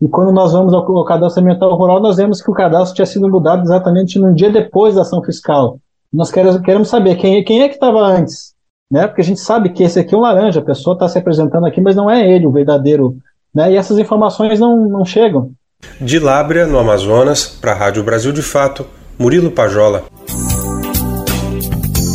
E 0.00 0.08
quando 0.08 0.32
nós 0.32 0.52
vamos 0.52 0.72
ao, 0.72 1.04
cadastro 1.04 1.42
ambiental 1.42 1.74
rural, 1.76 2.00
nós 2.00 2.16
vemos 2.16 2.40
que 2.40 2.50
o 2.50 2.54
cadastro 2.54 2.94
tinha 2.94 3.06
sido 3.06 3.28
mudado 3.28 3.62
exatamente 3.62 4.18
no 4.18 4.32
dia 4.32 4.50
depois 4.50 4.94
da 4.94 5.02
ação 5.02 5.22
fiscal. 5.22 5.78
Nós 6.12 6.30
queremos, 6.30 6.88
saber 6.88 7.16
quem, 7.16 7.42
quem 7.42 7.62
é 7.62 7.68
que 7.68 7.74
estava 7.74 8.00
antes, 8.00 8.54
né? 8.90 9.06
Porque 9.06 9.22
a 9.22 9.24
gente 9.24 9.40
sabe 9.40 9.70
que 9.70 9.82
esse 9.82 9.98
aqui 9.98 10.14
é 10.14 10.18
um 10.18 10.20
laranja, 10.20 10.60
a 10.60 10.64
pessoa 10.64 10.94
está 10.94 11.08
se 11.08 11.18
apresentando 11.18 11.66
aqui, 11.66 11.80
mas 11.80 11.96
não 11.96 12.10
é 12.10 12.28
ele 12.28 12.46
o 12.46 12.52
verdadeiro 12.52 13.16
né? 13.54 13.72
E 13.72 13.76
essas 13.76 13.98
informações 13.98 14.58
não, 14.58 14.88
não 14.88 15.04
chegam. 15.04 15.52
De 16.00 16.18
Lábrea, 16.18 16.66
no 16.66 16.78
Amazonas, 16.78 17.46
para 17.46 17.72
a 17.72 17.74
Rádio 17.74 18.02
Brasil 18.02 18.32
de 18.32 18.42
Fato, 18.42 18.86
Murilo 19.18 19.50
Pajola. 19.50 20.04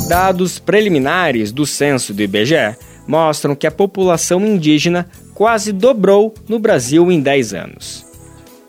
Dados 0.07 0.57
preliminares 0.57 1.51
do 1.51 1.65
censo 1.65 2.13
do 2.13 2.21
IBGE 2.21 2.77
mostram 3.05 3.55
que 3.55 3.67
a 3.67 3.71
população 3.71 4.45
indígena 4.45 5.07
quase 5.33 5.71
dobrou 5.71 6.33
no 6.47 6.59
Brasil 6.59 7.11
em 7.11 7.21
10 7.21 7.53
anos. 7.53 8.05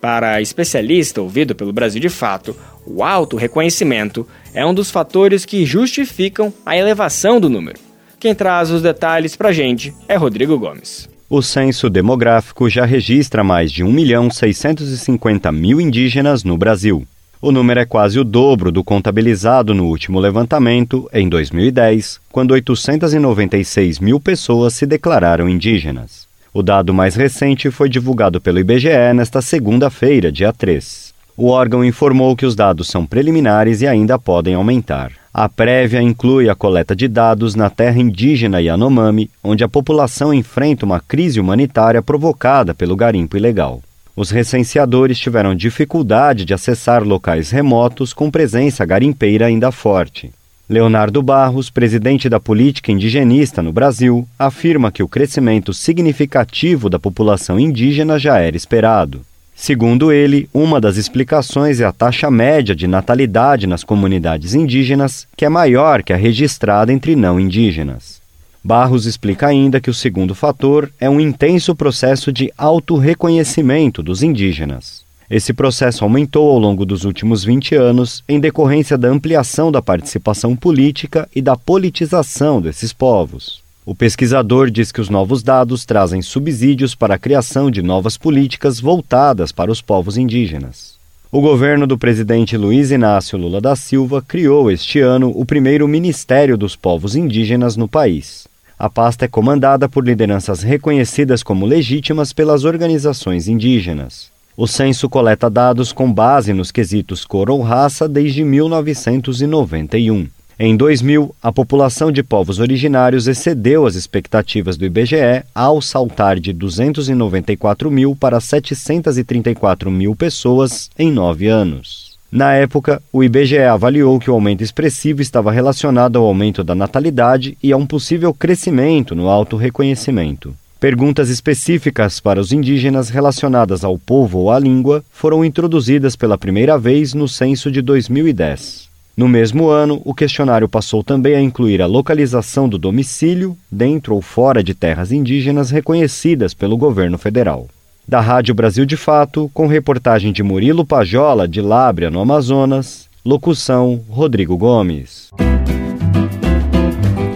Para 0.00 0.40
especialista 0.40 1.20
ouvido 1.20 1.54
pelo 1.54 1.72
Brasil 1.72 2.00
de 2.00 2.08
Fato, 2.08 2.56
o 2.86 3.02
alto 3.02 3.36
reconhecimento 3.36 4.26
é 4.54 4.64
um 4.64 4.74
dos 4.74 4.90
fatores 4.90 5.44
que 5.44 5.64
justificam 5.64 6.52
a 6.64 6.76
elevação 6.76 7.40
do 7.40 7.48
número. 7.48 7.78
Quem 8.18 8.34
traz 8.34 8.70
os 8.70 8.82
detalhes 8.82 9.36
para 9.36 9.50
a 9.50 9.52
gente 9.52 9.94
é 10.08 10.16
Rodrigo 10.16 10.58
Gomes. 10.58 11.08
O 11.30 11.42
censo 11.42 11.90
demográfico 11.90 12.70
já 12.70 12.86
registra 12.86 13.44
mais 13.44 13.70
de 13.70 13.84
1 13.84 13.92
milhão 13.92 14.30
650 14.30 15.52
mil 15.52 15.78
indígenas 15.78 16.42
no 16.42 16.56
Brasil. 16.56 17.06
O 17.38 17.52
número 17.52 17.80
é 17.80 17.84
quase 17.84 18.18
o 18.18 18.24
dobro 18.24 18.72
do 18.72 18.82
contabilizado 18.82 19.74
no 19.74 19.84
último 19.84 20.18
levantamento, 20.18 21.06
em 21.12 21.28
2010, 21.28 22.18
quando 22.32 22.52
896 22.52 23.98
mil 23.98 24.18
pessoas 24.18 24.72
se 24.72 24.86
declararam 24.86 25.50
indígenas. 25.50 26.26
O 26.50 26.62
dado 26.62 26.94
mais 26.94 27.14
recente 27.14 27.70
foi 27.70 27.90
divulgado 27.90 28.40
pelo 28.40 28.58
IBGE 28.58 29.12
nesta 29.14 29.42
segunda-feira, 29.42 30.32
dia 30.32 30.50
3. 30.50 31.07
O 31.40 31.50
órgão 31.50 31.84
informou 31.84 32.34
que 32.34 32.44
os 32.44 32.56
dados 32.56 32.88
são 32.88 33.06
preliminares 33.06 33.80
e 33.80 33.86
ainda 33.86 34.18
podem 34.18 34.54
aumentar. 34.54 35.12
A 35.32 35.48
prévia 35.48 36.02
inclui 36.02 36.50
a 36.50 36.54
coleta 36.56 36.96
de 36.96 37.06
dados 37.06 37.54
na 37.54 37.70
terra 37.70 38.00
indígena 38.00 38.60
Yanomami, 38.60 39.30
onde 39.40 39.62
a 39.62 39.68
população 39.68 40.34
enfrenta 40.34 40.84
uma 40.84 40.98
crise 40.98 41.38
humanitária 41.38 42.02
provocada 42.02 42.74
pelo 42.74 42.96
garimpo 42.96 43.36
ilegal. 43.36 43.80
Os 44.16 44.32
recenseadores 44.32 45.16
tiveram 45.16 45.54
dificuldade 45.54 46.44
de 46.44 46.52
acessar 46.54 47.04
locais 47.04 47.52
remotos 47.52 48.12
com 48.12 48.32
presença 48.32 48.84
garimpeira 48.84 49.46
ainda 49.46 49.70
forte. 49.70 50.32
Leonardo 50.68 51.22
Barros, 51.22 51.70
presidente 51.70 52.28
da 52.28 52.40
política 52.40 52.90
indigenista 52.90 53.62
no 53.62 53.70
Brasil, 53.70 54.26
afirma 54.36 54.90
que 54.90 55.04
o 55.04 55.08
crescimento 55.08 55.72
significativo 55.72 56.90
da 56.90 56.98
população 56.98 57.60
indígena 57.60 58.18
já 58.18 58.40
era 58.40 58.56
esperado. 58.56 59.20
Segundo 59.60 60.12
ele, 60.12 60.48
uma 60.54 60.80
das 60.80 60.96
explicações 60.96 61.80
é 61.80 61.84
a 61.84 61.92
taxa 61.92 62.30
média 62.30 62.76
de 62.76 62.86
natalidade 62.86 63.66
nas 63.66 63.82
comunidades 63.82 64.54
indígenas, 64.54 65.26
que 65.36 65.44
é 65.44 65.48
maior 65.48 66.04
que 66.04 66.12
a 66.12 66.16
registrada 66.16 66.92
entre 66.92 67.16
não 67.16 67.40
indígenas. 67.40 68.22
Barros 68.62 69.04
explica 69.04 69.48
ainda 69.48 69.80
que 69.80 69.90
o 69.90 69.94
segundo 69.94 70.32
fator 70.32 70.88
é 71.00 71.10
um 71.10 71.18
intenso 71.18 71.74
processo 71.74 72.32
de 72.32 72.52
autorreconhecimento 72.56 74.00
dos 74.00 74.22
indígenas. 74.22 75.02
Esse 75.28 75.52
processo 75.52 76.04
aumentou 76.04 76.48
ao 76.50 76.58
longo 76.58 76.86
dos 76.86 77.04
últimos 77.04 77.42
20 77.42 77.74
anos 77.74 78.22
em 78.28 78.38
decorrência 78.38 78.96
da 78.96 79.08
ampliação 79.08 79.72
da 79.72 79.82
participação 79.82 80.54
política 80.54 81.28
e 81.34 81.42
da 81.42 81.56
politização 81.56 82.62
desses 82.62 82.92
povos. 82.92 83.60
O 83.90 83.94
pesquisador 83.94 84.70
diz 84.70 84.92
que 84.92 85.00
os 85.00 85.08
novos 85.08 85.42
dados 85.42 85.86
trazem 85.86 86.20
subsídios 86.20 86.94
para 86.94 87.14
a 87.14 87.18
criação 87.18 87.70
de 87.70 87.80
novas 87.80 88.18
políticas 88.18 88.78
voltadas 88.78 89.50
para 89.50 89.72
os 89.72 89.80
povos 89.80 90.18
indígenas. 90.18 90.98
O 91.32 91.40
governo 91.40 91.86
do 91.86 91.96
presidente 91.96 92.54
Luiz 92.54 92.90
Inácio 92.90 93.38
Lula 93.38 93.62
da 93.62 93.74
Silva 93.74 94.20
criou 94.20 94.70
este 94.70 95.00
ano 95.00 95.32
o 95.34 95.42
primeiro 95.42 95.88
Ministério 95.88 96.58
dos 96.58 96.76
Povos 96.76 97.16
Indígenas 97.16 97.78
no 97.78 97.88
país. 97.88 98.46
A 98.78 98.90
pasta 98.90 99.24
é 99.24 99.28
comandada 99.28 99.88
por 99.88 100.04
lideranças 100.04 100.62
reconhecidas 100.62 101.42
como 101.42 101.64
legítimas 101.64 102.30
pelas 102.30 102.64
organizações 102.64 103.48
indígenas. 103.48 104.30
O 104.54 104.66
censo 104.66 105.08
coleta 105.08 105.48
dados 105.48 105.94
com 105.94 106.12
base 106.12 106.52
nos 106.52 106.70
quesitos 106.70 107.24
cor 107.24 107.48
ou 107.48 107.62
raça 107.62 108.06
desde 108.06 108.44
1991. 108.44 110.28
Em 110.60 110.76
2000, 110.76 111.36
a 111.40 111.52
população 111.52 112.10
de 112.10 112.20
povos 112.20 112.58
originários 112.58 113.28
excedeu 113.28 113.86
as 113.86 113.94
expectativas 113.94 114.76
do 114.76 114.84
IBGE 114.84 115.44
ao 115.54 115.80
saltar 115.80 116.40
de 116.40 116.52
294 116.52 117.88
mil 117.88 118.16
para 118.16 118.40
734 118.40 119.88
mil 119.88 120.16
pessoas 120.16 120.90
em 120.98 121.12
nove 121.12 121.46
anos. 121.46 122.18
Na 122.30 122.54
época, 122.54 123.00
o 123.12 123.22
IBGE 123.22 123.58
avaliou 123.58 124.18
que 124.18 124.28
o 124.28 124.34
aumento 124.34 124.64
expressivo 124.64 125.22
estava 125.22 125.52
relacionado 125.52 126.18
ao 126.18 126.24
aumento 126.24 126.64
da 126.64 126.74
natalidade 126.74 127.56
e 127.62 127.70
a 127.70 127.76
um 127.76 127.86
possível 127.86 128.34
crescimento 128.34 129.14
no 129.14 129.28
auto-reconhecimento. 129.28 130.52
Perguntas 130.80 131.28
específicas 131.28 132.18
para 132.18 132.40
os 132.40 132.52
indígenas 132.52 133.10
relacionadas 133.10 133.84
ao 133.84 133.96
povo 133.96 134.40
ou 134.40 134.50
à 134.50 134.58
língua 134.58 135.04
foram 135.08 135.44
introduzidas 135.44 136.16
pela 136.16 136.36
primeira 136.36 136.76
vez 136.76 137.14
no 137.14 137.28
censo 137.28 137.70
de 137.70 137.80
2010. 137.80 138.87
No 139.18 139.26
mesmo 139.26 139.66
ano, 139.66 140.00
o 140.04 140.14
questionário 140.14 140.68
passou 140.68 141.02
também 141.02 141.34
a 141.34 141.40
incluir 141.40 141.82
a 141.82 141.86
localização 141.86 142.68
do 142.68 142.78
domicílio, 142.78 143.58
dentro 143.68 144.14
ou 144.14 144.22
fora 144.22 144.62
de 144.62 144.74
terras 144.74 145.10
indígenas 145.10 145.72
reconhecidas 145.72 146.54
pelo 146.54 146.76
governo 146.76 147.18
federal. 147.18 147.66
Da 148.06 148.20
Rádio 148.20 148.54
Brasil 148.54 148.86
de 148.86 148.96
Fato, 148.96 149.50
com 149.52 149.66
reportagem 149.66 150.32
de 150.32 150.40
Murilo 150.44 150.86
Pajola, 150.86 151.48
de 151.48 151.60
Lábrea, 151.60 152.12
no 152.12 152.20
Amazonas, 152.20 153.08
locução 153.24 154.00
Rodrigo 154.08 154.56
Gomes. 154.56 155.30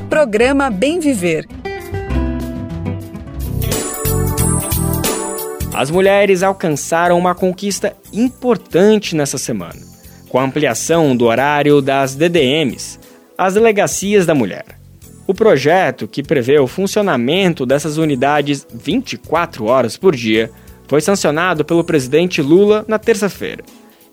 Programa 0.09 0.70
Bem 0.70 1.01
Viver. 1.01 1.49
As 5.74 5.91
mulheres 5.91 6.45
alcançaram 6.45 7.18
uma 7.18 7.35
conquista 7.35 7.93
importante 8.12 9.16
nessa 9.16 9.37
semana 9.37 9.91
com 10.33 10.39
a 10.39 10.45
ampliação 10.45 11.14
do 11.14 11.26
horário 11.26 11.83
das 11.83 12.14
DDMs, 12.14 12.99
as 13.37 13.53
Delegacias 13.53 14.24
da 14.24 14.35
Mulher. 14.35 14.64
O 15.26 15.35
projeto, 15.35 16.09
que 16.09 16.22
prevê 16.22 16.59
o 16.59 16.66
funcionamento 16.66 17.66
dessas 17.66 17.99
unidades 17.99 18.66
24 18.72 19.66
horas 19.66 19.99
por 19.99 20.16
dia, 20.16 20.51
foi 20.89 21.03
sancionado 21.03 21.66
pelo 21.66 21.85
presidente 21.85 22.41
Lula 22.41 22.83
na 22.89 22.99
terça-feira. 22.99 23.62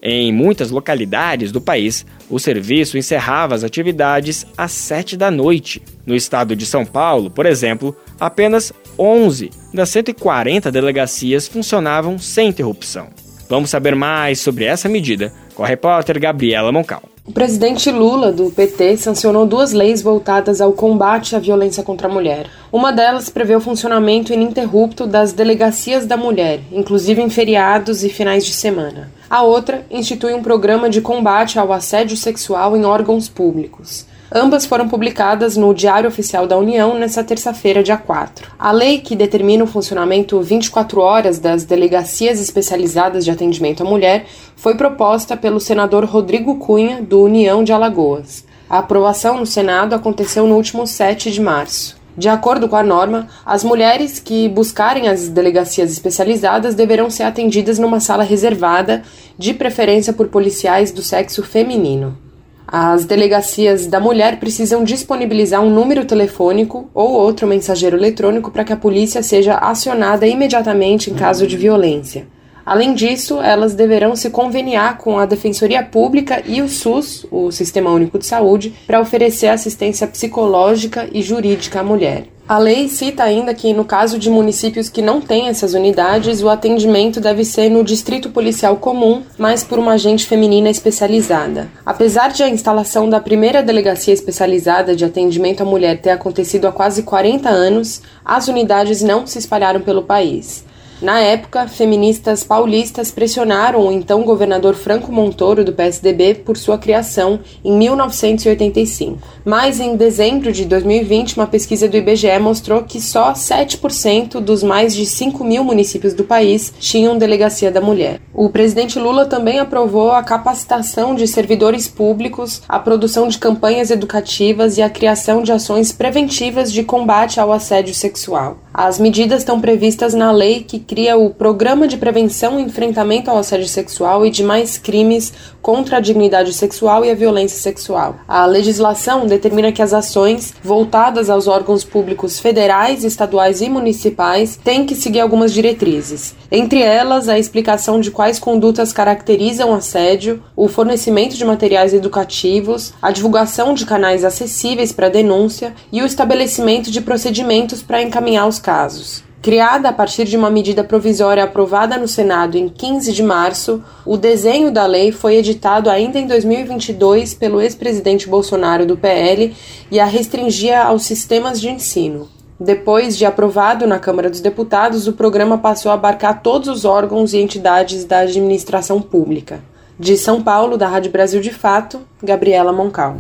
Em 0.04 0.34
muitas 0.34 0.72
localidades 0.72 1.54
do 1.54 1.62
país, 1.62 2.06
o 2.30 2.38
serviço 2.38 2.98
encerrava 2.98 3.56
as 3.56 3.64
atividades 3.64 4.46
às 4.58 4.74
7 4.74 5.16
da 5.16 5.32
noite. 5.32 5.82
No 6.06 6.14
estado 6.14 6.54
de 6.54 6.66
São 6.66 6.86
Paulo, 6.86 7.30
por 7.32 7.46
exemplo, 7.46 7.96
apenas 8.20 8.74
11 8.98 9.52
das 9.74 9.88
140 9.90 10.70
delegacias 10.70 11.48
funcionavam 11.48 12.20
sem 12.20 12.50
interrupção. 12.50 13.08
Vamos 13.50 13.70
saber 13.70 13.96
mais 13.96 14.40
sobre 14.40 14.66
essa 14.66 14.90
medida 14.90 15.34
com 15.60 15.66
a 15.66 15.68
repórter 15.68 16.18
Gabriela 16.18 16.72
Moncal. 16.72 17.04
O 17.26 17.34
presidente 17.34 17.92
Lula, 17.92 18.32
do 18.32 18.50
PT, 18.50 18.96
sancionou 18.96 19.46
duas 19.46 19.74
leis 19.74 20.02
voltadas 20.02 20.62
ao 20.62 20.72
combate 20.72 21.36
à 21.36 21.40
violência 21.40 21.84
contra 21.84 22.08
a 22.08 22.12
mulher. 22.12 22.48
Uma 22.72 22.94
delas 22.94 23.30
prevê 23.30 23.58
o 23.58 23.60
funcionamento 23.60 24.32
ininterrupto 24.32 25.06
das 25.06 25.34
delegacias 25.34 26.06
da 26.06 26.16
mulher, 26.16 26.62
inclusive 26.72 27.22
em 27.22 27.30
feriados 27.30 28.06
e 28.06 28.10
finais 28.10 28.46
de 28.46 28.54
semana. 28.54 29.12
A 29.30 29.44
outra 29.44 29.86
institui 29.92 30.34
um 30.34 30.42
programa 30.42 30.90
de 30.90 31.02
combate 31.02 31.60
ao 31.60 31.74
assédio 31.74 32.16
sexual 32.16 32.78
em 32.78 32.86
órgãos 32.86 33.28
públicos. 33.28 34.06
Ambas 34.32 34.64
foram 34.64 34.88
publicadas 34.88 35.58
no 35.58 35.74
Diário 35.74 36.08
Oficial 36.08 36.46
da 36.46 36.56
União 36.56 36.94
nesta 36.94 37.24
terça-feira, 37.24 37.82
dia 37.82 37.98
4. 37.98 38.52
A 38.60 38.72
lei 38.72 39.00
que 39.00 39.16
determina 39.16 39.64
o 39.64 39.68
funcionamento 39.68 40.40
24 40.40 41.02
horas 41.02 41.40
das 41.40 41.64
delegacias 41.64 42.40
especializadas 42.40 43.26
de 43.26 43.32
atendimento 43.32 43.82
à 43.82 43.86
mulher 43.86 44.28
foi 44.56 44.76
proposta 44.76 45.36
pelo 45.36 45.60
senador 45.60 46.06
Rodrigo 46.06 46.60
Cunha, 46.60 47.02
do 47.02 47.24
União 47.24 47.64
de 47.64 47.74
Alagoas. 47.74 48.46
A 48.70 48.78
aprovação 48.78 49.40
no 49.40 49.48
Senado 49.48 49.96
aconteceu 49.96 50.46
no 50.46 50.56
último 50.56 50.86
7 50.86 51.32
de 51.32 51.42
março. 51.42 51.98
De 52.16 52.30
acordo 52.30 52.70
com 52.70 52.76
a 52.76 52.84
norma, 52.84 53.28
as 53.44 53.64
mulheres 53.64 54.20
que 54.20 54.48
buscarem 54.48 55.08
as 55.08 55.28
delegacias 55.28 55.92
especializadas 55.92 56.76
deverão 56.76 57.10
ser 57.10 57.24
atendidas 57.24 57.80
numa 57.80 58.00
sala 58.00 58.24
reservada, 58.24 59.02
de 59.40 59.56
preferência 59.56 60.14
por 60.14 60.28
policiais 60.28 60.92
do 60.92 61.02
sexo 61.02 61.42
feminino. 61.42 62.29
As 62.72 63.04
delegacias 63.04 63.88
da 63.88 64.00
mulher 64.00 64.40
precisam 64.40 64.84
disponibilizar 64.84 65.60
um 65.60 65.72
número 65.72 66.06
telefônico 66.06 66.88
ou 66.94 67.14
outro 67.14 67.48
mensageiro 67.48 67.98
eletrônico 67.98 68.52
para 68.52 68.64
que 68.64 68.72
a 68.72 68.78
polícia 68.78 69.24
seja 69.24 69.56
acionada 69.56 70.28
imediatamente 70.28 71.10
em 71.10 71.16
caso 71.16 71.48
de 71.48 71.58
violência. 71.58 72.28
Além 72.64 72.94
disso, 72.94 73.42
elas 73.42 73.74
deverão 73.74 74.16
se 74.16 74.30
conveniar 74.30 75.00
com 75.00 75.18
a 75.18 75.26
Defensoria 75.26 75.82
Pública 75.82 76.44
e 76.46 76.62
o 76.62 76.70
SUS, 76.70 77.26
o 77.32 77.52
Sistema 77.52 77.90
Único 77.90 78.20
de 78.20 78.28
Saúde, 78.28 78.72
para 78.86 79.02
oferecer 79.02 79.48
assistência 79.48 80.06
psicológica 80.06 81.10
e 81.12 81.24
jurídica 81.24 81.80
à 81.80 81.84
mulher. 81.84 82.26
A 82.50 82.58
lei 82.58 82.90
cita 82.90 83.22
ainda 83.22 83.54
que, 83.54 83.72
no 83.74 83.86
caso 83.86 84.18
de 84.18 84.28
municípios 84.28 84.90
que 84.90 85.04
não 85.04 85.22
têm 85.22 85.50
essas 85.50 85.76
unidades, 85.76 86.42
o 86.42 86.50
atendimento 86.50 87.22
deve 87.22 87.46
ser 87.46 87.70
no 87.70 87.84
distrito 87.84 88.32
policial 88.32 88.78
comum, 88.78 89.22
mas 89.38 89.64
por 89.64 89.78
uma 89.78 89.92
agente 89.92 90.26
feminina 90.26 90.68
especializada. 90.68 91.70
Apesar 91.86 92.32
de 92.32 92.42
a 92.42 92.50
instalação 92.50 93.08
da 93.08 93.20
primeira 93.20 93.62
delegacia 93.62 94.16
especializada 94.16 94.96
de 94.96 95.06
atendimento 95.06 95.62
à 95.62 95.66
mulher 95.66 96.02
ter 96.02 96.10
acontecido 96.10 96.66
há 96.66 96.72
quase 96.72 97.04
40 97.04 97.48
anos, 97.48 98.02
as 98.26 98.48
unidades 98.48 99.04
não 99.04 99.28
se 99.28 99.38
espalharam 99.38 99.82
pelo 99.82 100.02
país. 100.02 100.66
Na 101.02 101.22
época, 101.22 101.66
feministas 101.66 102.44
paulistas 102.44 103.10
pressionaram 103.10 103.88
o 103.88 103.92
então 103.92 104.24
governador 104.24 104.76
Franco 104.76 105.14
Montoro 105.14 105.64
do 105.64 105.72
PSDB 105.72 106.36
por 106.36 106.58
sua 106.58 106.78
criação 106.78 107.40
em 107.64 107.72
1985. 107.72 109.18
Mas 109.46 109.80
em 109.80 109.96
dezembro 109.96 110.52
de 110.52 110.66
2020, 110.66 111.38
uma 111.38 111.48
pesquisa 111.48 111.88
do 111.88 111.96
IBGE 111.96 112.38
mostrou 112.40 112.84
que 112.84 113.00
só 113.00 113.32
7% 113.32 114.42
dos 114.42 114.62
mais 114.62 114.94
de 114.94 115.06
5 115.06 115.42
mil 115.42 115.64
municípios 115.64 116.14
do 116.14 116.26
país 116.26 116.74
tinham 116.80 117.18
delegacia 117.18 117.72
da 117.72 117.80
mulher. 117.80 118.20
O 118.34 118.50
presidente 118.50 119.00
Lula 119.00 119.26
também 119.26 119.58
aprovou 119.58 120.12
a 120.12 120.22
capacitação 120.22 121.16
de 121.16 121.28
servidores 121.28 121.88
públicos, 121.88 122.62
a 122.68 122.78
produção 122.78 123.30
de 123.30 123.38
campanhas 123.38 123.90
educativas 123.90 124.78
e 124.78 124.82
a 124.82 124.90
criação 124.90 125.44
de 125.44 125.52
ações 125.54 125.94
preventivas 125.94 126.74
de 126.74 126.84
combate 126.84 127.40
ao 127.40 127.54
assédio 127.54 127.94
sexual. 127.94 128.58
As 128.74 129.00
medidas 129.00 129.40
estão 129.40 129.60
previstas 129.60 130.14
na 130.14 130.32
lei 130.32 130.64
que 130.64 130.80
cria 130.80 131.18
o 131.18 131.32
Programa 131.32 131.88
de 131.88 131.98
Prevenção 131.98 132.60
e 132.60 132.64
Enfrentamento 132.64 133.30
ao 133.30 133.38
Assédio 133.38 133.68
Sexual 133.68 134.24
e 134.26 134.30
demais 134.30 134.78
crimes 134.78 135.34
contra 135.60 135.98
a 135.98 136.00
dignidade 136.00 136.54
sexual 136.54 137.04
e 137.04 137.10
a 137.10 137.16
violência 137.16 137.60
sexual. 137.60 138.18
A 138.28 138.46
legislação 138.46 139.26
determina 139.26 139.72
que 139.72 139.82
as 139.82 139.92
ações 139.92 140.54
voltadas 140.64 141.32
aos 141.32 141.48
órgãos 141.48 141.84
públicos 141.84 142.40
federais, 142.40 143.04
estaduais 143.04 143.60
e 143.62 143.70
municipais 143.70 144.56
têm 144.64 144.86
que 144.86 144.96
seguir 144.96 145.20
algumas 145.20 145.52
diretrizes. 145.52 146.36
Entre 146.52 146.82
elas, 146.82 147.28
a 147.28 147.40
explicação 147.40 148.00
de 148.00 148.12
quais 148.12 148.38
condutas 148.38 148.94
caracterizam 148.94 149.74
assédio, 149.74 150.44
o 150.56 150.68
fornecimento 150.68 151.36
de 151.36 151.46
materiais 151.46 151.94
educativos, 151.94 152.94
a 153.02 153.12
divulgação 153.12 153.74
de 153.74 153.86
canais 153.86 154.24
acessíveis 154.24 154.92
para 154.92 155.10
denúncia 155.10 155.74
e 155.92 156.02
o 156.02 156.06
estabelecimento 156.06 156.92
de 156.92 157.02
procedimentos 157.02 157.82
para 157.82 158.02
encaminhar 158.02 158.48
os 158.48 158.59
casos. 158.60 159.24
Criada 159.42 159.88
a 159.88 159.94
partir 159.94 160.26
de 160.26 160.36
uma 160.36 160.50
medida 160.50 160.84
provisória 160.84 161.46
aprovada 161.46 161.98
no 161.98 162.10
Senado 162.10 162.58
em 162.58 162.68
15 162.68 163.14
de 163.14 163.24
março, 163.24 163.82
o 164.06 164.18
desenho 164.18 164.70
da 164.70 164.86
lei 164.86 165.14
foi 165.14 165.38
editado 165.38 165.90
ainda 165.90 166.20
em 166.20 166.28
2022 166.28 167.36
pelo 167.36 167.62
ex-presidente 167.62 168.28
Bolsonaro 168.28 168.86
do 168.86 168.98
PL 168.98 169.56
e 169.90 169.98
a 169.98 170.06
restringia 170.06 170.84
aos 170.84 171.04
sistemas 171.04 171.62
de 171.62 171.70
ensino. 171.70 172.28
Depois 172.60 173.18
de 173.18 173.26
aprovado 173.26 173.88
na 173.88 173.98
Câmara 173.98 174.30
dos 174.30 174.42
Deputados, 174.42 175.08
o 175.08 175.14
programa 175.14 175.58
passou 175.58 175.90
a 175.90 175.96
abarcar 175.96 176.42
todos 176.42 176.68
os 176.68 176.84
órgãos 176.84 177.34
e 177.34 177.38
entidades 177.38 178.04
da 178.04 178.20
administração 178.20 179.02
pública. 179.02 179.64
De 179.98 180.18
São 180.18 180.44
Paulo, 180.44 180.76
da 180.76 180.90
Rádio 180.90 181.12
Brasil 181.12 181.40
de 181.40 181.52
Fato, 181.52 182.02
Gabriela 182.22 182.74
Moncal. 182.74 183.18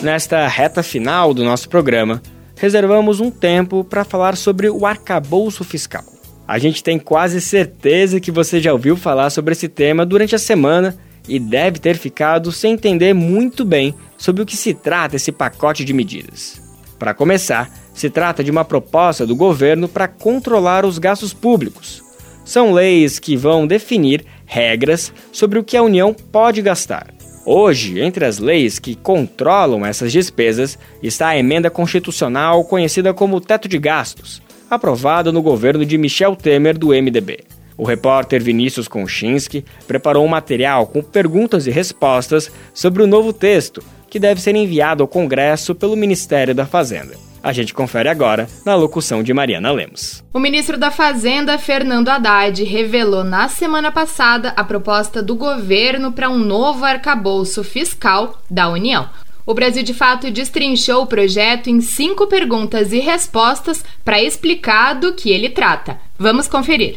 Nesta 0.00 0.46
reta 0.46 0.84
final 0.84 1.34
do 1.34 1.42
nosso 1.42 1.68
programa, 1.68 2.22
reservamos 2.56 3.20
um 3.20 3.30
tempo 3.30 3.84
para 3.84 4.04
falar 4.04 4.36
sobre 4.36 4.68
o 4.68 4.84
arcabouço 4.84 5.62
fiscal. 5.62 6.04
A 6.48 6.58
gente 6.58 6.82
tem 6.82 6.98
quase 6.98 7.40
certeza 7.40 8.20
que 8.20 8.30
você 8.30 8.60
já 8.60 8.72
ouviu 8.72 8.96
falar 8.96 9.30
sobre 9.30 9.52
esse 9.52 9.68
tema 9.68 10.06
durante 10.06 10.34
a 10.34 10.38
semana 10.38 10.96
e 11.28 11.38
deve 11.38 11.78
ter 11.78 11.96
ficado 11.96 12.52
sem 12.52 12.74
entender 12.74 13.12
muito 13.12 13.64
bem 13.64 13.94
sobre 14.16 14.42
o 14.42 14.46
que 14.46 14.56
se 14.56 14.72
trata 14.72 15.16
esse 15.16 15.32
pacote 15.32 15.84
de 15.84 15.92
medidas. 15.92 16.62
Para 16.98 17.14
começar, 17.14 17.70
se 17.92 18.08
trata 18.08 18.44
de 18.44 18.50
uma 18.50 18.64
proposta 18.64 19.26
do 19.26 19.34
governo 19.34 19.88
para 19.88 20.08
controlar 20.08 20.84
os 20.84 20.98
gastos 20.98 21.34
públicos. 21.34 22.02
São 22.44 22.72
leis 22.72 23.18
que 23.18 23.36
vão 23.36 23.66
definir 23.66 24.24
regras 24.44 25.12
sobre 25.32 25.58
o 25.58 25.64
que 25.64 25.76
a 25.76 25.82
União 25.82 26.14
pode 26.14 26.62
gastar. 26.62 27.12
Hoje, 27.48 28.00
entre 28.00 28.24
as 28.24 28.40
leis 28.40 28.80
que 28.80 28.96
controlam 28.96 29.86
essas 29.86 30.10
despesas 30.10 30.76
está 31.00 31.28
a 31.28 31.38
emenda 31.38 31.70
constitucional 31.70 32.64
conhecida 32.64 33.14
como 33.14 33.40
Teto 33.40 33.68
de 33.68 33.78
Gastos, 33.78 34.42
aprovada 34.68 35.30
no 35.30 35.40
governo 35.40 35.86
de 35.86 35.96
Michel 35.96 36.34
Temer 36.34 36.76
do 36.76 36.88
MDB. 36.88 37.44
O 37.78 37.84
repórter 37.84 38.42
Vinícius 38.42 38.88
Konchinski 38.88 39.64
preparou 39.86 40.24
um 40.24 40.28
material 40.28 40.88
com 40.88 41.00
perguntas 41.00 41.68
e 41.68 41.70
respostas 41.70 42.50
sobre 42.74 43.04
o 43.04 43.06
novo 43.06 43.32
texto, 43.32 43.80
que 44.10 44.18
deve 44.18 44.40
ser 44.40 44.56
enviado 44.56 45.04
ao 45.04 45.08
Congresso 45.08 45.72
pelo 45.72 45.94
Ministério 45.94 46.52
da 46.52 46.66
Fazenda. 46.66 47.25
A 47.46 47.52
gente 47.52 47.72
confere 47.72 48.08
agora 48.08 48.48
na 48.64 48.74
locução 48.74 49.22
de 49.22 49.32
Mariana 49.32 49.70
Lemos. 49.70 50.20
O 50.34 50.40
ministro 50.40 50.76
da 50.76 50.90
Fazenda, 50.90 51.56
Fernando 51.56 52.08
Haddad, 52.08 52.64
revelou 52.64 53.22
na 53.22 53.48
semana 53.48 53.92
passada 53.92 54.52
a 54.56 54.64
proposta 54.64 55.22
do 55.22 55.36
governo 55.36 56.10
para 56.10 56.28
um 56.28 56.38
novo 56.38 56.84
arcabouço 56.84 57.62
fiscal 57.62 58.42
da 58.50 58.68
União. 58.68 59.08
O 59.46 59.54
Brasil 59.54 59.84
de 59.84 59.94
Fato 59.94 60.28
destrinchou 60.28 61.04
o 61.04 61.06
projeto 61.06 61.70
em 61.70 61.80
cinco 61.80 62.26
perguntas 62.26 62.92
e 62.92 62.98
respostas 62.98 63.84
para 64.04 64.20
explicar 64.20 64.94
do 64.94 65.14
que 65.14 65.30
ele 65.30 65.48
trata. 65.48 66.00
Vamos 66.18 66.48
conferir. 66.48 66.96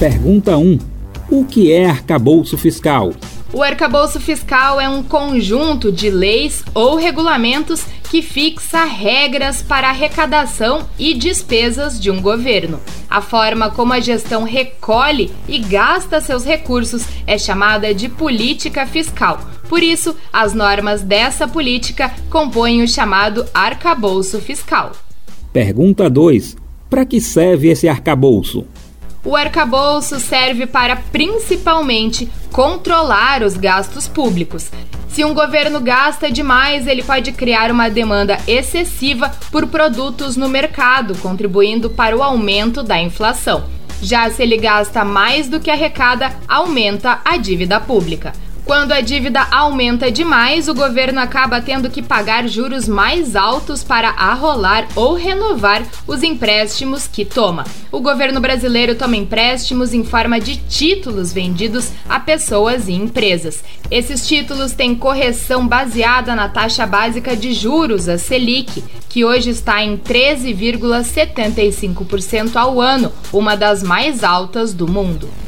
Pergunta 0.00 0.56
1. 0.56 0.78
O 1.30 1.44
que 1.44 1.72
é 1.72 1.86
arcabouço 1.86 2.58
fiscal? 2.58 3.12
O 3.56 3.62
arcabouço 3.62 4.20
fiscal 4.20 4.78
é 4.78 4.86
um 4.86 5.02
conjunto 5.02 5.90
de 5.90 6.10
leis 6.10 6.62
ou 6.74 6.94
regulamentos 6.94 7.86
que 8.10 8.20
fixa 8.20 8.84
regras 8.84 9.62
para 9.62 9.88
arrecadação 9.88 10.86
e 10.98 11.14
despesas 11.14 11.98
de 11.98 12.10
um 12.10 12.20
governo. 12.20 12.78
A 13.08 13.22
forma 13.22 13.70
como 13.70 13.94
a 13.94 13.98
gestão 13.98 14.42
recolhe 14.42 15.32
e 15.48 15.58
gasta 15.58 16.20
seus 16.20 16.44
recursos 16.44 17.06
é 17.26 17.38
chamada 17.38 17.94
de 17.94 18.10
política 18.10 18.86
fiscal. 18.86 19.40
Por 19.70 19.82
isso, 19.82 20.14
as 20.30 20.52
normas 20.52 21.00
dessa 21.00 21.48
política 21.48 22.14
compõem 22.28 22.82
o 22.82 22.86
chamado 22.86 23.46
arcabouço 23.54 24.38
fiscal. 24.38 24.92
Pergunta 25.50 26.10
2. 26.10 26.58
Para 26.90 27.06
que 27.06 27.22
serve 27.22 27.68
esse 27.68 27.88
arcabouço? 27.88 28.66
O 29.26 29.34
arcabouço 29.34 30.20
serve 30.20 30.66
para 30.66 30.94
principalmente 30.94 32.30
controlar 32.52 33.42
os 33.42 33.56
gastos 33.56 34.06
públicos. 34.06 34.70
Se 35.08 35.24
um 35.24 35.34
governo 35.34 35.80
gasta 35.80 36.30
demais, 36.30 36.86
ele 36.86 37.02
pode 37.02 37.32
criar 37.32 37.72
uma 37.72 37.88
demanda 37.88 38.38
excessiva 38.46 39.32
por 39.50 39.66
produtos 39.66 40.36
no 40.36 40.48
mercado, 40.48 41.16
contribuindo 41.16 41.90
para 41.90 42.16
o 42.16 42.22
aumento 42.22 42.84
da 42.84 43.02
inflação. 43.02 43.64
Já 44.00 44.30
se 44.30 44.44
ele 44.44 44.58
gasta 44.58 45.04
mais 45.04 45.48
do 45.48 45.58
que 45.58 45.72
arrecada, 45.72 46.32
aumenta 46.46 47.20
a 47.24 47.36
dívida 47.36 47.80
pública. 47.80 48.32
Quando 48.66 48.90
a 48.90 49.00
dívida 49.00 49.46
aumenta 49.52 50.10
demais, 50.10 50.66
o 50.66 50.74
governo 50.74 51.20
acaba 51.20 51.60
tendo 51.60 51.88
que 51.88 52.02
pagar 52.02 52.48
juros 52.48 52.88
mais 52.88 53.36
altos 53.36 53.84
para 53.84 54.10
arrolar 54.10 54.88
ou 54.96 55.14
renovar 55.14 55.84
os 56.04 56.24
empréstimos 56.24 57.06
que 57.06 57.24
toma. 57.24 57.64
O 57.92 58.00
governo 58.00 58.40
brasileiro 58.40 58.96
toma 58.96 59.16
empréstimos 59.16 59.94
em 59.94 60.02
forma 60.02 60.40
de 60.40 60.56
títulos 60.56 61.32
vendidos 61.32 61.92
a 62.08 62.18
pessoas 62.18 62.88
e 62.88 62.92
empresas. 62.92 63.62
Esses 63.88 64.26
títulos 64.26 64.72
têm 64.72 64.96
correção 64.96 65.64
baseada 65.64 66.34
na 66.34 66.48
taxa 66.48 66.84
básica 66.84 67.36
de 67.36 67.52
juros, 67.52 68.08
a 68.08 68.18
Selic, 68.18 68.82
que 69.08 69.24
hoje 69.24 69.50
está 69.50 69.80
em 69.80 69.96
13,75% 69.96 72.56
ao 72.56 72.80
ano, 72.80 73.12
uma 73.32 73.56
das 73.56 73.84
mais 73.84 74.24
altas 74.24 74.74
do 74.74 74.88
mundo. 74.88 75.45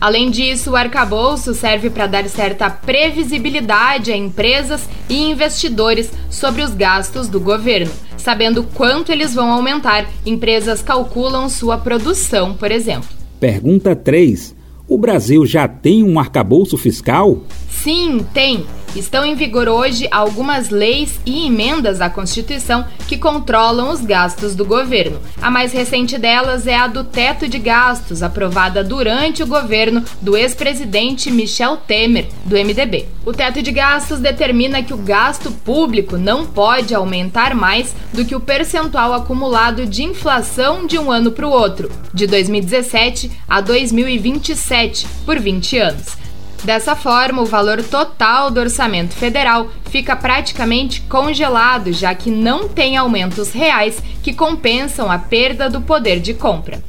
Além 0.00 0.30
disso, 0.30 0.70
o 0.70 0.76
arcabouço 0.76 1.54
serve 1.54 1.90
para 1.90 2.06
dar 2.06 2.28
certa 2.28 2.70
previsibilidade 2.70 4.12
a 4.12 4.16
empresas 4.16 4.88
e 5.08 5.30
investidores 5.30 6.10
sobre 6.30 6.62
os 6.62 6.72
gastos 6.72 7.26
do 7.28 7.40
governo. 7.40 7.90
Sabendo 8.16 8.62
quanto 8.62 9.10
eles 9.10 9.34
vão 9.34 9.50
aumentar, 9.50 10.06
empresas 10.24 10.82
calculam 10.82 11.48
sua 11.48 11.76
produção, 11.78 12.54
por 12.54 12.70
exemplo. 12.70 13.08
Pergunta 13.40 13.96
3. 13.96 14.54
O 14.86 14.96
Brasil 14.96 15.44
já 15.44 15.66
tem 15.66 16.02
um 16.04 16.18
arcabouço 16.18 16.78
fiscal? 16.78 17.42
Sim, 17.68 18.24
tem. 18.32 18.64
Estão 18.98 19.24
em 19.24 19.36
vigor 19.36 19.68
hoje 19.68 20.08
algumas 20.10 20.70
leis 20.70 21.20
e 21.24 21.46
emendas 21.46 22.00
à 22.00 22.10
Constituição 22.10 22.84
que 23.06 23.16
controlam 23.16 23.92
os 23.92 24.00
gastos 24.00 24.56
do 24.56 24.64
governo. 24.64 25.20
A 25.40 25.52
mais 25.52 25.72
recente 25.72 26.18
delas 26.18 26.66
é 26.66 26.74
a 26.74 26.88
do 26.88 27.04
teto 27.04 27.48
de 27.48 27.60
gastos, 27.60 28.24
aprovada 28.24 28.82
durante 28.82 29.40
o 29.40 29.46
governo 29.46 30.02
do 30.20 30.36
ex-presidente 30.36 31.30
Michel 31.30 31.76
Temer, 31.76 32.26
do 32.44 32.56
MDB. 32.56 33.06
O 33.24 33.32
teto 33.32 33.62
de 33.62 33.70
gastos 33.70 34.18
determina 34.18 34.82
que 34.82 34.92
o 34.92 34.98
gasto 34.98 35.52
público 35.52 36.16
não 36.16 36.44
pode 36.44 36.92
aumentar 36.92 37.54
mais 37.54 37.94
do 38.12 38.24
que 38.24 38.34
o 38.34 38.40
percentual 38.40 39.14
acumulado 39.14 39.86
de 39.86 40.02
inflação 40.02 40.88
de 40.88 40.98
um 40.98 41.12
ano 41.12 41.30
para 41.30 41.46
o 41.46 41.52
outro, 41.52 41.88
de 42.12 42.26
2017 42.26 43.30
a 43.48 43.60
2027, 43.60 45.06
por 45.24 45.38
20 45.38 45.78
anos. 45.78 46.27
Dessa 46.64 46.94
forma, 46.96 47.42
o 47.42 47.46
valor 47.46 47.82
total 47.82 48.50
do 48.50 48.60
orçamento 48.60 49.14
federal 49.14 49.68
fica 49.90 50.14
praticamente 50.16 51.00
congelado, 51.02 51.92
já 51.92 52.14
que 52.14 52.30
não 52.30 52.68
tem 52.68 52.96
aumentos 52.96 53.52
reais 53.52 54.02
que 54.22 54.34
compensam 54.34 55.10
a 55.10 55.18
perda 55.18 55.70
do 55.70 55.80
poder 55.80 56.20
de 56.20 56.34
compra. 56.34 56.82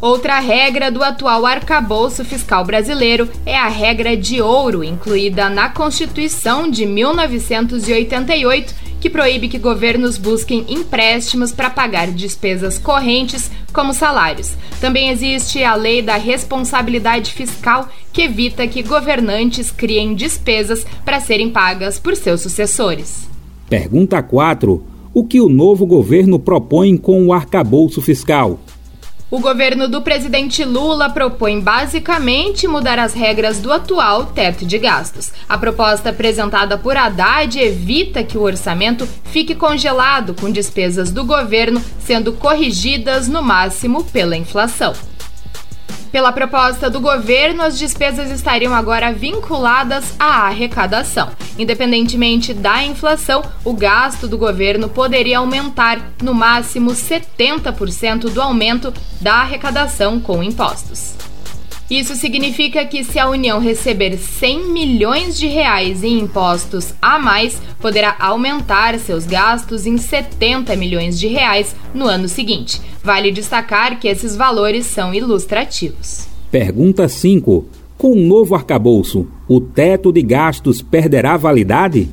Outra 0.00 0.40
regra 0.40 0.90
do 0.90 1.04
atual 1.04 1.46
arcabouço 1.46 2.24
fiscal 2.24 2.64
brasileiro 2.64 3.30
é 3.46 3.56
a 3.56 3.68
regra 3.68 4.16
de 4.16 4.42
ouro, 4.42 4.82
incluída 4.82 5.48
na 5.48 5.68
Constituição 5.68 6.68
de 6.68 6.84
1988 6.84 8.74
que 9.02 9.10
proíbe 9.10 9.48
que 9.48 9.58
governos 9.58 10.16
busquem 10.16 10.64
empréstimos 10.68 11.50
para 11.50 11.68
pagar 11.68 12.12
despesas 12.12 12.78
correntes, 12.78 13.50
como 13.72 13.92
salários. 13.92 14.54
Também 14.80 15.08
existe 15.08 15.64
a 15.64 15.74
lei 15.74 16.00
da 16.00 16.14
responsabilidade 16.14 17.32
fiscal, 17.32 17.88
que 18.12 18.22
evita 18.22 18.64
que 18.68 18.80
governantes 18.80 19.72
criem 19.72 20.14
despesas 20.14 20.86
para 21.04 21.18
serem 21.18 21.50
pagas 21.50 21.98
por 21.98 22.14
seus 22.14 22.42
sucessores. 22.42 23.28
Pergunta 23.68 24.22
4. 24.22 24.80
O 25.12 25.24
que 25.24 25.40
o 25.40 25.48
novo 25.48 25.84
governo 25.84 26.38
propõe 26.38 26.96
com 26.96 27.26
o 27.26 27.32
arcabouço 27.32 28.00
fiscal? 28.00 28.60
O 29.32 29.40
governo 29.40 29.88
do 29.88 30.02
presidente 30.02 30.62
Lula 30.62 31.08
propõe 31.08 31.58
basicamente 31.58 32.68
mudar 32.68 32.98
as 32.98 33.14
regras 33.14 33.60
do 33.60 33.72
atual 33.72 34.26
teto 34.26 34.66
de 34.66 34.76
gastos. 34.76 35.32
A 35.48 35.56
proposta 35.56 36.10
apresentada 36.10 36.76
por 36.76 36.98
Haddad 36.98 37.58
evita 37.58 38.22
que 38.22 38.36
o 38.36 38.42
orçamento 38.42 39.08
fique 39.24 39.54
congelado 39.54 40.34
com 40.34 40.50
despesas 40.50 41.10
do 41.10 41.24
governo 41.24 41.82
sendo 41.98 42.34
corrigidas 42.34 43.26
no 43.26 43.42
máximo 43.42 44.04
pela 44.04 44.36
inflação. 44.36 44.92
Pela 46.10 46.32
proposta 46.32 46.90
do 46.90 47.00
governo, 47.00 47.62
as 47.62 47.78
despesas 47.78 48.30
estariam 48.30 48.74
agora 48.74 49.12
vinculadas 49.12 50.14
à 50.18 50.46
arrecadação. 50.46 51.30
Independentemente 51.58 52.52
da 52.52 52.82
inflação, 52.82 53.42
o 53.64 53.72
gasto 53.72 54.28
do 54.28 54.36
governo 54.36 54.88
poderia 54.88 55.38
aumentar 55.38 56.00
no 56.22 56.34
máximo 56.34 56.90
70% 56.90 58.30
do 58.30 58.42
aumento 58.42 58.92
da 59.20 59.36
arrecadação 59.36 60.20
com 60.20 60.42
impostos. 60.42 61.14
Isso 61.92 62.14
significa 62.16 62.86
que 62.86 63.04
se 63.04 63.18
a 63.18 63.28
União 63.28 63.58
receber 63.58 64.16
100 64.16 64.70
milhões 64.72 65.38
de 65.38 65.46
reais 65.46 66.02
em 66.02 66.20
impostos 66.20 66.94
a 67.02 67.18
mais, 67.18 67.60
poderá 67.78 68.16
aumentar 68.18 68.98
seus 68.98 69.26
gastos 69.26 69.84
em 69.84 69.98
70 69.98 70.74
milhões 70.74 71.20
de 71.20 71.26
reais 71.26 71.76
no 71.92 72.06
ano 72.06 72.28
seguinte. 72.28 72.80
Vale 73.04 73.30
destacar 73.30 74.00
que 74.00 74.08
esses 74.08 74.34
valores 74.34 74.86
são 74.86 75.12
ilustrativos. 75.12 76.26
Pergunta 76.50 77.06
5. 77.06 77.66
Com 77.98 78.12
o 78.12 78.26
novo 78.26 78.54
arcabouço, 78.54 79.28
o 79.46 79.60
teto 79.60 80.10
de 80.10 80.22
gastos 80.22 80.80
perderá 80.80 81.36
validade? 81.36 82.08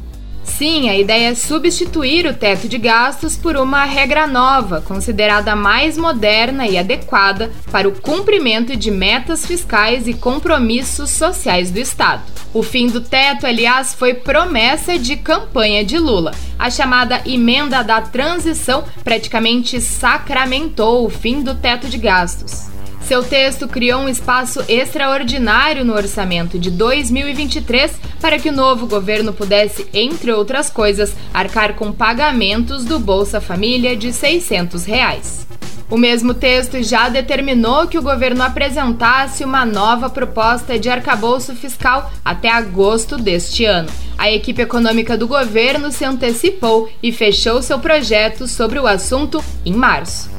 Sim, 0.57 0.89
a 0.89 0.97
ideia 0.97 1.29
é 1.29 1.35
substituir 1.35 2.25
o 2.25 2.33
teto 2.33 2.67
de 2.67 2.77
gastos 2.77 3.37
por 3.37 3.55
uma 3.55 3.85
regra 3.85 4.27
nova, 4.27 4.81
considerada 4.81 5.55
mais 5.55 5.97
moderna 5.97 6.67
e 6.67 6.77
adequada 6.77 7.49
para 7.71 7.87
o 7.87 7.93
cumprimento 7.93 8.75
de 8.75 8.91
metas 8.91 9.45
fiscais 9.45 10.05
e 10.07 10.13
compromissos 10.13 11.11
sociais 11.11 11.71
do 11.71 11.79
Estado. 11.79 12.23
O 12.53 12.61
fim 12.61 12.87
do 12.87 12.99
teto, 12.99 13.45
aliás, 13.45 13.93
foi 13.93 14.13
promessa 14.15 14.97
de 14.97 15.15
campanha 15.15 15.85
de 15.85 15.97
Lula. 15.97 16.33
A 16.57 16.69
chamada 16.69 17.21
emenda 17.25 17.83
da 17.83 18.01
transição 18.01 18.83
praticamente 19.03 19.79
sacramentou 19.79 21.05
o 21.05 21.09
fim 21.09 21.41
do 21.41 21.55
teto 21.55 21.87
de 21.87 21.97
gastos. 21.97 22.78
Seu 23.10 23.24
texto 23.24 23.68
criou 23.68 24.01
um 24.01 24.07
espaço 24.07 24.64
extraordinário 24.70 25.84
no 25.84 25.95
orçamento 25.95 26.60
de 26.60 26.70
2023 26.70 27.91
para 28.22 28.38
que 28.38 28.49
o 28.49 28.53
novo 28.53 28.86
governo 28.86 29.34
pudesse, 29.34 29.88
entre 29.91 30.32
outras 30.32 30.70
coisas, 30.70 31.16
arcar 31.34 31.74
com 31.74 31.91
pagamentos 31.91 32.86
do 32.86 32.99
Bolsa 32.99 33.41
Família 33.41 33.97
de 33.97 34.14
600 34.14 34.86
reais. 34.86 35.47
O 35.89 35.97
mesmo 35.97 36.36
texto 36.36 36.84
já 36.84 37.10
determinou 37.10 37.88
que 37.88 37.97
o 37.97 38.03
governo 38.03 38.43
apresentasse 38.43 39.43
uma 39.43 39.66
nova 39.66 40.07
proposta 40.07 40.78
de 40.78 40.88
arcabouço 40.88 41.55
fiscal 41.55 42.14
até 42.24 42.51
agosto 42.51 43.18
deste 43.18 43.66
ano. 43.66 43.89
A 44.20 44.32
equipe 44.32 44.62
econômica 44.62 45.18
do 45.18 45.28
governo 45.28 45.91
se 45.91 46.05
antecipou 46.05 46.88
e 47.01 47.12
fechou 47.12 47.64
seu 47.64 47.80
projeto 47.80 48.47
sobre 48.47 48.78
o 48.78 48.86
assunto 48.86 49.43
em 49.66 49.74
março. 49.74 50.30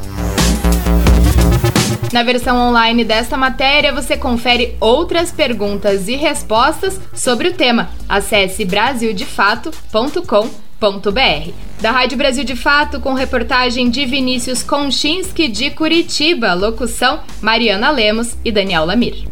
Na 2.13 2.25
versão 2.25 2.57
online 2.57 3.05
desta 3.05 3.37
matéria, 3.37 3.93
você 3.93 4.17
confere 4.17 4.77
outras 4.81 5.31
perguntas 5.31 6.09
e 6.09 6.17
respostas 6.17 7.01
sobre 7.15 7.49
o 7.49 7.53
tema. 7.53 7.91
Acesse 8.09 8.65
brasildefato.com.br. 8.65 11.51
Da 11.81 11.93
Rádio 11.93 12.19
Brasil 12.19 12.43
de 12.43 12.57
Fato, 12.57 13.01
com 13.01 13.15
reportagem 13.15 13.89
de 13.89 14.05
Vinícius 14.07 14.63
Konchinski 14.63 15.47
de 15.47 15.71
Curitiba, 15.71 16.53
locução 16.53 17.21
Mariana 17.41 17.91
Lemos 17.91 18.37
e 18.45 18.51
Daniel 18.51 18.85
Lamir. 18.85 19.29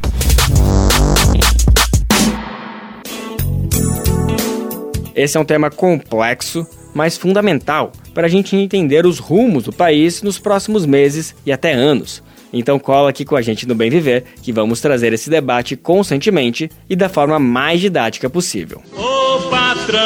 Esse 5.16 5.36
é 5.36 5.40
um 5.40 5.44
tema 5.44 5.68
complexo, 5.68 6.64
mas 6.94 7.16
fundamental 7.16 7.90
para 8.14 8.26
a 8.26 8.30
gente 8.30 8.54
entender 8.54 9.04
os 9.04 9.18
rumos 9.18 9.64
do 9.64 9.72
país 9.72 10.22
nos 10.22 10.38
próximos 10.38 10.86
meses 10.86 11.34
e 11.44 11.50
até 11.50 11.72
anos. 11.72 12.22
Então 12.52 12.78
cola 12.78 13.10
aqui 13.10 13.24
com 13.24 13.36
a 13.36 13.42
gente 13.42 13.66
no 13.66 13.74
Bem 13.74 13.90
Viver, 13.90 14.24
que 14.42 14.52
vamos 14.52 14.80
trazer 14.80 15.12
esse 15.12 15.28
debate 15.28 15.76
constantemente 15.76 16.70
e 16.88 16.96
da 16.96 17.08
forma 17.08 17.38
mais 17.38 17.80
didática 17.80 18.30
possível. 18.30 18.82
Ô 18.94 19.40
patrão, 19.50 20.00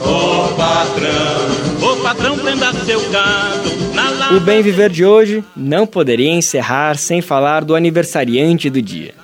ô 0.00 0.54
patrão, 0.54 1.90
ô 1.90 1.96
patrão 2.02 2.38
prenda 2.38 2.72
seu 2.84 3.00
gado 3.10 3.70
na 3.94 4.36
O 4.36 4.40
Bem 4.40 4.62
Viver 4.62 4.90
de 4.90 5.04
hoje 5.04 5.42
não 5.56 5.86
poderia 5.86 6.30
encerrar 6.30 6.96
sem 6.96 7.22
falar 7.22 7.64
do 7.64 7.74
aniversariante 7.74 8.68
do 8.68 8.82
dia. 8.82 9.14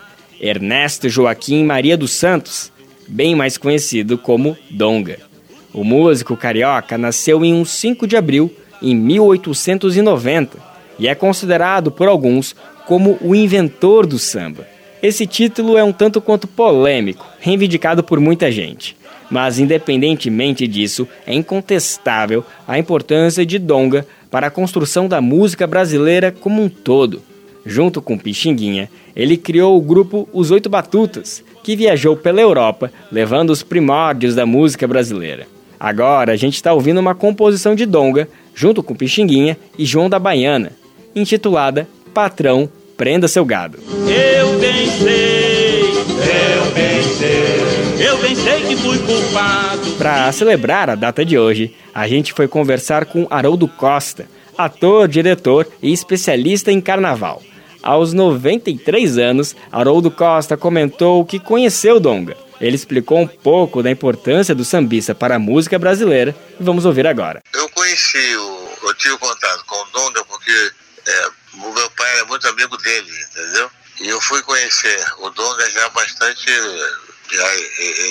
Ernesto 0.41 1.09
Joaquim 1.09 1.65
Maria 1.65 1.97
dos 1.97 2.13
Santos, 2.13 2.73
bem 3.07 3.35
mais 3.35 3.57
conhecido 3.57 4.19
como 4.19 4.57
Donga. 4.71 5.19
O 5.73 5.85
músico 5.85 6.37
carioca 6.37 6.97
nasceu 6.97 7.45
em 7.45 7.53
um 7.53 7.65
5 7.65 8.07
de 8.07 8.17
abril 8.17 8.53
em 8.83 8.95
1890 8.95 10.66
e 10.99 11.09
é 11.09 11.15
considerado 11.15 11.91
por 11.91 12.09
alguns 12.09 12.55
como 12.87 13.19
o 13.21 13.35
inventor 13.35 14.07
do 14.07 14.19
samba. 14.19 14.67
Esse 15.03 15.27
título 15.27 15.77
é 15.77 15.85
um 15.85 15.93
tanto 15.93 16.21
quanto 16.21 16.47
polêmico, 16.47 17.27
reivindicado 17.39 18.03
por 18.03 18.19
muita 18.19 18.51
gente. 18.51 18.97
Mas, 19.31 19.59
independentemente 19.59 20.67
disso, 20.67 21.07
é 21.27 21.35
incontestável 21.35 22.45
a 22.67 22.79
importância 22.79 23.45
de 23.45 23.59
Donga 23.59 24.07
para 24.31 24.47
a 24.47 24.51
construção 24.51 25.09
da 25.09 25.21
música 25.21 25.67
brasileira 25.67 26.33
como 26.33 26.63
um 26.63 26.69
todo. 26.69 27.23
Junto 27.65 28.01
com 28.01 28.17
Pixinguinha, 28.17 28.89
ele 29.15 29.37
criou 29.37 29.77
o 29.77 29.81
grupo 29.81 30.29
Os 30.33 30.53
Oito 30.53 30.69
Batutas, 30.69 31.43
que 31.65 31.75
viajou 31.75 32.17
pela 32.17 32.41
Europa 32.41 32.93
levando 33.11 33.51
os 33.51 33.63
primórdios 33.63 34.37
da 34.37 34.47
música 34.47 34.87
brasileira. 34.87 35.49
Agora 35.79 36.33
a 36.33 36.37
gente 36.37 36.55
está 36.55 36.73
ouvindo 36.73 37.01
uma 37.01 37.15
composição 37.15 37.75
de 37.75 37.85
Donga, 37.85 38.29
junto 38.55 38.83
com 38.83 38.95
Pixinguinha 38.95 39.59
e 39.77 39.85
João 39.85 40.09
da 40.09 40.19
Baiana, 40.19 40.73
intitulada 41.17 41.89
Patrão, 42.13 42.71
Prenda 42.97 43.27
Seu 43.27 43.45
Gado. 43.45 43.79
Eu 43.79 44.61
pensei, 44.61 45.81
eu 45.91 46.73
pensei, 46.73 48.07
eu 48.07 48.19
pensei 48.19 48.61
que 48.67 48.77
fui 48.77 48.99
culpado. 48.99 49.91
Para 49.97 50.31
celebrar 50.31 50.91
a 50.91 50.95
data 50.95 51.25
de 51.25 51.39
hoje, 51.39 51.75
a 51.95 52.07
gente 52.07 52.35
foi 52.35 52.47
conversar 52.47 53.07
com 53.07 53.27
Haroldo 53.31 53.67
Costa, 53.67 54.29
ator, 54.57 55.09
diretor 55.09 55.67
e 55.83 55.93
especialista 55.93 56.71
em 56.71 56.81
carnaval. 56.81 57.43
Aos 57.83 58.13
93 58.13 59.17
anos, 59.19 59.57
Haroldo 59.71 60.11
Costa 60.11 60.57
comentou 60.57 61.25
que 61.25 61.39
conheceu 61.39 61.99
Donga. 62.01 62.37
Ele 62.61 62.75
explicou 62.75 63.19
um 63.19 63.27
pouco 63.27 63.83
da 63.83 63.91
importância 63.91 64.55
do 64.55 64.65
sambista 64.65 65.15
para 65.15 65.37
a 65.37 65.39
música 65.39 65.79
brasileira 65.79 66.35
e 66.59 66.63
vamos 66.63 66.85
ouvir 66.85 67.07
agora. 67.07 67.43
Eu 67.55 67.69
conheci, 67.69 68.37
o, 68.37 68.89
eu 68.89 68.95
tive 68.95 69.17
contato 69.19 69.65
com 69.67 69.77
o 69.77 69.87
Donga 69.93 70.25
porque 70.25 70.73
é, 71.07 71.31
o 71.55 71.73
meu 71.73 71.91
pai 71.91 72.11
era 72.13 72.25
muito 72.25 72.49
amigo 72.49 72.77
dele, 72.79 73.23
entendeu? 73.31 73.71
E 74.01 74.09
eu 74.09 74.21
fui 74.21 74.43
conhecer 74.43 75.07
o 75.19 75.31
Donga 75.31 75.71
já 75.71 75.89
bastante. 75.91 76.47
Já, 77.31 77.57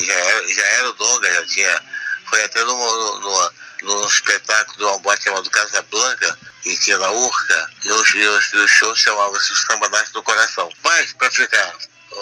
já, 0.05 0.13
era, 0.13 0.47
já 0.47 0.65
era 0.65 0.89
o 0.89 0.93
Donga, 0.93 1.33
já 1.33 1.45
tinha. 1.45 1.83
Foi 2.29 2.43
até 2.43 2.63
numa, 2.63 3.19
numa, 3.19 3.53
num 3.83 4.07
espetáculo 4.07 4.77
de 4.77 4.83
uma 4.83 4.97
boate 4.99 5.23
chamada 5.25 5.49
Casa 5.49 5.81
Blanca, 5.83 6.39
que 6.63 6.77
tinha 6.79 6.97
na 6.97 7.11
Urca, 7.11 7.69
e 7.83 7.91
o, 7.91 8.03
e 8.17 8.57
o 8.57 8.67
show 8.67 8.95
chamava-se 8.95 9.55
Samba 9.55 9.89
Nasce 9.89 10.11
do 10.11 10.23
Coração. 10.23 10.69
Mas, 10.83 11.13
para 11.13 11.29
ficar, 11.31 11.75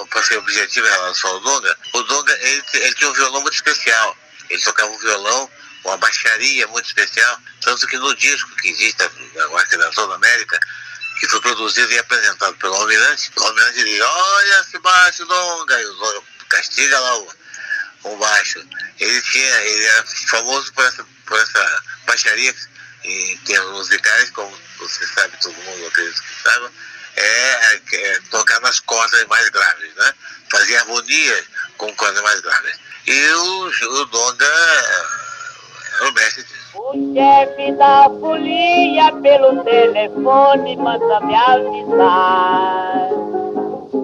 para 0.10 0.24
ser 0.24 0.38
objetivo 0.38 0.86
em 0.86 0.92
relação 0.92 1.30
ao 1.30 1.40
Donga, 1.40 1.78
o 1.94 2.04
Donga 2.04 2.34
ele, 2.42 2.64
ele 2.74 2.96
tinha 2.96 3.10
um 3.10 3.14
violão 3.14 3.42
muito 3.42 3.56
especial. 3.56 4.18
Ele 4.50 4.62
tocava 4.62 4.92
um 4.92 4.98
violão 5.00 5.50
uma 5.84 5.98
baixaria 5.98 6.68
muito 6.68 6.86
especial, 6.86 7.40
tanto 7.62 7.88
que 7.88 7.98
no 7.98 8.16
disco 8.16 8.50
que 8.58 8.70
existe 8.70 8.98
da 8.98 9.50
Orquestração 9.50 10.08
da 10.08 10.16
América, 10.16 10.60
que 11.20 11.28
foi 11.28 11.42
produzido 11.42 11.92
e 11.92 12.00
apresentado 12.00 12.56
pelo 12.56 12.76
Almirante, 12.76 13.32
o 13.36 13.44
Almirante 13.44 13.84
diz, 13.84 14.02
olha 14.02 14.60
esse 14.62 14.80
baixo 14.80 15.26
longa, 15.26 15.82
e 15.82 15.86
o 15.86 16.24
castiga 16.50 17.00
lá 17.00 17.18
o, 17.18 17.34
o 18.04 18.18
baixo. 18.18 18.66
Ele 19.00 19.22
tinha, 19.22 19.62
ele 19.62 19.86
era 19.86 20.06
famoso 20.30 20.72
por 20.74 20.86
essa, 20.86 21.06
por 21.26 21.40
essa 21.40 21.84
baixaria 22.06 22.56
em 23.04 23.38
termos 23.40 23.72
musicais, 23.72 24.30
como 24.32 24.58
você 24.78 25.06
sabe, 25.08 25.38
todo 25.42 25.54
mundo 25.54 25.88
acredita 25.88 26.22
que 26.22 26.44
sabe, 26.44 26.70
é, 27.16 27.82
é, 27.94 28.20
tocar 28.32 28.60
nas 28.62 28.80
cordas 28.80 29.26
mais 29.28 29.50
graves, 29.50 29.94
né? 29.96 30.14
Fazer 30.50 30.78
harmonia 30.78 31.46
com 31.78 31.94
cordas 31.96 32.24
mais 32.24 32.40
graves. 32.42 32.80
E 33.06 33.28
o, 33.32 33.66
o 33.66 34.06
Donga 34.06 35.23
o 36.02 36.14
mestre 36.14 36.44
O 36.76 37.14
chefe 37.14 37.72
da 37.74 38.10
folia 38.20 39.12
pelo 39.22 39.64
telefone 39.64 40.76
manda 40.78 41.20
me 41.22 41.36
avisar 41.36 43.10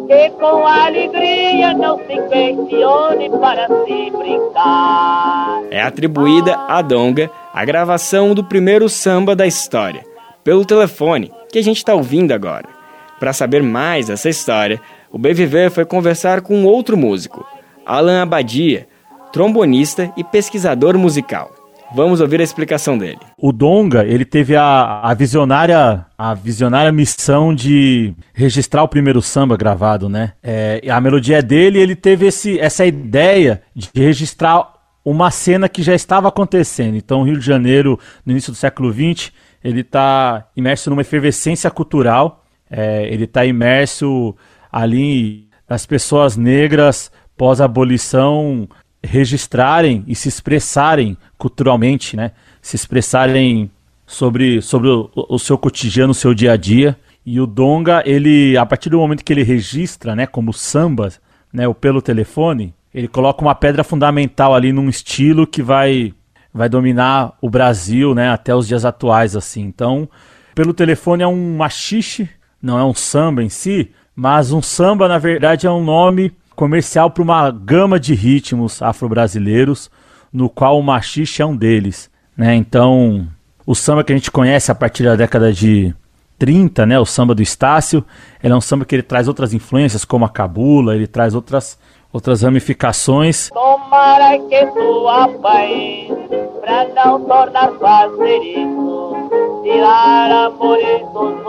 que 0.10 0.30
com 0.32 0.66
alegria 0.66 1.72
não 1.76 2.00
se 2.00 2.20
questione 2.30 3.30
para 3.30 3.68
se 3.68 4.10
brincar. 4.10 5.62
É 5.70 5.84
atribuída 5.84 6.56
a 6.68 6.82
Donga 6.82 7.30
a 7.54 7.64
gravação 7.64 8.34
do 8.34 8.44
primeiro 8.44 8.90
samba 8.90 9.36
da 9.36 9.46
história, 9.46 10.04
pelo 10.44 10.66
telefone, 10.66 11.32
que 11.52 11.60
a 11.60 11.64
gente 11.64 11.78
está 11.78 11.94
ouvindo 11.94 12.32
agora. 12.32 12.68
Para 13.20 13.34
saber 13.34 13.62
mais 13.62 14.08
dessa 14.08 14.30
história, 14.30 14.82
o 15.12 15.20
BVV 15.20 15.70
foi 15.70 15.86
conversar 15.86 16.42
com 16.42 16.66
outro 16.66 16.98
músico, 16.98 17.46
Alan 17.86 18.24
Abadia, 18.24 18.88
trombonista 19.32 20.12
e 20.18 20.24
pesquisador 20.24 20.98
musical. 20.98 21.59
Vamos 21.94 22.22
ouvir 22.22 22.40
a 22.40 22.44
explicação 22.44 22.98
dele. 22.98 23.20
O 23.38 23.52
Donga, 23.52 24.06
ele 24.06 24.24
teve 24.24 24.56
a, 24.56 25.02
a 25.02 25.14
visionária 25.14 26.06
a 26.18 26.34
visionária 26.34 26.92
missão 26.92 27.56
de 27.56 28.14
registrar 28.34 28.84
o 28.84 28.88
primeiro 28.88 29.22
samba 29.22 29.56
gravado, 29.56 30.10
né? 30.10 30.34
É, 30.44 30.82
a 30.90 31.00
melodia 31.00 31.40
é 31.40 31.42
dele, 31.42 31.80
ele 31.80 31.96
teve 31.96 32.28
esse, 32.28 32.60
essa 32.60 32.86
ideia 32.86 33.62
de 33.74 33.90
registrar 33.96 34.74
uma 35.04 35.32
cena 35.32 35.70
que 35.70 35.82
já 35.82 35.96
estava 35.96 36.28
acontecendo. 36.28 36.96
Então, 36.96 37.24
Rio 37.24 37.40
de 37.40 37.46
Janeiro, 37.46 37.98
no 38.26 38.34
início 38.34 38.52
do 38.52 38.58
século 38.58 38.92
XX, 38.92 39.32
ele 39.64 39.82
está 39.82 40.48
imerso 40.56 40.90
numa 40.90 41.02
efervescência 41.02 41.72
cultural. 41.72 42.46
É, 42.70 43.08
ele 43.08 43.24
está 43.24 43.46
imerso 43.46 44.36
ali 44.72 45.48
as 45.68 45.86
pessoas 45.86 46.36
negras 46.36 47.12
pós-abolição 47.40 48.68
registrarem 49.04 50.04
e 50.08 50.16
se 50.16 50.28
expressarem 50.28 51.18
culturalmente, 51.38 52.16
né? 52.16 52.32
Se 52.62 52.76
expressarem 52.76 53.72
sobre, 54.06 54.62
sobre 54.62 54.90
o, 54.90 55.10
o, 55.14 55.38
seu 55.38 55.58
cotidiano, 55.58 56.12
o 56.12 56.16
seu 56.16 56.34
dia 56.34 56.54
a 56.54 56.58
dia. 56.58 56.98
E 57.26 57.40
o 57.40 57.46
Donga, 57.46 58.02
ele, 58.06 58.58
a 58.58 58.66
partir 58.66 58.90
do 58.90 58.98
momento 58.98 59.24
que 59.24 59.32
ele 59.32 59.44
registra, 59.44 60.16
né, 60.16 60.26
como 60.26 60.52
samba, 60.52 61.10
né, 61.54 61.68
ou 61.68 61.76
pelo 61.76 62.02
telefone, 62.02 62.74
ele 62.94 63.08
coloca 63.08 63.42
uma 63.42 63.54
pedra 63.54 63.84
fundamental 63.84 64.56
ali 64.56 64.74
num 64.74 64.90
estilo 64.90 65.46
que 65.46 65.62
vai 65.62 66.14
vai 66.52 66.68
dominar 66.68 67.38
o 67.40 67.48
Brasil, 67.48 68.16
né, 68.16 68.32
até 68.32 68.56
os 68.56 68.68
dias 68.68 68.84
atuais 68.84 69.36
assim. 69.36 69.62
Então, 69.62 70.10
pelo 70.56 70.74
telefone 70.74 71.22
é 71.22 71.28
um 71.28 71.58
machixe, 71.58 72.28
não 72.60 72.80
é 72.80 72.84
um 72.84 72.94
samba 72.94 73.44
em 73.44 73.50
si, 73.50 73.92
mas 74.16 74.52
um 74.52 74.62
samba 74.62 75.08
na 75.08 75.20
verdade 75.20 75.68
é 75.68 75.72
um 75.72 75.84
nome 75.84 76.34
comercial 76.60 77.10
para 77.10 77.24
uma 77.24 77.50
gama 77.50 77.98
de 77.98 78.14
ritmos 78.14 78.82
afro-brasileiros, 78.82 79.90
no 80.32 80.50
qual 80.50 80.78
o 80.78 80.84
machixe 80.84 81.42
é 81.42 81.46
um 81.46 81.56
deles, 81.56 82.12
né? 82.36 82.54
Então, 82.54 83.26
o 83.66 83.74
samba 83.74 84.04
que 84.04 84.12
a 84.12 84.16
gente 84.18 84.30
conhece 84.30 84.70
a 84.70 84.76
partir 84.76 85.04
da 85.04 85.16
década 85.16 85.54
de 85.54 85.96
30, 86.38 86.86
né, 86.86 87.00
o 87.00 87.06
samba 87.06 87.34
do 87.34 87.42
Estácio, 87.42 88.04
ele 88.44 88.52
é 88.52 88.56
um 88.58 88.60
samba 88.60 88.84
que 88.84 88.94
ele 88.94 89.04
traz 89.04 89.30
outras 89.30 89.54
influências, 89.54 90.04
como 90.04 90.26
a 90.26 90.30
cabula, 90.30 90.96
ele 90.96 91.08
traz 91.08 91.34
outras 91.34 91.80
outras 92.12 92.42
ramificações. 92.42 93.50
Tomara 93.50 94.38
que 94.50 94.66
pra 96.60 96.88
não 96.94 97.24
tornar 97.24 97.72
fazer 97.80 98.38
isso, 98.40 99.09
tirar 99.64 100.50
outros, 100.50 101.42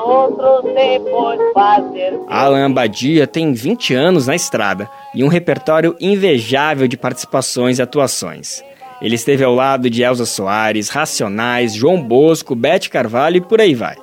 fazer... 1.54 2.18
Alan 2.28 2.66
Abadia 2.66 3.26
tem 3.26 3.52
20 3.52 3.94
anos 3.94 4.26
na 4.26 4.34
estrada 4.34 4.88
e 5.14 5.22
um 5.24 5.28
repertório 5.28 5.96
invejável 6.00 6.88
de 6.88 6.96
participações 6.96 7.78
e 7.78 7.82
atuações. 7.82 8.62
Ele 9.00 9.14
esteve 9.14 9.42
ao 9.42 9.54
lado 9.54 9.88
de 9.88 10.02
Elza 10.02 10.26
Soares, 10.26 10.90
Racionais, 10.90 11.74
João 11.74 12.02
Bosco, 12.02 12.54
Bete 12.54 12.90
Carvalho 12.90 13.38
e 13.38 13.40
por 13.40 13.61
aí 13.61 13.74
vai. 13.74 13.96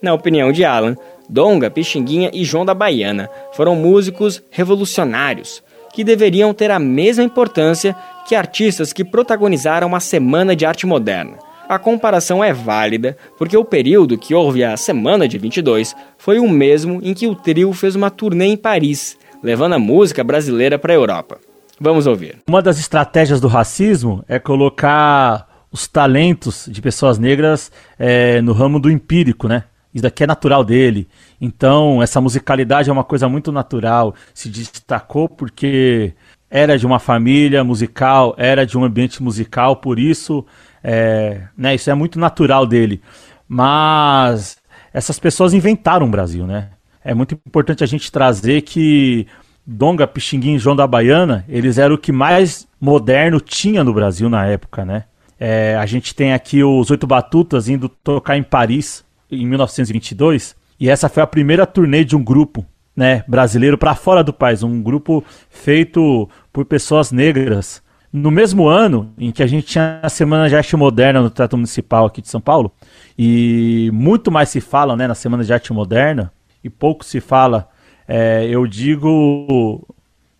Na 0.00 0.14
opinião 0.14 0.50
de 0.52 0.64
Alan, 0.64 0.96
Donga, 1.28 1.70
Pixinguinha 1.70 2.30
e 2.32 2.44
João 2.44 2.64
da 2.64 2.72
Baiana 2.72 3.28
foram 3.52 3.76
músicos 3.76 4.42
revolucionários, 4.50 5.62
que 5.92 6.02
deveriam 6.02 6.54
ter 6.54 6.70
a 6.70 6.78
mesma 6.78 7.24
importância 7.24 7.94
que 8.26 8.34
artistas 8.34 8.92
que 8.92 9.04
protagonizaram 9.04 9.94
a 9.94 10.00
Semana 10.00 10.54
de 10.54 10.64
Arte 10.64 10.86
Moderna. 10.86 11.47
A 11.68 11.78
comparação 11.78 12.42
é 12.42 12.50
válida 12.50 13.14
porque 13.36 13.54
o 13.54 13.64
período 13.64 14.16
que 14.16 14.34
houve 14.34 14.64
a 14.64 14.74
Semana 14.74 15.28
de 15.28 15.36
22 15.36 15.94
foi 16.16 16.38
o 16.38 16.48
mesmo 16.48 16.98
em 17.02 17.12
que 17.12 17.26
o 17.26 17.34
trio 17.34 17.74
fez 17.74 17.94
uma 17.94 18.08
turnê 18.10 18.46
em 18.46 18.56
Paris, 18.56 19.18
levando 19.42 19.74
a 19.74 19.78
música 19.78 20.24
brasileira 20.24 20.78
para 20.78 20.94
a 20.94 20.96
Europa. 20.96 21.38
Vamos 21.78 22.06
ouvir. 22.06 22.38
Uma 22.48 22.62
das 22.62 22.80
estratégias 22.80 23.38
do 23.38 23.48
racismo 23.48 24.24
é 24.26 24.38
colocar 24.38 25.46
os 25.70 25.86
talentos 25.86 26.66
de 26.70 26.80
pessoas 26.80 27.18
negras 27.18 27.70
é, 27.98 28.40
no 28.40 28.54
ramo 28.54 28.80
do 28.80 28.90
empírico, 28.90 29.46
né? 29.46 29.64
Isso 29.92 30.02
daqui 30.02 30.24
é 30.24 30.26
natural 30.26 30.64
dele. 30.64 31.06
Então, 31.38 32.02
essa 32.02 32.18
musicalidade 32.18 32.88
é 32.88 32.92
uma 32.92 33.04
coisa 33.04 33.28
muito 33.28 33.52
natural. 33.52 34.14
Se 34.32 34.48
destacou 34.48 35.28
porque 35.28 36.14
era 36.50 36.78
de 36.78 36.86
uma 36.86 36.98
família 36.98 37.62
musical, 37.62 38.34
era 38.38 38.64
de 38.64 38.78
um 38.78 38.84
ambiente 38.84 39.22
musical, 39.22 39.76
por 39.76 39.98
isso, 39.98 40.46
é, 40.90 41.42
né, 41.54 41.74
isso 41.74 41.90
é 41.90 41.94
muito 41.94 42.18
natural 42.18 42.66
dele. 42.66 43.02
Mas 43.46 44.56
essas 44.90 45.18
pessoas 45.18 45.52
inventaram 45.52 46.06
o 46.06 46.10
Brasil, 46.10 46.46
né? 46.46 46.70
É 47.04 47.12
muito 47.12 47.34
importante 47.34 47.84
a 47.84 47.86
gente 47.86 48.10
trazer 48.10 48.62
que 48.62 49.26
Donga, 49.66 50.06
Pixinguinha 50.06 50.56
e 50.56 50.58
João 50.58 50.74
da 50.74 50.86
Baiana, 50.86 51.44
eles 51.46 51.76
eram 51.76 51.96
o 51.96 51.98
que 51.98 52.10
mais 52.10 52.66
moderno 52.80 53.38
tinha 53.38 53.84
no 53.84 53.92
Brasil 53.92 54.30
na 54.30 54.46
época, 54.46 54.82
né? 54.82 55.04
É, 55.38 55.76
a 55.76 55.84
gente 55.84 56.14
tem 56.14 56.32
aqui 56.32 56.64
os 56.64 56.90
Oito 56.90 57.06
Batutas 57.06 57.68
indo 57.68 57.88
tocar 57.88 58.38
em 58.38 58.42
Paris 58.42 59.04
em 59.30 59.46
1922, 59.46 60.56
e 60.80 60.88
essa 60.88 61.08
foi 61.08 61.22
a 61.22 61.26
primeira 61.26 61.66
turnê 61.66 62.02
de 62.02 62.16
um 62.16 62.24
grupo 62.24 62.64
né, 62.96 63.22
brasileiro 63.28 63.76
para 63.76 63.94
fora 63.94 64.24
do 64.24 64.32
país, 64.32 64.62
um 64.62 64.82
grupo 64.82 65.22
feito 65.50 66.28
por 66.50 66.64
pessoas 66.64 67.12
negras. 67.12 67.82
No 68.12 68.30
mesmo 68.30 68.66
ano 68.66 69.12
em 69.18 69.30
que 69.30 69.42
a 69.42 69.46
gente 69.46 69.66
tinha 69.66 70.00
a 70.02 70.08
Semana 70.08 70.48
de 70.48 70.56
Arte 70.56 70.74
Moderna 70.76 71.20
no 71.20 71.28
Teatro 71.28 71.58
Municipal 71.58 72.06
aqui 72.06 72.22
de 72.22 72.28
São 72.28 72.40
Paulo, 72.40 72.72
e 73.18 73.90
muito 73.92 74.30
mais 74.30 74.48
se 74.48 74.60
fala 74.60 74.96
né, 74.96 75.06
na 75.06 75.14
Semana 75.14 75.44
de 75.44 75.52
Arte 75.52 75.72
Moderna, 75.72 76.32
e 76.64 76.70
pouco 76.70 77.04
se 77.04 77.20
fala, 77.20 77.68
é, 78.06 78.46
eu 78.48 78.66
digo, 78.66 79.86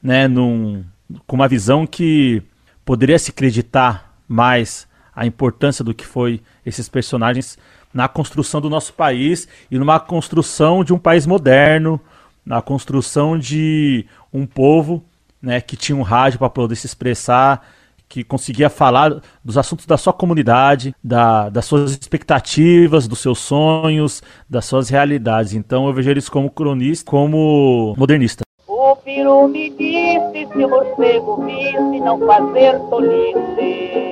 né, 0.02 0.26
num, 0.26 0.82
com 1.26 1.36
uma 1.36 1.46
visão 1.46 1.86
que 1.86 2.42
poderia 2.86 3.18
se 3.18 3.30
acreditar 3.30 4.14
mais 4.26 4.88
a 5.14 5.26
importância 5.26 5.84
do 5.84 5.92
que 5.92 6.06
foi 6.06 6.40
esses 6.64 6.88
personagens 6.88 7.58
na 7.92 8.08
construção 8.08 8.60
do 8.62 8.70
nosso 8.70 8.94
país 8.94 9.46
e 9.70 9.78
numa 9.78 10.00
construção 10.00 10.82
de 10.82 10.94
um 10.94 10.98
país 10.98 11.26
moderno, 11.26 12.00
na 12.46 12.62
construção 12.62 13.38
de 13.38 14.06
um 14.32 14.46
povo 14.46 15.04
né, 15.42 15.60
que 15.60 15.76
tinha 15.76 15.96
um 15.96 16.02
rádio 16.02 16.38
para 16.38 16.50
poder 16.50 16.76
se 16.76 16.86
expressar, 16.86 17.62
que 18.08 18.24
conseguia 18.24 18.70
falar 18.70 19.20
dos 19.44 19.58
assuntos 19.58 19.84
da 19.84 19.96
sua 19.96 20.12
comunidade, 20.12 20.94
da, 21.04 21.48
das 21.50 21.66
suas 21.66 21.92
expectativas, 21.92 23.06
dos 23.06 23.18
seus 23.18 23.38
sonhos, 23.38 24.22
das 24.48 24.64
suas 24.64 24.88
realidades. 24.88 25.52
Então 25.52 25.86
eu 25.86 25.92
vejo 25.92 26.10
eles 26.10 26.28
como 26.28 26.50
cronista, 26.50 27.08
como 27.08 27.94
modernista. 27.96 28.42
O 28.66 28.96
peru 28.96 29.48
me 29.48 29.70
disse 29.70 30.48
se 30.52 30.64
o 30.64 30.68
morcego 30.68 31.44
visse 31.44 32.00
não 32.00 32.18
fazer 32.26 32.78
tolice. 32.88 34.08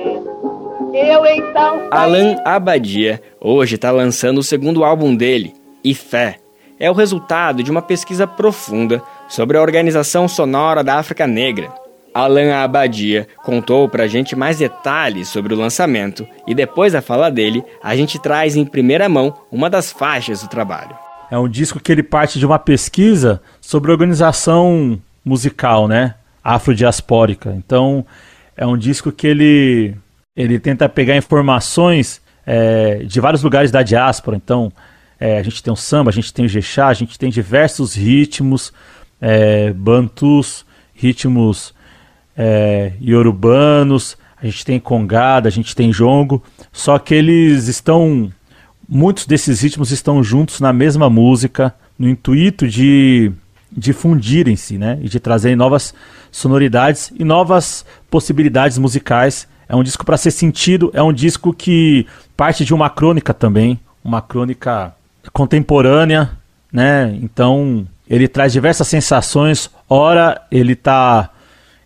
Eu 0.93 1.25
então. 1.25 1.87
Alan 1.91 2.37
Abadia 2.45 3.21
hoje 3.41 3.75
está 3.75 3.91
lançando 3.91 4.39
o 4.39 4.43
segundo 4.43 4.83
álbum 4.83 5.15
dele, 5.15 5.53
E 5.83 5.93
Fé. 5.93 6.39
É 6.79 6.89
o 6.91 6.93
resultado 6.93 7.63
de 7.63 7.71
uma 7.71 7.81
pesquisa 7.81 8.27
profunda 8.27 9.01
sobre 9.27 9.57
a 9.57 9.61
organização 9.61 10.27
sonora 10.27 10.83
da 10.83 10.95
África 10.95 11.27
Negra. 11.27 11.69
Alan 12.13 12.53
Abadia 12.55 13.27
contou 13.43 13.87
pra 13.87 14.07
gente 14.07 14.35
mais 14.35 14.57
detalhes 14.57 15.27
sobre 15.27 15.53
o 15.53 15.57
lançamento 15.57 16.27
e 16.47 16.55
depois 16.55 16.93
da 16.93 17.01
fala 17.01 17.29
dele, 17.29 17.63
a 17.83 17.95
gente 17.95 18.17
traz 18.19 18.55
em 18.55 18.65
primeira 18.65 19.07
mão 19.07 19.33
uma 19.51 19.69
das 19.69 19.91
faixas 19.91 20.41
do 20.41 20.47
trabalho. 20.47 20.95
É 21.29 21.37
um 21.37 21.47
disco 21.47 21.79
que 21.79 21.91
ele 21.91 22.01
parte 22.01 22.39
de 22.39 22.45
uma 22.45 22.57
pesquisa 22.57 23.41
sobre 23.61 23.91
organização 23.91 24.99
musical, 25.23 25.87
né? 25.87 26.15
Afrodiaspórica. 26.43 27.53
Então, 27.55 28.05
é 28.55 28.65
um 28.65 28.77
disco 28.77 29.11
que 29.11 29.27
ele 29.27 29.95
ele 30.35 30.59
tenta 30.59 30.87
pegar 30.87 31.17
informações 31.17 32.21
é, 32.45 33.03
de 33.03 33.19
vários 33.19 33.43
lugares 33.43 33.71
da 33.71 33.83
diáspora. 33.83 34.37
Então, 34.37 34.71
é, 35.19 35.37
a 35.37 35.43
gente 35.43 35.61
tem 35.61 35.73
o 35.73 35.75
samba, 35.75 36.09
a 36.09 36.13
gente 36.13 36.33
tem 36.33 36.45
o 36.45 36.49
jexá, 36.49 36.87
a 36.87 36.93
gente 36.93 37.17
tem 37.17 37.29
diversos 37.29 37.95
ritmos, 37.95 38.71
é, 39.19 39.71
bantus, 39.73 40.65
ritmos 40.93 41.73
é, 42.35 42.93
iorubanos, 43.01 44.17
a 44.41 44.45
gente 44.45 44.65
tem 44.65 44.79
congada, 44.79 45.47
a 45.47 45.51
gente 45.51 45.75
tem 45.75 45.91
jongo, 45.91 46.43
só 46.71 46.99
que 46.99 47.13
eles 47.13 47.67
estão, 47.67 48.31
muitos 48.87 49.25
desses 49.25 49.61
ritmos 49.61 49.91
estão 49.91 50.23
juntos 50.23 50.59
na 50.59 50.71
mesma 50.71 51.09
música, 51.09 51.73
no 51.97 52.07
intuito 52.07 52.67
de 52.67 53.31
difundirem-se, 53.71 54.77
né, 54.77 54.97
e 55.01 55.09
de 55.09 55.19
trazerem 55.19 55.55
novas 55.55 55.93
sonoridades 56.31 57.11
e 57.17 57.23
novas 57.23 57.85
possibilidades 58.09 58.77
musicais 58.77 59.47
é 59.69 59.75
um 59.75 59.83
disco 59.83 60.05
para 60.05 60.17
ser 60.17 60.31
sentido, 60.31 60.89
é 60.93 61.03
um 61.03 61.11
disco 61.11 61.53
que 61.53 62.07
parte 62.35 62.63
de 62.63 62.73
uma 62.73 62.89
crônica 62.89 63.33
também, 63.33 63.79
uma 64.03 64.21
crônica 64.21 64.95
contemporânea, 65.33 66.31
né? 66.71 67.17
Então, 67.21 67.85
ele 68.09 68.27
traz 68.27 68.53
diversas 68.53 68.87
sensações. 68.87 69.69
Ora, 69.89 70.41
ele 70.51 70.75
tá 70.75 71.29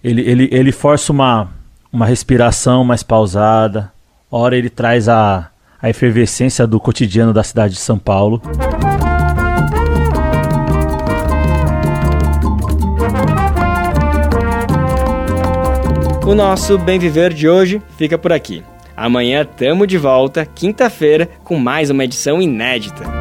ele, 0.03 0.21
ele, 0.21 0.49
ele 0.51 0.71
força 0.71 1.11
uma, 1.11 1.49
uma 1.91 2.05
respiração 2.05 2.83
mais 2.83 3.03
pausada. 3.03 3.91
Ora, 4.31 4.57
ele 4.57 4.69
traz 4.69 5.07
a, 5.07 5.49
a 5.81 5.89
efervescência 5.89 6.65
do 6.65 6.79
cotidiano 6.79 7.33
da 7.33 7.43
cidade 7.43 7.73
de 7.73 7.79
São 7.79 7.99
Paulo. 7.99 8.41
O 16.25 16.33
nosso 16.33 16.77
Bem 16.77 16.97
Viver 16.97 17.33
de 17.33 17.49
hoje 17.49 17.81
fica 17.97 18.17
por 18.17 18.31
aqui. 18.31 18.63
Amanhã 18.95 19.43
tamo 19.45 19.85
de 19.85 19.97
volta, 19.97 20.45
quinta-feira, 20.45 21.27
com 21.43 21.57
mais 21.57 21.89
uma 21.89 22.05
edição 22.05 22.41
inédita. 22.41 23.20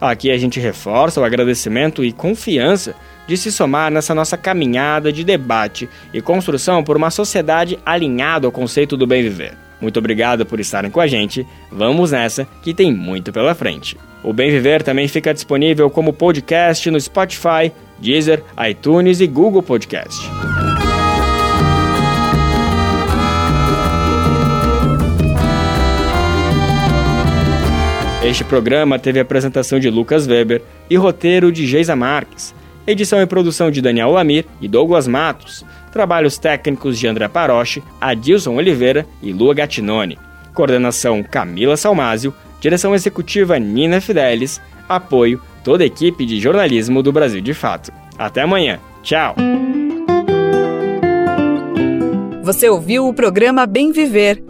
Aqui 0.00 0.30
a 0.30 0.38
gente 0.38 0.58
reforça 0.58 1.20
o 1.20 1.24
agradecimento 1.24 2.02
e 2.04 2.12
confiança 2.12 2.94
de 3.26 3.36
se 3.36 3.52
somar 3.52 3.90
nessa 3.90 4.14
nossa 4.14 4.36
caminhada 4.36 5.12
de 5.12 5.22
debate 5.22 5.88
e 6.12 6.20
construção 6.20 6.82
por 6.82 6.96
uma 6.96 7.10
sociedade 7.10 7.78
alinhada 7.84 8.46
ao 8.46 8.52
conceito 8.52 8.96
do 8.96 9.06
bem 9.06 9.22
viver. 9.22 9.56
Muito 9.80 9.98
obrigado 9.98 10.44
por 10.44 10.60
estarem 10.60 10.90
com 10.90 11.00
a 11.00 11.06
gente. 11.06 11.46
Vamos 11.70 12.12
nessa, 12.12 12.46
que 12.62 12.74
tem 12.74 12.92
muito 12.92 13.32
pela 13.32 13.54
frente. 13.54 13.96
O 14.22 14.32
Bem 14.32 14.50
Viver 14.50 14.82
também 14.82 15.08
fica 15.08 15.32
disponível 15.32 15.88
como 15.88 16.12
podcast 16.12 16.90
no 16.90 17.00
Spotify, 17.00 17.72
Deezer, 17.98 18.42
iTunes 18.68 19.20
e 19.20 19.26
Google 19.26 19.62
Podcast. 19.62 20.20
Este 28.22 28.44
programa 28.44 28.98
teve 28.98 29.18
apresentação 29.18 29.78
de 29.80 29.88
Lucas 29.88 30.26
Weber 30.26 30.60
e 30.90 30.96
roteiro 30.96 31.50
de 31.50 31.66
Geisa 31.66 31.96
Marques, 31.96 32.54
edição 32.86 33.18
e 33.22 33.26
produção 33.26 33.70
de 33.70 33.80
Daniel 33.80 34.10
Lamir 34.10 34.44
e 34.60 34.68
Douglas 34.68 35.08
Matos, 35.08 35.64
trabalhos 35.90 36.36
técnicos 36.36 36.98
de 36.98 37.06
André 37.06 37.28
Paroche, 37.28 37.82
Adilson 37.98 38.56
Oliveira 38.56 39.06
e 39.22 39.32
Lua 39.32 39.54
Gattinone, 39.54 40.18
coordenação 40.52 41.22
Camila 41.22 41.78
Salmásio, 41.78 42.34
direção 42.60 42.94
executiva 42.94 43.58
Nina 43.58 44.02
Fidelis, 44.02 44.60
apoio 44.86 45.40
toda 45.64 45.82
a 45.82 45.86
equipe 45.86 46.26
de 46.26 46.38
jornalismo 46.38 47.02
do 47.02 47.10
Brasil 47.10 47.40
de 47.40 47.54
Fato. 47.54 47.90
Até 48.18 48.42
amanhã. 48.42 48.78
Tchau. 49.02 49.34
Você 52.42 52.68
ouviu 52.68 53.08
o 53.08 53.14
programa 53.14 53.64
Bem 53.64 53.92
Viver 53.92 54.49